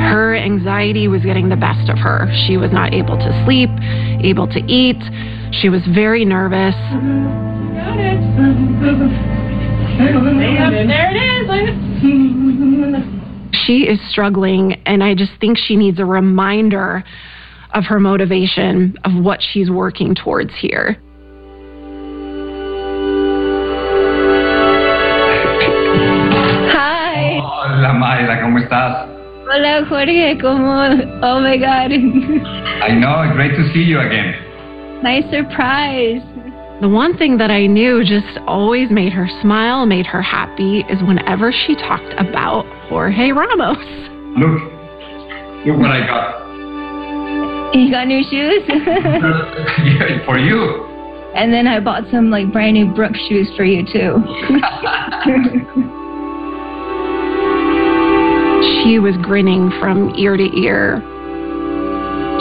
Her 0.09 0.35
anxiety 0.35 1.07
was 1.07 1.21
getting 1.23 1.49
the 1.49 1.55
best 1.55 1.89
of 1.89 1.97
her. 1.97 2.27
She 2.47 2.57
was 2.57 2.71
not 2.71 2.93
able 2.93 3.17
to 3.17 3.43
sleep, 3.45 3.69
able 4.23 4.47
to 4.47 4.59
eat. 4.65 4.97
She 5.61 5.69
was 5.69 5.81
very 5.93 6.25
nervous. 6.25 6.75
There 9.97 11.11
it 11.11 11.17
is. 11.17 11.27
She 13.65 13.83
is 13.83 13.99
struggling, 14.09 14.73
and 14.85 15.03
I 15.03 15.13
just 15.13 15.31
think 15.41 15.57
she 15.57 15.75
needs 15.75 15.99
a 15.99 16.05
reminder 16.05 17.03
of 17.73 17.83
her 17.85 17.99
motivation, 17.99 18.95
of 19.03 19.13
what 19.23 19.41
she's 19.41 19.69
working 19.69 20.15
towards 20.15 20.51
here. 20.59 20.97
Hola 29.57 29.83
Jorge, 29.89 30.37
¿cómo? 30.37 31.19
Oh 31.23 31.39
my 31.41 31.57
god. 31.57 31.91
I 31.91 32.91
know, 32.93 33.27
great 33.33 33.55
to 33.55 33.73
see 33.73 33.81
you 33.81 33.99
again. 33.99 34.35
nice 35.01 35.23
surprise. 35.31 36.21
The 36.79 36.87
one 36.87 37.17
thing 37.17 37.39
that 37.39 37.49
I 37.49 37.65
knew 37.65 38.03
just 38.03 38.37
always 38.45 38.91
made 38.91 39.13
her 39.13 39.27
smile, 39.41 39.87
made 39.87 40.05
her 40.05 40.21
happy, 40.21 40.81
is 40.87 41.01
whenever 41.01 41.51
she 41.51 41.73
talked 41.73 42.13
about 42.19 42.67
Jorge 42.87 43.31
Ramos. 43.31 43.79
Look, 44.37 44.61
look 45.65 45.79
what 45.79 45.89
I 45.89 46.05
got. 46.05 47.73
You 47.73 47.89
got 47.89 48.05
new 48.05 48.21
shoes? 48.29 48.61
Yeah, 48.69 50.23
for 50.23 50.37
you. 50.37 50.85
and 51.33 51.51
then 51.51 51.65
I 51.65 51.79
bought 51.79 52.03
some 52.11 52.29
like 52.29 52.51
brand 52.53 52.75
new 52.75 52.93
Brooks 52.93 53.19
shoes 53.27 53.49
for 53.57 53.65
you 53.65 53.83
too. 53.91 54.21
She 58.83 58.99
was 58.99 59.15
grinning 59.21 59.71
from 59.79 60.13
ear 60.15 60.37
to 60.37 60.47
ear. 60.57 61.01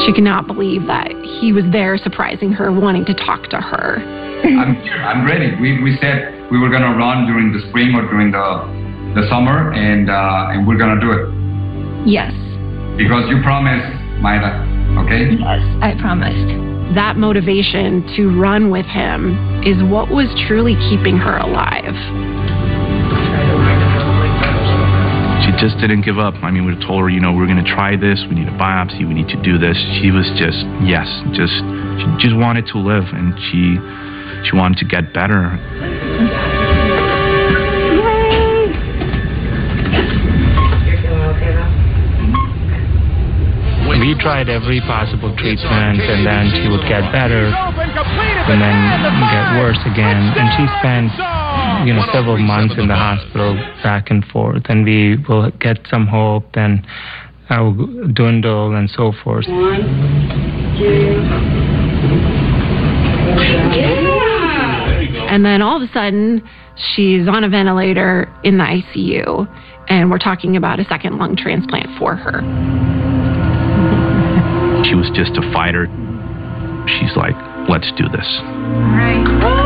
She 0.04 0.12
could 0.12 0.24
not 0.24 0.46
believe 0.46 0.86
that 0.86 1.10
he 1.40 1.52
was 1.52 1.64
there 1.72 1.96
surprising 1.96 2.52
her, 2.52 2.70
wanting 2.70 3.04
to 3.06 3.14
talk 3.14 3.48
to 3.50 3.56
her. 3.56 3.98
I'm 4.44 4.76
here. 4.82 4.96
I'm 4.96 5.24
ready. 5.24 5.56
We, 5.60 5.82
we 5.82 5.96
said 6.00 6.48
we 6.50 6.58
were 6.58 6.68
gonna 6.68 6.96
run 6.96 7.26
during 7.26 7.52
the 7.52 7.66
spring 7.68 7.94
or 7.94 8.02
during 8.02 8.30
the 8.30 8.76
the 9.16 9.26
summer, 9.30 9.72
and 9.72 10.10
uh, 10.10 10.52
and 10.52 10.66
we're 10.66 10.76
gonna 10.76 11.00
do 11.00 11.10
it 11.10 11.24
yes. 12.06 12.32
because 12.96 13.28
you 13.28 13.40
promised, 13.42 13.88
Mayra. 14.20 14.76
Okay? 15.04 15.34
Yes, 15.40 15.60
I 15.82 15.96
promised. 16.00 16.94
That 16.94 17.16
motivation 17.16 18.06
to 18.16 18.38
run 18.38 18.70
with 18.70 18.86
him 18.86 19.34
is 19.64 19.82
what 19.90 20.08
was 20.08 20.28
truly 20.46 20.76
keeping 20.88 21.16
her 21.16 21.36
alive. 21.36 21.96
Just 25.58 25.78
didn't 25.78 26.02
give 26.02 26.18
up. 26.18 26.34
I 26.42 26.50
mean, 26.50 26.66
we 26.66 26.74
told 26.86 27.02
her, 27.02 27.08
you 27.08 27.20
know, 27.20 27.32
we're 27.32 27.46
going 27.46 27.62
to 27.62 27.70
try 27.74 27.96
this. 27.96 28.22
We 28.28 28.34
need 28.36 28.48
a 28.48 28.56
biopsy. 28.56 29.06
We 29.06 29.14
need 29.14 29.28
to 29.28 29.40
do 29.42 29.58
this. 29.58 29.76
She 30.00 30.10
was 30.10 30.28
just, 30.36 30.58
yes, 30.84 31.08
just, 31.32 31.56
she 32.00 32.06
just 32.20 32.36
wanted 32.36 32.66
to 32.72 32.78
live 32.78 33.04
and 33.12 33.32
she, 33.50 33.80
she 34.48 34.56
wanted 34.56 34.78
to 34.78 34.86
get 34.86 35.12
better. 35.12 35.56
We 43.96 44.14
tried 44.22 44.48
every 44.48 44.80
possible 44.82 45.34
treatment, 45.36 45.98
and 45.98 46.24
then 46.24 46.46
she 46.54 46.68
would 46.70 46.86
get 46.86 47.10
better, 47.10 47.50
and 47.50 48.62
then 48.62 48.76
get 49.34 49.58
worse 49.58 49.78
again. 49.82 50.30
And 50.30 50.46
she 50.54 50.62
spent, 50.78 51.10
you 51.86 51.92
know, 51.94 52.04
several 52.12 52.38
months 52.38 52.74
in 52.78 52.88
the 52.88 52.94
hospital 52.94 53.54
back 53.82 54.10
and 54.10 54.24
forth. 54.26 54.62
And 54.68 54.84
we 54.84 55.16
will 55.28 55.50
get 55.60 55.78
some 55.90 56.06
hope, 56.06 56.52
then 56.54 56.84
I 57.48 57.60
will 57.60 58.08
dwindle, 58.08 58.74
and 58.74 58.90
so 58.90 59.12
forth. 59.22 59.46
And 65.28 65.44
then 65.44 65.62
all 65.62 65.76
of 65.76 65.88
a 65.88 65.92
sudden, 65.92 66.42
she's 66.94 67.28
on 67.28 67.44
a 67.44 67.48
ventilator 67.48 68.28
in 68.44 68.58
the 68.58 68.64
ICU, 68.64 69.46
and 69.88 70.10
we're 70.10 70.18
talking 70.18 70.56
about 70.56 70.80
a 70.80 70.84
second 70.84 71.18
lung 71.18 71.36
transplant 71.36 71.86
for 71.98 72.16
her. 72.16 72.40
She 74.84 74.94
was 74.94 75.10
just 75.14 75.36
a 75.36 75.42
fighter. 75.52 75.86
She's 76.86 77.16
like, 77.16 77.34
let's 77.68 77.90
do 77.96 78.08
this. 78.08 78.26
The 79.42 79.65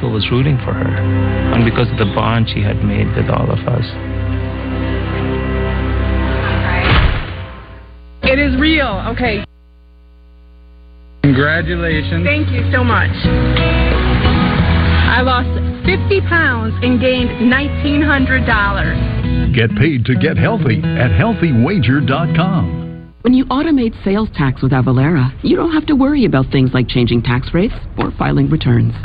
whole 0.00 0.04
hospital 0.10 0.12
was 0.12 0.30
rooting 0.30 0.56
for 0.58 0.72
her, 0.72 0.96
and 1.54 1.64
because 1.64 1.90
of 1.90 1.96
the 1.98 2.04
bond 2.14 2.48
she 2.48 2.62
had 2.62 2.84
made 2.84 3.08
with 3.16 3.28
all 3.30 3.50
of 3.50 3.58
us. 3.66 3.84
It 8.22 8.38
is 8.38 8.56
real. 8.58 9.02
Okay. 9.12 9.44
Congratulations. 11.22 12.24
Thank 12.24 12.50
you 12.50 12.70
so 12.72 12.84
much. 12.84 13.10
I 15.06 15.20
lost 15.22 15.48
50 15.86 16.20
pounds 16.22 16.74
and 16.82 16.98
gained 17.00 17.30
$1,900. 17.52 19.54
Get 19.54 19.70
paid 19.76 20.04
to 20.06 20.16
get 20.16 20.36
healthy 20.36 20.78
at 20.78 21.12
healthywager.com. 21.12 22.83
When 23.24 23.32
you 23.32 23.46
automate 23.46 23.94
sales 24.04 24.28
tax 24.34 24.60
with 24.60 24.72
Avalara, 24.72 25.32
you 25.42 25.56
don't 25.56 25.72
have 25.72 25.86
to 25.86 25.94
worry 25.94 26.26
about 26.26 26.50
things 26.52 26.74
like 26.74 26.88
changing 26.88 27.22
tax 27.22 27.54
rates 27.54 27.72
or 27.96 28.10
filing 28.18 28.50
returns. 28.50 28.92
Do 28.92 28.98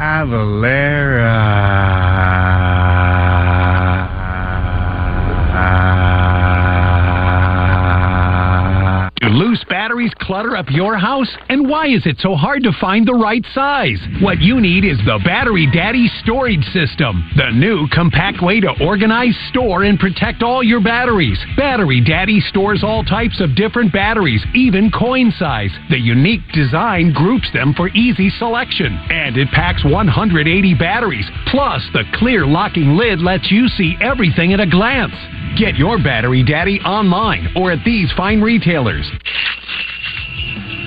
loose 9.29 9.63
batteries 9.69 10.11
clutter 10.19 10.55
up 10.55 10.65
your 10.69 10.97
house? 10.97 11.29
And 11.49 11.67
why 11.67 11.87
is 11.87 12.05
it 12.05 12.17
so 12.19 12.35
hard 12.35 12.63
to 12.63 12.71
find 12.79 13.07
the 13.07 13.13
right 13.13 13.45
size? 13.53 13.99
What 14.21 14.41
you 14.41 14.59
need 14.59 14.85
is 14.85 14.97
the 15.05 15.19
Battery 15.23 15.67
Daddy 15.73 16.09
Storage 16.23 16.63
System, 16.73 17.29
the 17.35 17.51
new 17.51 17.87
compact 17.93 18.41
way 18.41 18.59
to 18.59 18.73
organize, 18.81 19.37
store, 19.49 19.83
and 19.83 19.99
protect 19.99 20.43
all 20.43 20.63
your 20.63 20.81
batteries. 20.81 21.39
Battery 21.55 22.01
Daddy 22.01 22.39
stores 22.39 22.83
all 22.83 23.03
types 23.03 23.39
of 23.41 23.55
different 23.55 23.93
batteries, 23.93 24.43
even 24.53 24.91
coin 24.91 25.31
size. 25.37 25.71
The 25.89 25.99
unique 25.99 26.41
design 26.53 27.13
groups 27.13 27.51
them 27.53 27.73
for 27.73 27.89
easy 27.89 28.29
selection. 28.31 28.97
And 29.09 29.37
it 29.37 29.49
packs 29.49 29.83
180 29.85 30.73
batteries. 30.75 31.25
Plus, 31.47 31.81
the 31.93 32.03
clear 32.15 32.45
locking 32.45 32.95
lid 32.95 33.19
lets 33.19 33.51
you 33.51 33.67
see 33.69 33.95
everything 34.01 34.53
at 34.53 34.59
a 34.59 34.67
glance. 34.67 35.13
Get 35.57 35.75
your 35.75 35.97
Battery 35.97 36.43
Daddy 36.43 36.79
online 36.81 37.49
or 37.55 37.71
at 37.71 37.83
these 37.83 38.11
fine 38.15 38.41
retailers. 38.41 39.09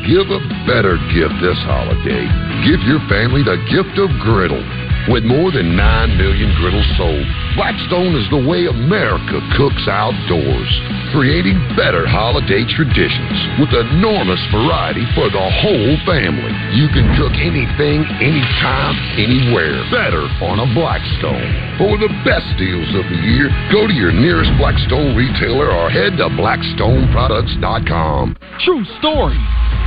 Give 0.06 0.26
a 0.26 0.40
better 0.66 0.98
gift 1.14 1.38
this 1.40 1.58
holiday. 1.62 2.26
Give 2.66 2.80
your 2.86 2.98
family 3.08 3.42
the 3.42 3.58
gift 3.70 3.94
of 3.98 4.10
griddle. 4.20 4.62
With 5.08 5.24
more 5.24 5.50
than 5.50 5.74
9 5.76 6.18
million 6.18 6.54
griddles 6.58 6.86
sold, 6.96 7.26
Blackstone 7.52 8.16
is 8.16 8.24
the 8.32 8.40
way 8.48 8.64
America 8.64 9.36
cooks 9.60 9.84
outdoors, 9.84 10.72
creating 11.12 11.60
better 11.76 12.08
holiday 12.08 12.64
traditions 12.64 13.36
with 13.60 13.68
enormous 13.76 14.40
variety 14.48 15.04
for 15.12 15.28
the 15.28 15.46
whole 15.60 15.92
family. 16.08 16.48
You 16.72 16.88
can 16.88 17.04
cook 17.20 17.36
anything, 17.36 18.08
anytime, 18.24 18.96
anywhere, 19.20 19.84
better 19.92 20.24
on 20.48 20.64
a 20.64 20.68
Blackstone. 20.72 21.76
For 21.76 22.00
the 22.00 22.08
best 22.24 22.48
deals 22.56 22.88
of 22.96 23.04
the 23.04 23.20
year, 23.20 23.52
go 23.68 23.84
to 23.84 23.92
your 23.92 24.16
nearest 24.16 24.56
Blackstone 24.56 25.12
retailer 25.12 25.68
or 25.68 25.92
head 25.92 26.16
to 26.24 26.32
blackstoneproducts.com. 26.32 28.32
True 28.64 28.84
story. 28.96 29.36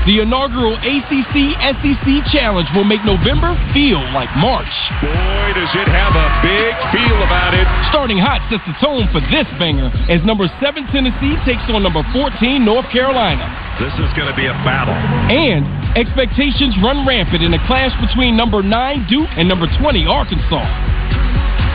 The 0.05 0.21
inaugural 0.21 0.77
ACC 0.77 1.57
SEC 1.81 2.07
Challenge 2.29 2.69
will 2.77 2.85
make 2.85 3.01
November 3.01 3.57
feel 3.73 3.97
like 4.13 4.29
March. 4.37 4.69
Boy, 5.01 5.49
does 5.57 5.73
it 5.81 5.89
have 5.89 6.13
a 6.13 6.29
big 6.45 6.77
feel 6.93 7.17
about 7.25 7.57
it. 7.57 7.65
Starting 7.89 8.21
hot 8.21 8.37
sets 8.53 8.61
the 8.69 8.77
tone 8.77 9.09
for 9.09 9.17
this 9.33 9.49
banger 9.57 9.89
as 10.05 10.21
number 10.21 10.45
7 10.61 10.85
Tennessee 10.93 11.33
takes 11.41 11.65
on 11.73 11.81
number 11.81 12.05
14 12.13 12.37
North 12.61 12.85
Carolina. 12.93 13.49
This 13.81 13.97
is 13.97 14.13
going 14.13 14.29
to 14.29 14.37
be 14.37 14.45
a 14.45 14.53
battle. 14.61 14.93
And 14.93 15.65
expectations 15.97 16.77
run 16.85 17.01
rampant 17.09 17.41
in 17.41 17.57
a 17.57 17.61
clash 17.65 17.97
between 17.97 18.37
number 18.37 18.61
9 18.61 19.09
Duke 19.09 19.33
and 19.33 19.49
number 19.49 19.65
20 19.81 20.05
Arkansas. 20.05 20.69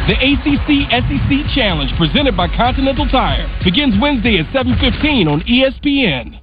The 0.07 0.14
ACC 0.14 0.87
SEC 0.87 1.31
Challenge 1.59 1.91
presented 1.99 2.39
by 2.39 2.47
Continental 2.47 3.11
Tire 3.11 3.51
begins 3.66 3.99
Wednesday 3.99 4.39
at 4.39 4.47
7:15 4.55 5.26
on 5.26 5.43
ESPN. 5.51 6.39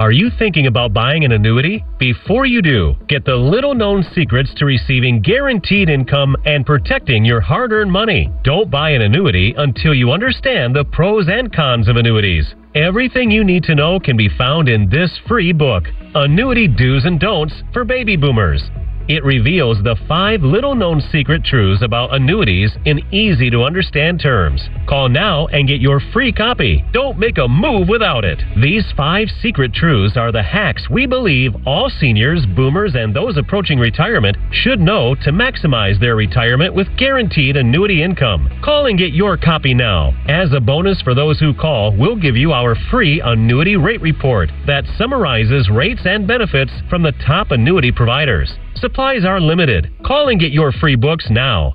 Are 0.00 0.12
you 0.12 0.30
thinking 0.38 0.66
about 0.66 0.94
buying 0.94 1.26
an 1.26 1.32
annuity? 1.32 1.84
Before 1.98 2.46
you 2.46 2.62
do, 2.62 2.94
get 3.06 3.26
the 3.26 3.36
little 3.36 3.74
known 3.74 4.02
secrets 4.14 4.50
to 4.56 4.64
receiving 4.64 5.20
guaranteed 5.20 5.90
income 5.90 6.36
and 6.46 6.64
protecting 6.64 7.22
your 7.22 7.42
hard 7.42 7.70
earned 7.70 7.92
money. 7.92 8.32
Don't 8.42 8.70
buy 8.70 8.92
an 8.92 9.02
annuity 9.02 9.52
until 9.58 9.92
you 9.92 10.10
understand 10.10 10.74
the 10.74 10.86
pros 10.86 11.28
and 11.28 11.54
cons 11.54 11.86
of 11.86 11.96
annuities. 11.96 12.46
Everything 12.74 13.30
you 13.30 13.44
need 13.44 13.62
to 13.64 13.74
know 13.74 14.00
can 14.00 14.16
be 14.16 14.30
found 14.38 14.70
in 14.70 14.88
this 14.88 15.10
free 15.28 15.52
book 15.52 15.84
Annuity 16.14 16.66
Do's 16.66 17.04
and 17.04 17.20
Don'ts 17.20 17.62
for 17.74 17.84
Baby 17.84 18.16
Boomers. 18.16 18.62
It 19.10 19.24
reveals 19.24 19.82
the 19.82 19.96
five 20.06 20.42
little 20.42 20.76
known 20.76 21.00
secret 21.10 21.42
truths 21.42 21.82
about 21.82 22.14
annuities 22.14 22.70
in 22.84 23.00
easy 23.12 23.50
to 23.50 23.64
understand 23.64 24.20
terms. 24.20 24.62
Call 24.88 25.08
now 25.08 25.48
and 25.48 25.66
get 25.66 25.80
your 25.80 25.98
free 26.12 26.30
copy. 26.30 26.84
Don't 26.92 27.18
make 27.18 27.38
a 27.38 27.48
move 27.48 27.88
without 27.88 28.24
it. 28.24 28.40
These 28.62 28.84
five 28.96 29.26
secret 29.42 29.74
truths 29.74 30.16
are 30.16 30.30
the 30.30 30.44
hacks 30.44 30.88
we 30.88 31.06
believe 31.06 31.56
all 31.66 31.90
seniors, 31.90 32.46
boomers, 32.54 32.94
and 32.94 33.12
those 33.12 33.36
approaching 33.36 33.80
retirement 33.80 34.36
should 34.52 34.78
know 34.78 35.16
to 35.24 35.32
maximize 35.32 35.98
their 35.98 36.14
retirement 36.14 36.72
with 36.72 36.96
guaranteed 36.96 37.56
annuity 37.56 38.04
income. 38.04 38.48
Call 38.62 38.86
and 38.86 38.96
get 38.96 39.12
your 39.12 39.36
copy 39.36 39.74
now. 39.74 40.14
As 40.28 40.52
a 40.52 40.60
bonus 40.60 41.02
for 41.02 41.16
those 41.16 41.40
who 41.40 41.52
call, 41.52 41.96
we'll 41.96 42.14
give 42.14 42.36
you 42.36 42.52
our 42.52 42.76
free 42.92 43.20
annuity 43.20 43.74
rate 43.74 44.02
report 44.02 44.50
that 44.68 44.84
summarizes 44.96 45.68
rates 45.68 46.02
and 46.04 46.28
benefits 46.28 46.70
from 46.88 47.02
the 47.02 47.12
top 47.26 47.50
annuity 47.50 47.90
providers. 47.90 48.56
Supplies 49.00 49.24
are 49.24 49.40
limited. 49.40 49.90
Call 50.04 50.28
and 50.28 50.38
get 50.38 50.52
your 50.52 50.72
free 50.72 50.94
books 50.94 51.24
now. 51.30 51.72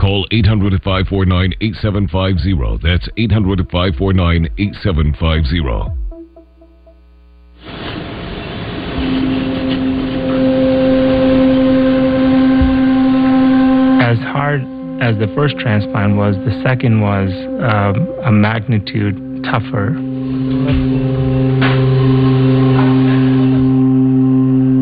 Call 0.00 0.28
800 0.30 0.80
549 0.84 1.54
8750. 1.60 2.88
That's 2.88 3.08
800 3.16 3.68
549 3.68 4.48
8750. 4.58 5.58
As 14.00 14.18
hard 14.30 14.62
as 15.02 15.18
the 15.18 15.26
first 15.34 15.58
transplant 15.58 16.14
was, 16.14 16.36
the 16.46 16.62
second 16.64 17.00
was 17.00 17.28
um, 17.58 18.06
a 18.22 18.30
magnitude 18.30 19.16
tougher. 19.42 19.96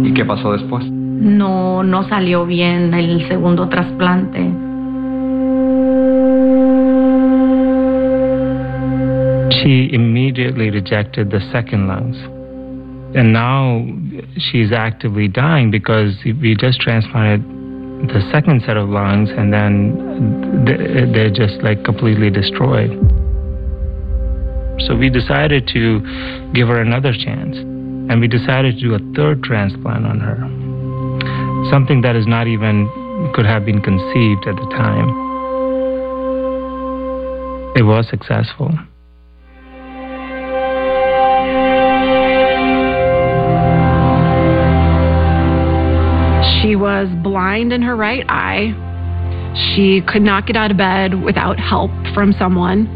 ¿Y 0.04 0.12
qué 0.12 0.26
pasó 0.26 0.52
después? 0.52 0.99
No, 1.20 1.82
no 1.82 2.08
salió 2.08 2.46
bien 2.46 2.94
el 2.94 3.28
segundo 3.28 3.68
trasplante. 3.68 4.38
She 9.60 9.90
immediately 9.92 10.70
rejected 10.70 11.30
the 11.30 11.40
second 11.52 11.88
lungs. 11.88 12.16
And 13.14 13.34
now 13.34 13.84
she's 14.38 14.72
actively 14.72 15.28
dying 15.28 15.70
because 15.70 16.16
we 16.24 16.56
just 16.58 16.80
transplanted 16.80 17.44
the 18.08 18.26
second 18.32 18.62
set 18.64 18.78
of 18.78 18.88
lungs 18.88 19.28
and 19.28 19.52
then 19.52 20.64
they're 21.12 21.30
just 21.30 21.62
like 21.62 21.84
completely 21.84 22.30
destroyed. 22.30 22.92
So 24.88 24.96
we 24.96 25.10
decided 25.10 25.68
to 25.74 26.00
give 26.54 26.68
her 26.68 26.80
another 26.80 27.12
chance. 27.12 27.58
And 28.08 28.22
we 28.22 28.26
decided 28.26 28.76
to 28.76 28.80
do 28.80 28.94
a 28.94 29.14
third 29.14 29.42
transplant 29.42 30.06
on 30.06 30.18
her. 30.20 30.59
Something 31.68 32.00
that 32.02 32.16
is 32.16 32.26
not 32.26 32.46
even 32.46 32.88
could 33.34 33.44
have 33.44 33.64
been 33.64 33.82
conceived 33.82 34.46
at 34.46 34.56
the 34.56 34.66
time. 34.70 35.08
It 37.76 37.82
was 37.82 38.06
successful. 38.08 38.70
She 46.60 46.76
was 46.76 47.08
blind 47.22 47.72
in 47.72 47.82
her 47.82 47.96
right 47.96 48.24
eye. 48.28 48.74
She 49.74 50.02
could 50.06 50.22
not 50.22 50.46
get 50.46 50.56
out 50.56 50.70
of 50.70 50.76
bed 50.76 51.22
without 51.22 51.58
help 51.58 51.90
from 52.14 52.32
someone. 52.38 52.86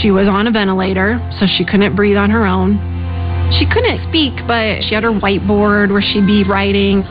She 0.00 0.10
was 0.10 0.28
on 0.28 0.46
a 0.46 0.50
ventilator, 0.50 1.18
so 1.38 1.46
she 1.46 1.64
couldn't 1.64 1.96
breathe 1.96 2.16
on 2.16 2.30
her 2.30 2.46
own. 2.46 2.78
She 3.58 3.66
couldn't 3.66 4.06
speak, 4.08 4.32
but 4.46 4.82
she 4.84 4.94
had 4.94 5.02
her 5.02 5.10
whiteboard 5.10 5.90
where 5.90 6.02
she'd 6.02 6.26
be 6.26 6.44
writing. 6.44 7.02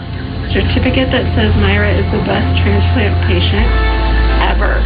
Certificate 0.49 1.13
that 1.13 1.29
says 1.37 1.53
Mayra 1.61 1.93
is 1.93 2.05
the 2.09 2.25
best 2.25 2.49
transplant 2.65 3.13
patient 3.29 3.69
ever. 4.49 4.81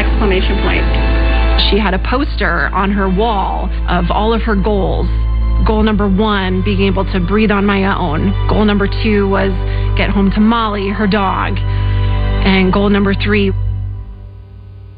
Exclamation 0.00 0.56
point. 0.64 0.80
She 1.68 1.78
had 1.78 1.92
a 1.92 1.98
poster 1.98 2.68
on 2.72 2.90
her 2.90 3.08
wall 3.08 3.68
of 3.88 4.10
all 4.10 4.32
of 4.32 4.40
her 4.42 4.56
goals. 4.56 5.06
Goal 5.66 5.82
number 5.82 6.08
one, 6.08 6.62
being 6.64 6.82
able 6.82 7.04
to 7.12 7.20
breathe 7.20 7.50
on 7.50 7.66
my 7.66 7.84
own. 7.84 8.32
Goal 8.48 8.64
number 8.64 8.88
two 8.88 9.28
was 9.28 9.52
get 9.98 10.08
home 10.08 10.30
to 10.32 10.40
Molly, 10.40 10.88
her 10.88 11.06
dog. 11.06 11.58
And 11.58 12.72
goal 12.72 12.88
number 12.88 13.14
three, 13.14 13.52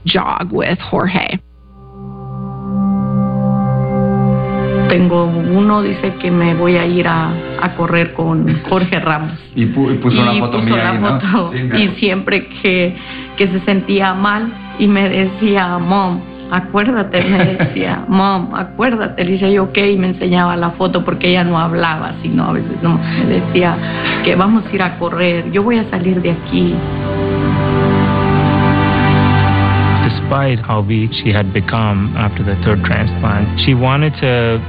jog 0.07 0.53
with 0.53 0.79
Jorge. 0.79 1.39
Tengo 4.99 5.25
uno, 5.25 5.83
dice 5.83 6.15
que 6.21 6.31
me 6.31 6.55
voy 6.55 6.77
a 6.77 6.87
ir 6.87 7.07
a, 7.09 7.31
a 7.61 7.75
correr 7.75 8.13
con 8.15 8.63
Jorge 8.69 9.01
Ramos. 9.01 9.33
Y, 9.57 9.67
pu- 9.67 9.93
y 9.93 9.99
puso 9.99 10.21
una 10.23 10.35
y 10.35 10.39
foto 10.41 10.59
puso 10.59 10.65
mía 10.75 10.77
la 10.85 10.91
ahí, 10.91 10.99
¿no? 10.99 11.21
foto. 11.21 11.53
Sí, 11.53 11.83
y 11.83 11.89
siempre 12.01 12.47
que, 12.63 12.97
que 13.37 13.49
se 13.49 13.61
sentía 13.61 14.15
mal 14.15 14.53
y 14.79 14.87
me 14.87 15.09
decía, 15.09 15.79
mom, 15.79 16.21
acuérdate, 16.51 17.23
me 17.25 17.45
decía, 17.57 18.05
mom, 18.09 18.55
acuérdate, 18.55 19.25
le 19.25 19.33
decía 19.33 19.51
yo, 19.51 19.65
ok, 19.65 19.79
y 19.79 19.97
me 19.97 20.09
enseñaba 20.09 20.57
la 20.57 20.71
foto 20.71 21.05
porque 21.05 21.31
ella 21.31 21.43
no 21.45 21.59
hablaba, 21.59 22.13
sino 22.23 22.45
a 22.45 22.53
veces 22.53 22.77
no, 22.83 22.99
me 22.99 23.27
decía 23.41 23.77
que 24.25 24.37
vamos 24.37 24.65
a 24.71 24.75
ir 24.75 24.83
a 24.83 24.99
correr, 24.99 25.51
yo 25.51 25.63
voy 25.63 25.79
a 25.79 25.91
salir 25.91 26.21
de 26.23 26.31
aquí. 26.31 26.75
Despite 30.05 30.59
how 30.61 30.81
weak 30.83 31.13
she 31.13 31.31
had 31.33 31.53
become 31.53 32.15
after 32.17 32.43
the 32.45 32.57
third 32.65 32.83
transplant, 32.85 33.61
she 33.61 33.75
wanted 33.75 34.13
to 34.21 34.61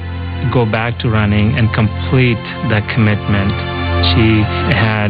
go 0.54 0.66
back 0.66 1.00
to 1.00 1.10
running 1.10 1.58
and 1.58 1.74
complete 1.74 2.42
that 2.70 2.84
commitment. 2.94 3.52
She 4.14 4.44
had 4.76 5.10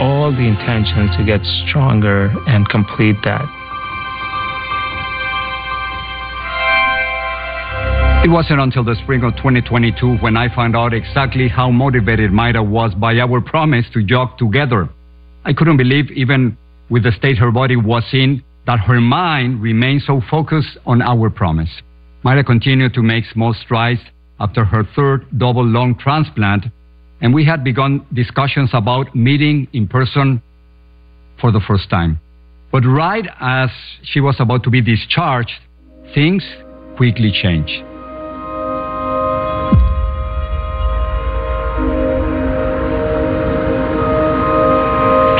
all 0.00 0.30
the 0.30 0.46
intentions 0.46 1.16
to 1.16 1.24
get 1.24 1.40
stronger 1.66 2.32
and 2.46 2.68
complete 2.68 3.16
that. 3.24 3.44
It 8.24 8.30
wasn't 8.30 8.60
until 8.60 8.82
the 8.82 8.96
spring 9.02 9.22
of 9.22 9.36
2022 9.36 10.16
when 10.16 10.36
I 10.36 10.52
found 10.54 10.74
out 10.74 10.92
exactly 10.92 11.48
how 11.48 11.70
motivated 11.70 12.32
Mayra 12.32 12.66
was 12.66 12.92
by 12.94 13.18
our 13.18 13.40
promise 13.40 13.86
to 13.94 14.02
jog 14.02 14.36
together. 14.36 14.88
I 15.44 15.52
couldn't 15.52 15.76
believe, 15.76 16.10
even 16.10 16.58
with 16.90 17.04
the 17.04 17.12
state 17.12 17.38
her 17.38 17.52
body 17.52 17.76
was 17.76 18.02
in, 18.12 18.42
that 18.66 18.80
her 18.80 19.00
mind 19.00 19.62
remained 19.62 20.02
so 20.02 20.20
focused 20.28 20.76
on 20.86 21.02
our 21.02 21.30
promise. 21.30 21.70
Mayra 22.24 22.44
continued 22.44 22.94
to 22.94 23.02
make 23.02 23.24
small 23.32 23.54
strides 23.54 24.00
after 24.40 24.64
her 24.64 24.84
third 24.94 25.26
double 25.38 25.66
lung 25.66 25.96
transplant, 25.98 26.66
and 27.20 27.34
we 27.34 27.44
had 27.44 27.64
begun 27.64 28.06
discussions 28.12 28.70
about 28.72 29.14
meeting 29.14 29.66
in 29.72 29.88
person 29.88 30.42
for 31.40 31.50
the 31.50 31.60
first 31.60 31.88
time. 31.88 32.20
But 32.70 32.82
right 32.82 33.26
as 33.40 33.70
she 34.02 34.20
was 34.20 34.36
about 34.38 34.62
to 34.64 34.70
be 34.70 34.82
discharged, 34.82 35.52
things 36.14 36.44
quickly 36.96 37.32
changed. 37.32 37.82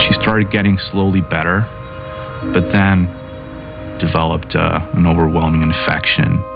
She 0.06 0.12
started 0.22 0.50
getting 0.50 0.78
slowly 0.92 1.20
better, 1.20 1.66
but 2.52 2.70
then 2.72 3.06
developed 3.98 4.54
uh, 4.54 4.78
an 4.94 5.06
overwhelming 5.06 5.62
infection. 5.62 6.55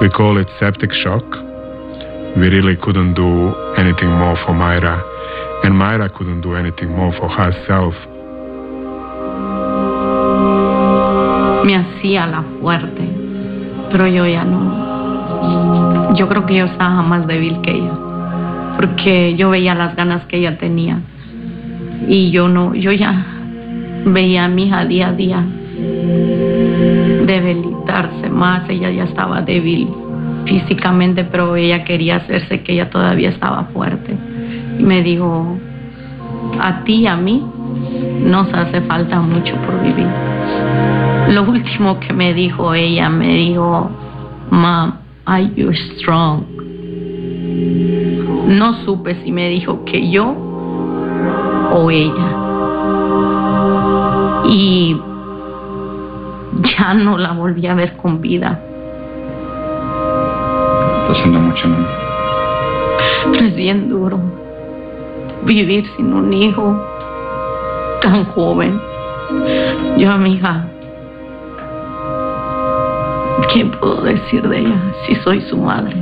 We 0.00 0.08
call 0.08 0.38
it 0.38 0.48
septic 0.58 0.92
shock. 0.92 1.24
We 2.34 2.48
really 2.48 2.74
couldn't 2.76 3.12
do 3.12 3.54
anything 3.76 4.08
more 4.08 4.34
for 4.46 4.54
Myra, 4.54 5.02
and 5.62 5.76
Myra 5.76 6.08
couldn't 6.08 6.40
do 6.40 6.54
anything 6.54 6.88
more 6.88 7.12
for 7.18 7.28
herself. 7.28 7.94
Me 11.66 11.74
hacía 11.76 12.26
la 12.26 12.42
fuerte, 12.62 13.02
pero 13.90 14.06
yo 14.06 14.24
ya 14.26 14.42
no. 14.44 16.14
Yo 16.16 16.28
creo 16.28 16.46
que 16.46 16.56
yo 16.56 16.64
estaba 16.64 17.02
más 17.02 17.26
débil 17.26 17.60
que 17.60 17.72
ella, 17.72 17.92
porque 18.78 19.36
yo 19.36 19.50
veía 19.50 19.74
las 19.74 19.94
ganas 19.96 20.24
que 20.26 20.38
ella 20.38 20.56
tenía 20.56 21.00
y 22.08 22.30
yo 22.30 22.48
no, 22.48 22.74
yo 22.74 22.92
ya 22.92 23.22
veía 24.06 24.46
a 24.46 24.48
mi 24.48 24.64
hija 24.64 24.86
día 24.86 25.08
a 25.08 25.12
día 25.12 25.44
debilitarse 27.80 28.30
más, 28.30 28.68
ella 28.68 28.90
ya 28.90 29.04
estaba 29.04 29.42
débil 29.42 29.88
físicamente, 30.46 31.24
pero 31.24 31.56
ella 31.56 31.84
quería 31.84 32.16
hacerse 32.16 32.62
que 32.62 32.72
ella 32.72 32.90
todavía 32.90 33.30
estaba 33.30 33.64
fuerte. 33.72 34.16
Y 34.78 34.82
me 34.82 35.02
dijo, 35.02 35.58
a 36.60 36.84
ti 36.84 37.00
y 37.00 37.06
a 37.06 37.16
mí 37.16 37.44
nos 38.24 38.52
hace 38.52 38.80
falta 38.82 39.20
mucho 39.20 39.54
por 39.56 39.82
vivir. 39.82 40.08
Lo 41.28 41.42
último 41.44 42.00
que 42.00 42.12
me 42.12 42.34
dijo 42.34 42.74
ella, 42.74 43.08
me 43.08 43.28
dijo, 43.28 43.90
Mom, 44.50 44.92
are 45.26 45.48
you 45.54 45.72
strong? 45.72 46.44
No 48.48 48.84
supe 48.84 49.14
si 49.22 49.30
me 49.30 49.48
dijo 49.48 49.84
que 49.84 50.10
yo 50.10 50.34
o 51.72 51.90
ella. 51.90 52.36
Y 54.46 54.96
ya 56.78 56.94
no 56.94 57.18
la 57.18 57.32
volví 57.32 57.66
a 57.66 57.74
ver 57.74 57.96
con 57.96 58.20
vida. 58.20 58.60
Siento 61.14 61.40
mucho, 61.40 61.68
¿no? 61.68 61.86
Pero 63.32 63.46
es 63.46 63.56
bien 63.56 63.88
duro 63.88 64.20
vivir 65.44 65.84
sin 65.96 66.12
un 66.12 66.32
hijo 66.32 66.80
tan 68.02 68.24
joven. 68.26 68.80
Yo, 69.98 70.10
amiga, 70.10 70.66
¿qué 73.52 73.64
puedo 73.66 74.02
decir 74.02 74.48
de 74.48 74.58
ella 74.58 74.80
si 75.06 75.14
soy 75.16 75.40
su 75.42 75.56
madre? 75.56 75.96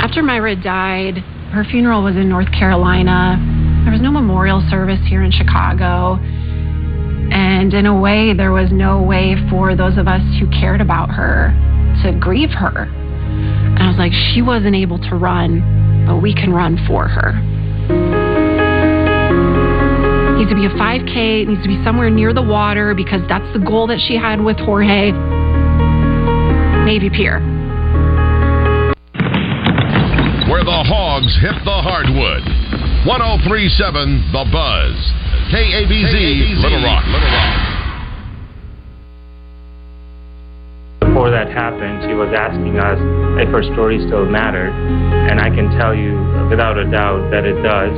After 0.00 0.22
Mayra 0.22 0.62
died, 0.62 1.18
her 1.50 1.64
funeral 1.64 2.04
was 2.04 2.14
in 2.14 2.28
North 2.28 2.52
Carolina. 2.52 3.40
There 3.82 3.92
was 3.92 4.00
no 4.00 4.12
memorial 4.12 4.64
service 4.70 5.00
here 5.08 5.24
in 5.24 5.32
Chicago. 5.32 6.20
And 7.34 7.74
in 7.74 7.86
a 7.86 8.00
way, 8.00 8.32
there 8.32 8.52
was 8.52 8.70
no 8.70 9.02
way 9.02 9.34
for 9.50 9.74
those 9.74 9.98
of 9.98 10.06
us 10.06 10.22
who 10.38 10.48
cared 10.50 10.80
about 10.80 11.10
her 11.10 11.50
to 12.04 12.16
grieve 12.18 12.50
her. 12.50 12.84
And 12.86 13.82
I 13.82 13.88
was 13.88 13.98
like, 13.98 14.12
she 14.12 14.40
wasn't 14.40 14.76
able 14.76 14.98
to 14.98 15.16
run, 15.16 16.06
but 16.06 16.22
we 16.22 16.32
can 16.32 16.52
run 16.52 16.78
for 16.86 17.08
her. 17.08 17.32
Needs 20.38 20.50
to 20.50 20.56
be 20.56 20.66
a 20.66 20.70
5K, 20.70 21.42
it 21.42 21.48
needs 21.48 21.62
to 21.62 21.68
be 21.68 21.82
somewhere 21.82 22.08
near 22.08 22.32
the 22.32 22.42
water 22.42 22.94
because 22.94 23.20
that's 23.28 23.50
the 23.52 23.58
goal 23.58 23.88
that 23.88 23.98
she 24.06 24.16
had 24.16 24.40
with 24.40 24.58
Jorge. 24.58 25.10
Navy 26.84 27.10
Pier. 27.10 27.40
Where 30.46 30.62
the 30.62 30.84
hogs 30.86 31.34
hit 31.40 31.56
the 31.64 31.82
hardwood. 31.82 32.53
1037 33.04 34.32
The 34.32 34.44
Buzz. 34.48 34.96
KABZ, 35.52 36.56
Little 36.64 36.80
Rock. 36.80 37.04
Before 41.04 41.28
that 41.28 41.52
happened, 41.52 42.00
she 42.08 42.16
was 42.16 42.32
asking 42.32 42.80
us 42.80 42.96
if 43.44 43.52
her 43.52 43.62
story 43.76 44.00
still 44.08 44.24
mattered, 44.24 44.72
and 45.28 45.38
I 45.38 45.52
can 45.52 45.68
tell 45.76 45.94
you 45.94 46.16
without 46.48 46.80
a 46.80 46.88
doubt 46.88 47.28
that 47.28 47.44
it 47.44 47.60
does. 47.60 47.92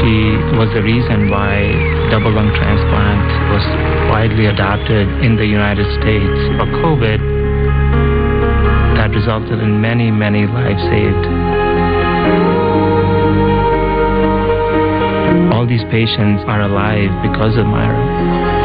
She 0.00 0.40
was 0.56 0.72
the 0.72 0.80
reason 0.80 1.28
why 1.28 1.68
double 2.08 2.32
lung 2.32 2.48
transplant 2.56 3.28
was 3.52 3.64
widely 4.08 4.46
adopted 4.46 5.04
in 5.20 5.36
the 5.36 5.44
United 5.44 5.84
States 6.00 6.38
for 6.56 6.64
COVID. 6.80 7.20
That 8.96 9.12
resulted 9.12 9.60
in 9.60 9.82
many, 9.82 10.10
many 10.10 10.46
lives 10.48 10.80
saved. 10.88 12.67
These 15.68 15.84
patients 15.90 16.42
are 16.46 16.62
alive 16.62 17.10
because 17.20 17.58
of 17.58 17.66
Mayra. 17.66 18.57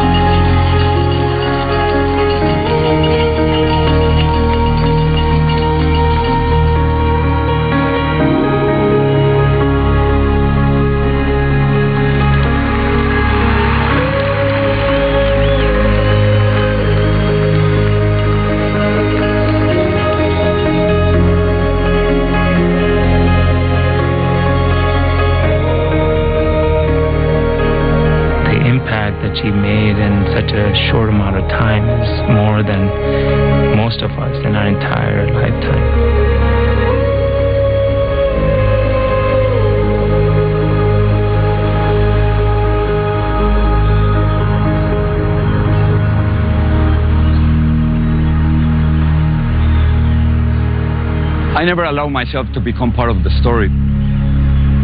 Never 51.73 51.85
allow 51.85 52.07
myself 52.07 52.45
to 52.53 52.59
become 52.59 52.93
part 52.93 53.09
of 53.09 53.23
the 53.23 53.31
story, 53.41 53.67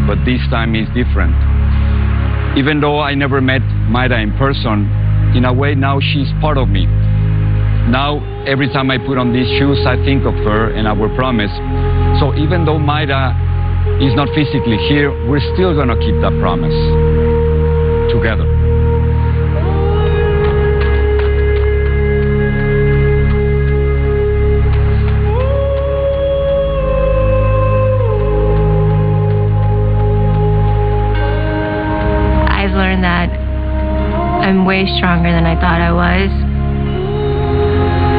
but 0.09 0.17
this 0.25 0.41
time 0.49 0.73
is 0.73 0.87
different. 0.97 1.37
Even 2.57 2.81
though 2.81 2.99
I 2.99 3.13
never 3.13 3.41
met 3.41 3.61
Mayra 3.93 4.17
in 4.17 4.33
person, 4.39 4.89
in 5.37 5.45
a 5.45 5.53
way 5.53 5.75
now 5.75 5.99
she's 5.99 6.25
part 6.41 6.57
of 6.57 6.67
me. 6.67 6.87
Now, 7.93 8.25
every 8.47 8.73
time 8.73 8.89
I 8.89 8.97
put 8.97 9.19
on 9.19 9.31
these 9.31 9.45
shoes, 9.59 9.85
I 9.85 10.01
think 10.03 10.25
of 10.25 10.33
her 10.33 10.73
and 10.73 10.87
our 10.87 11.13
promise. 11.13 11.53
So 12.19 12.33
even 12.33 12.65
though 12.65 12.81
Mayra 12.81 13.37
is 14.01 14.15
not 14.15 14.27
physically 14.33 14.81
here, 14.89 15.13
we're 15.29 15.45
still 15.53 15.75
gonna 15.77 15.93
keep 15.93 16.17
that 16.25 16.33
promise 16.41 16.73
together. 18.09 18.49
Way 34.80 34.97
stronger 34.97 35.32
than 35.32 35.45
I 35.45 35.55
thought 35.55 35.82
I 35.82 35.91
was. 35.91 36.49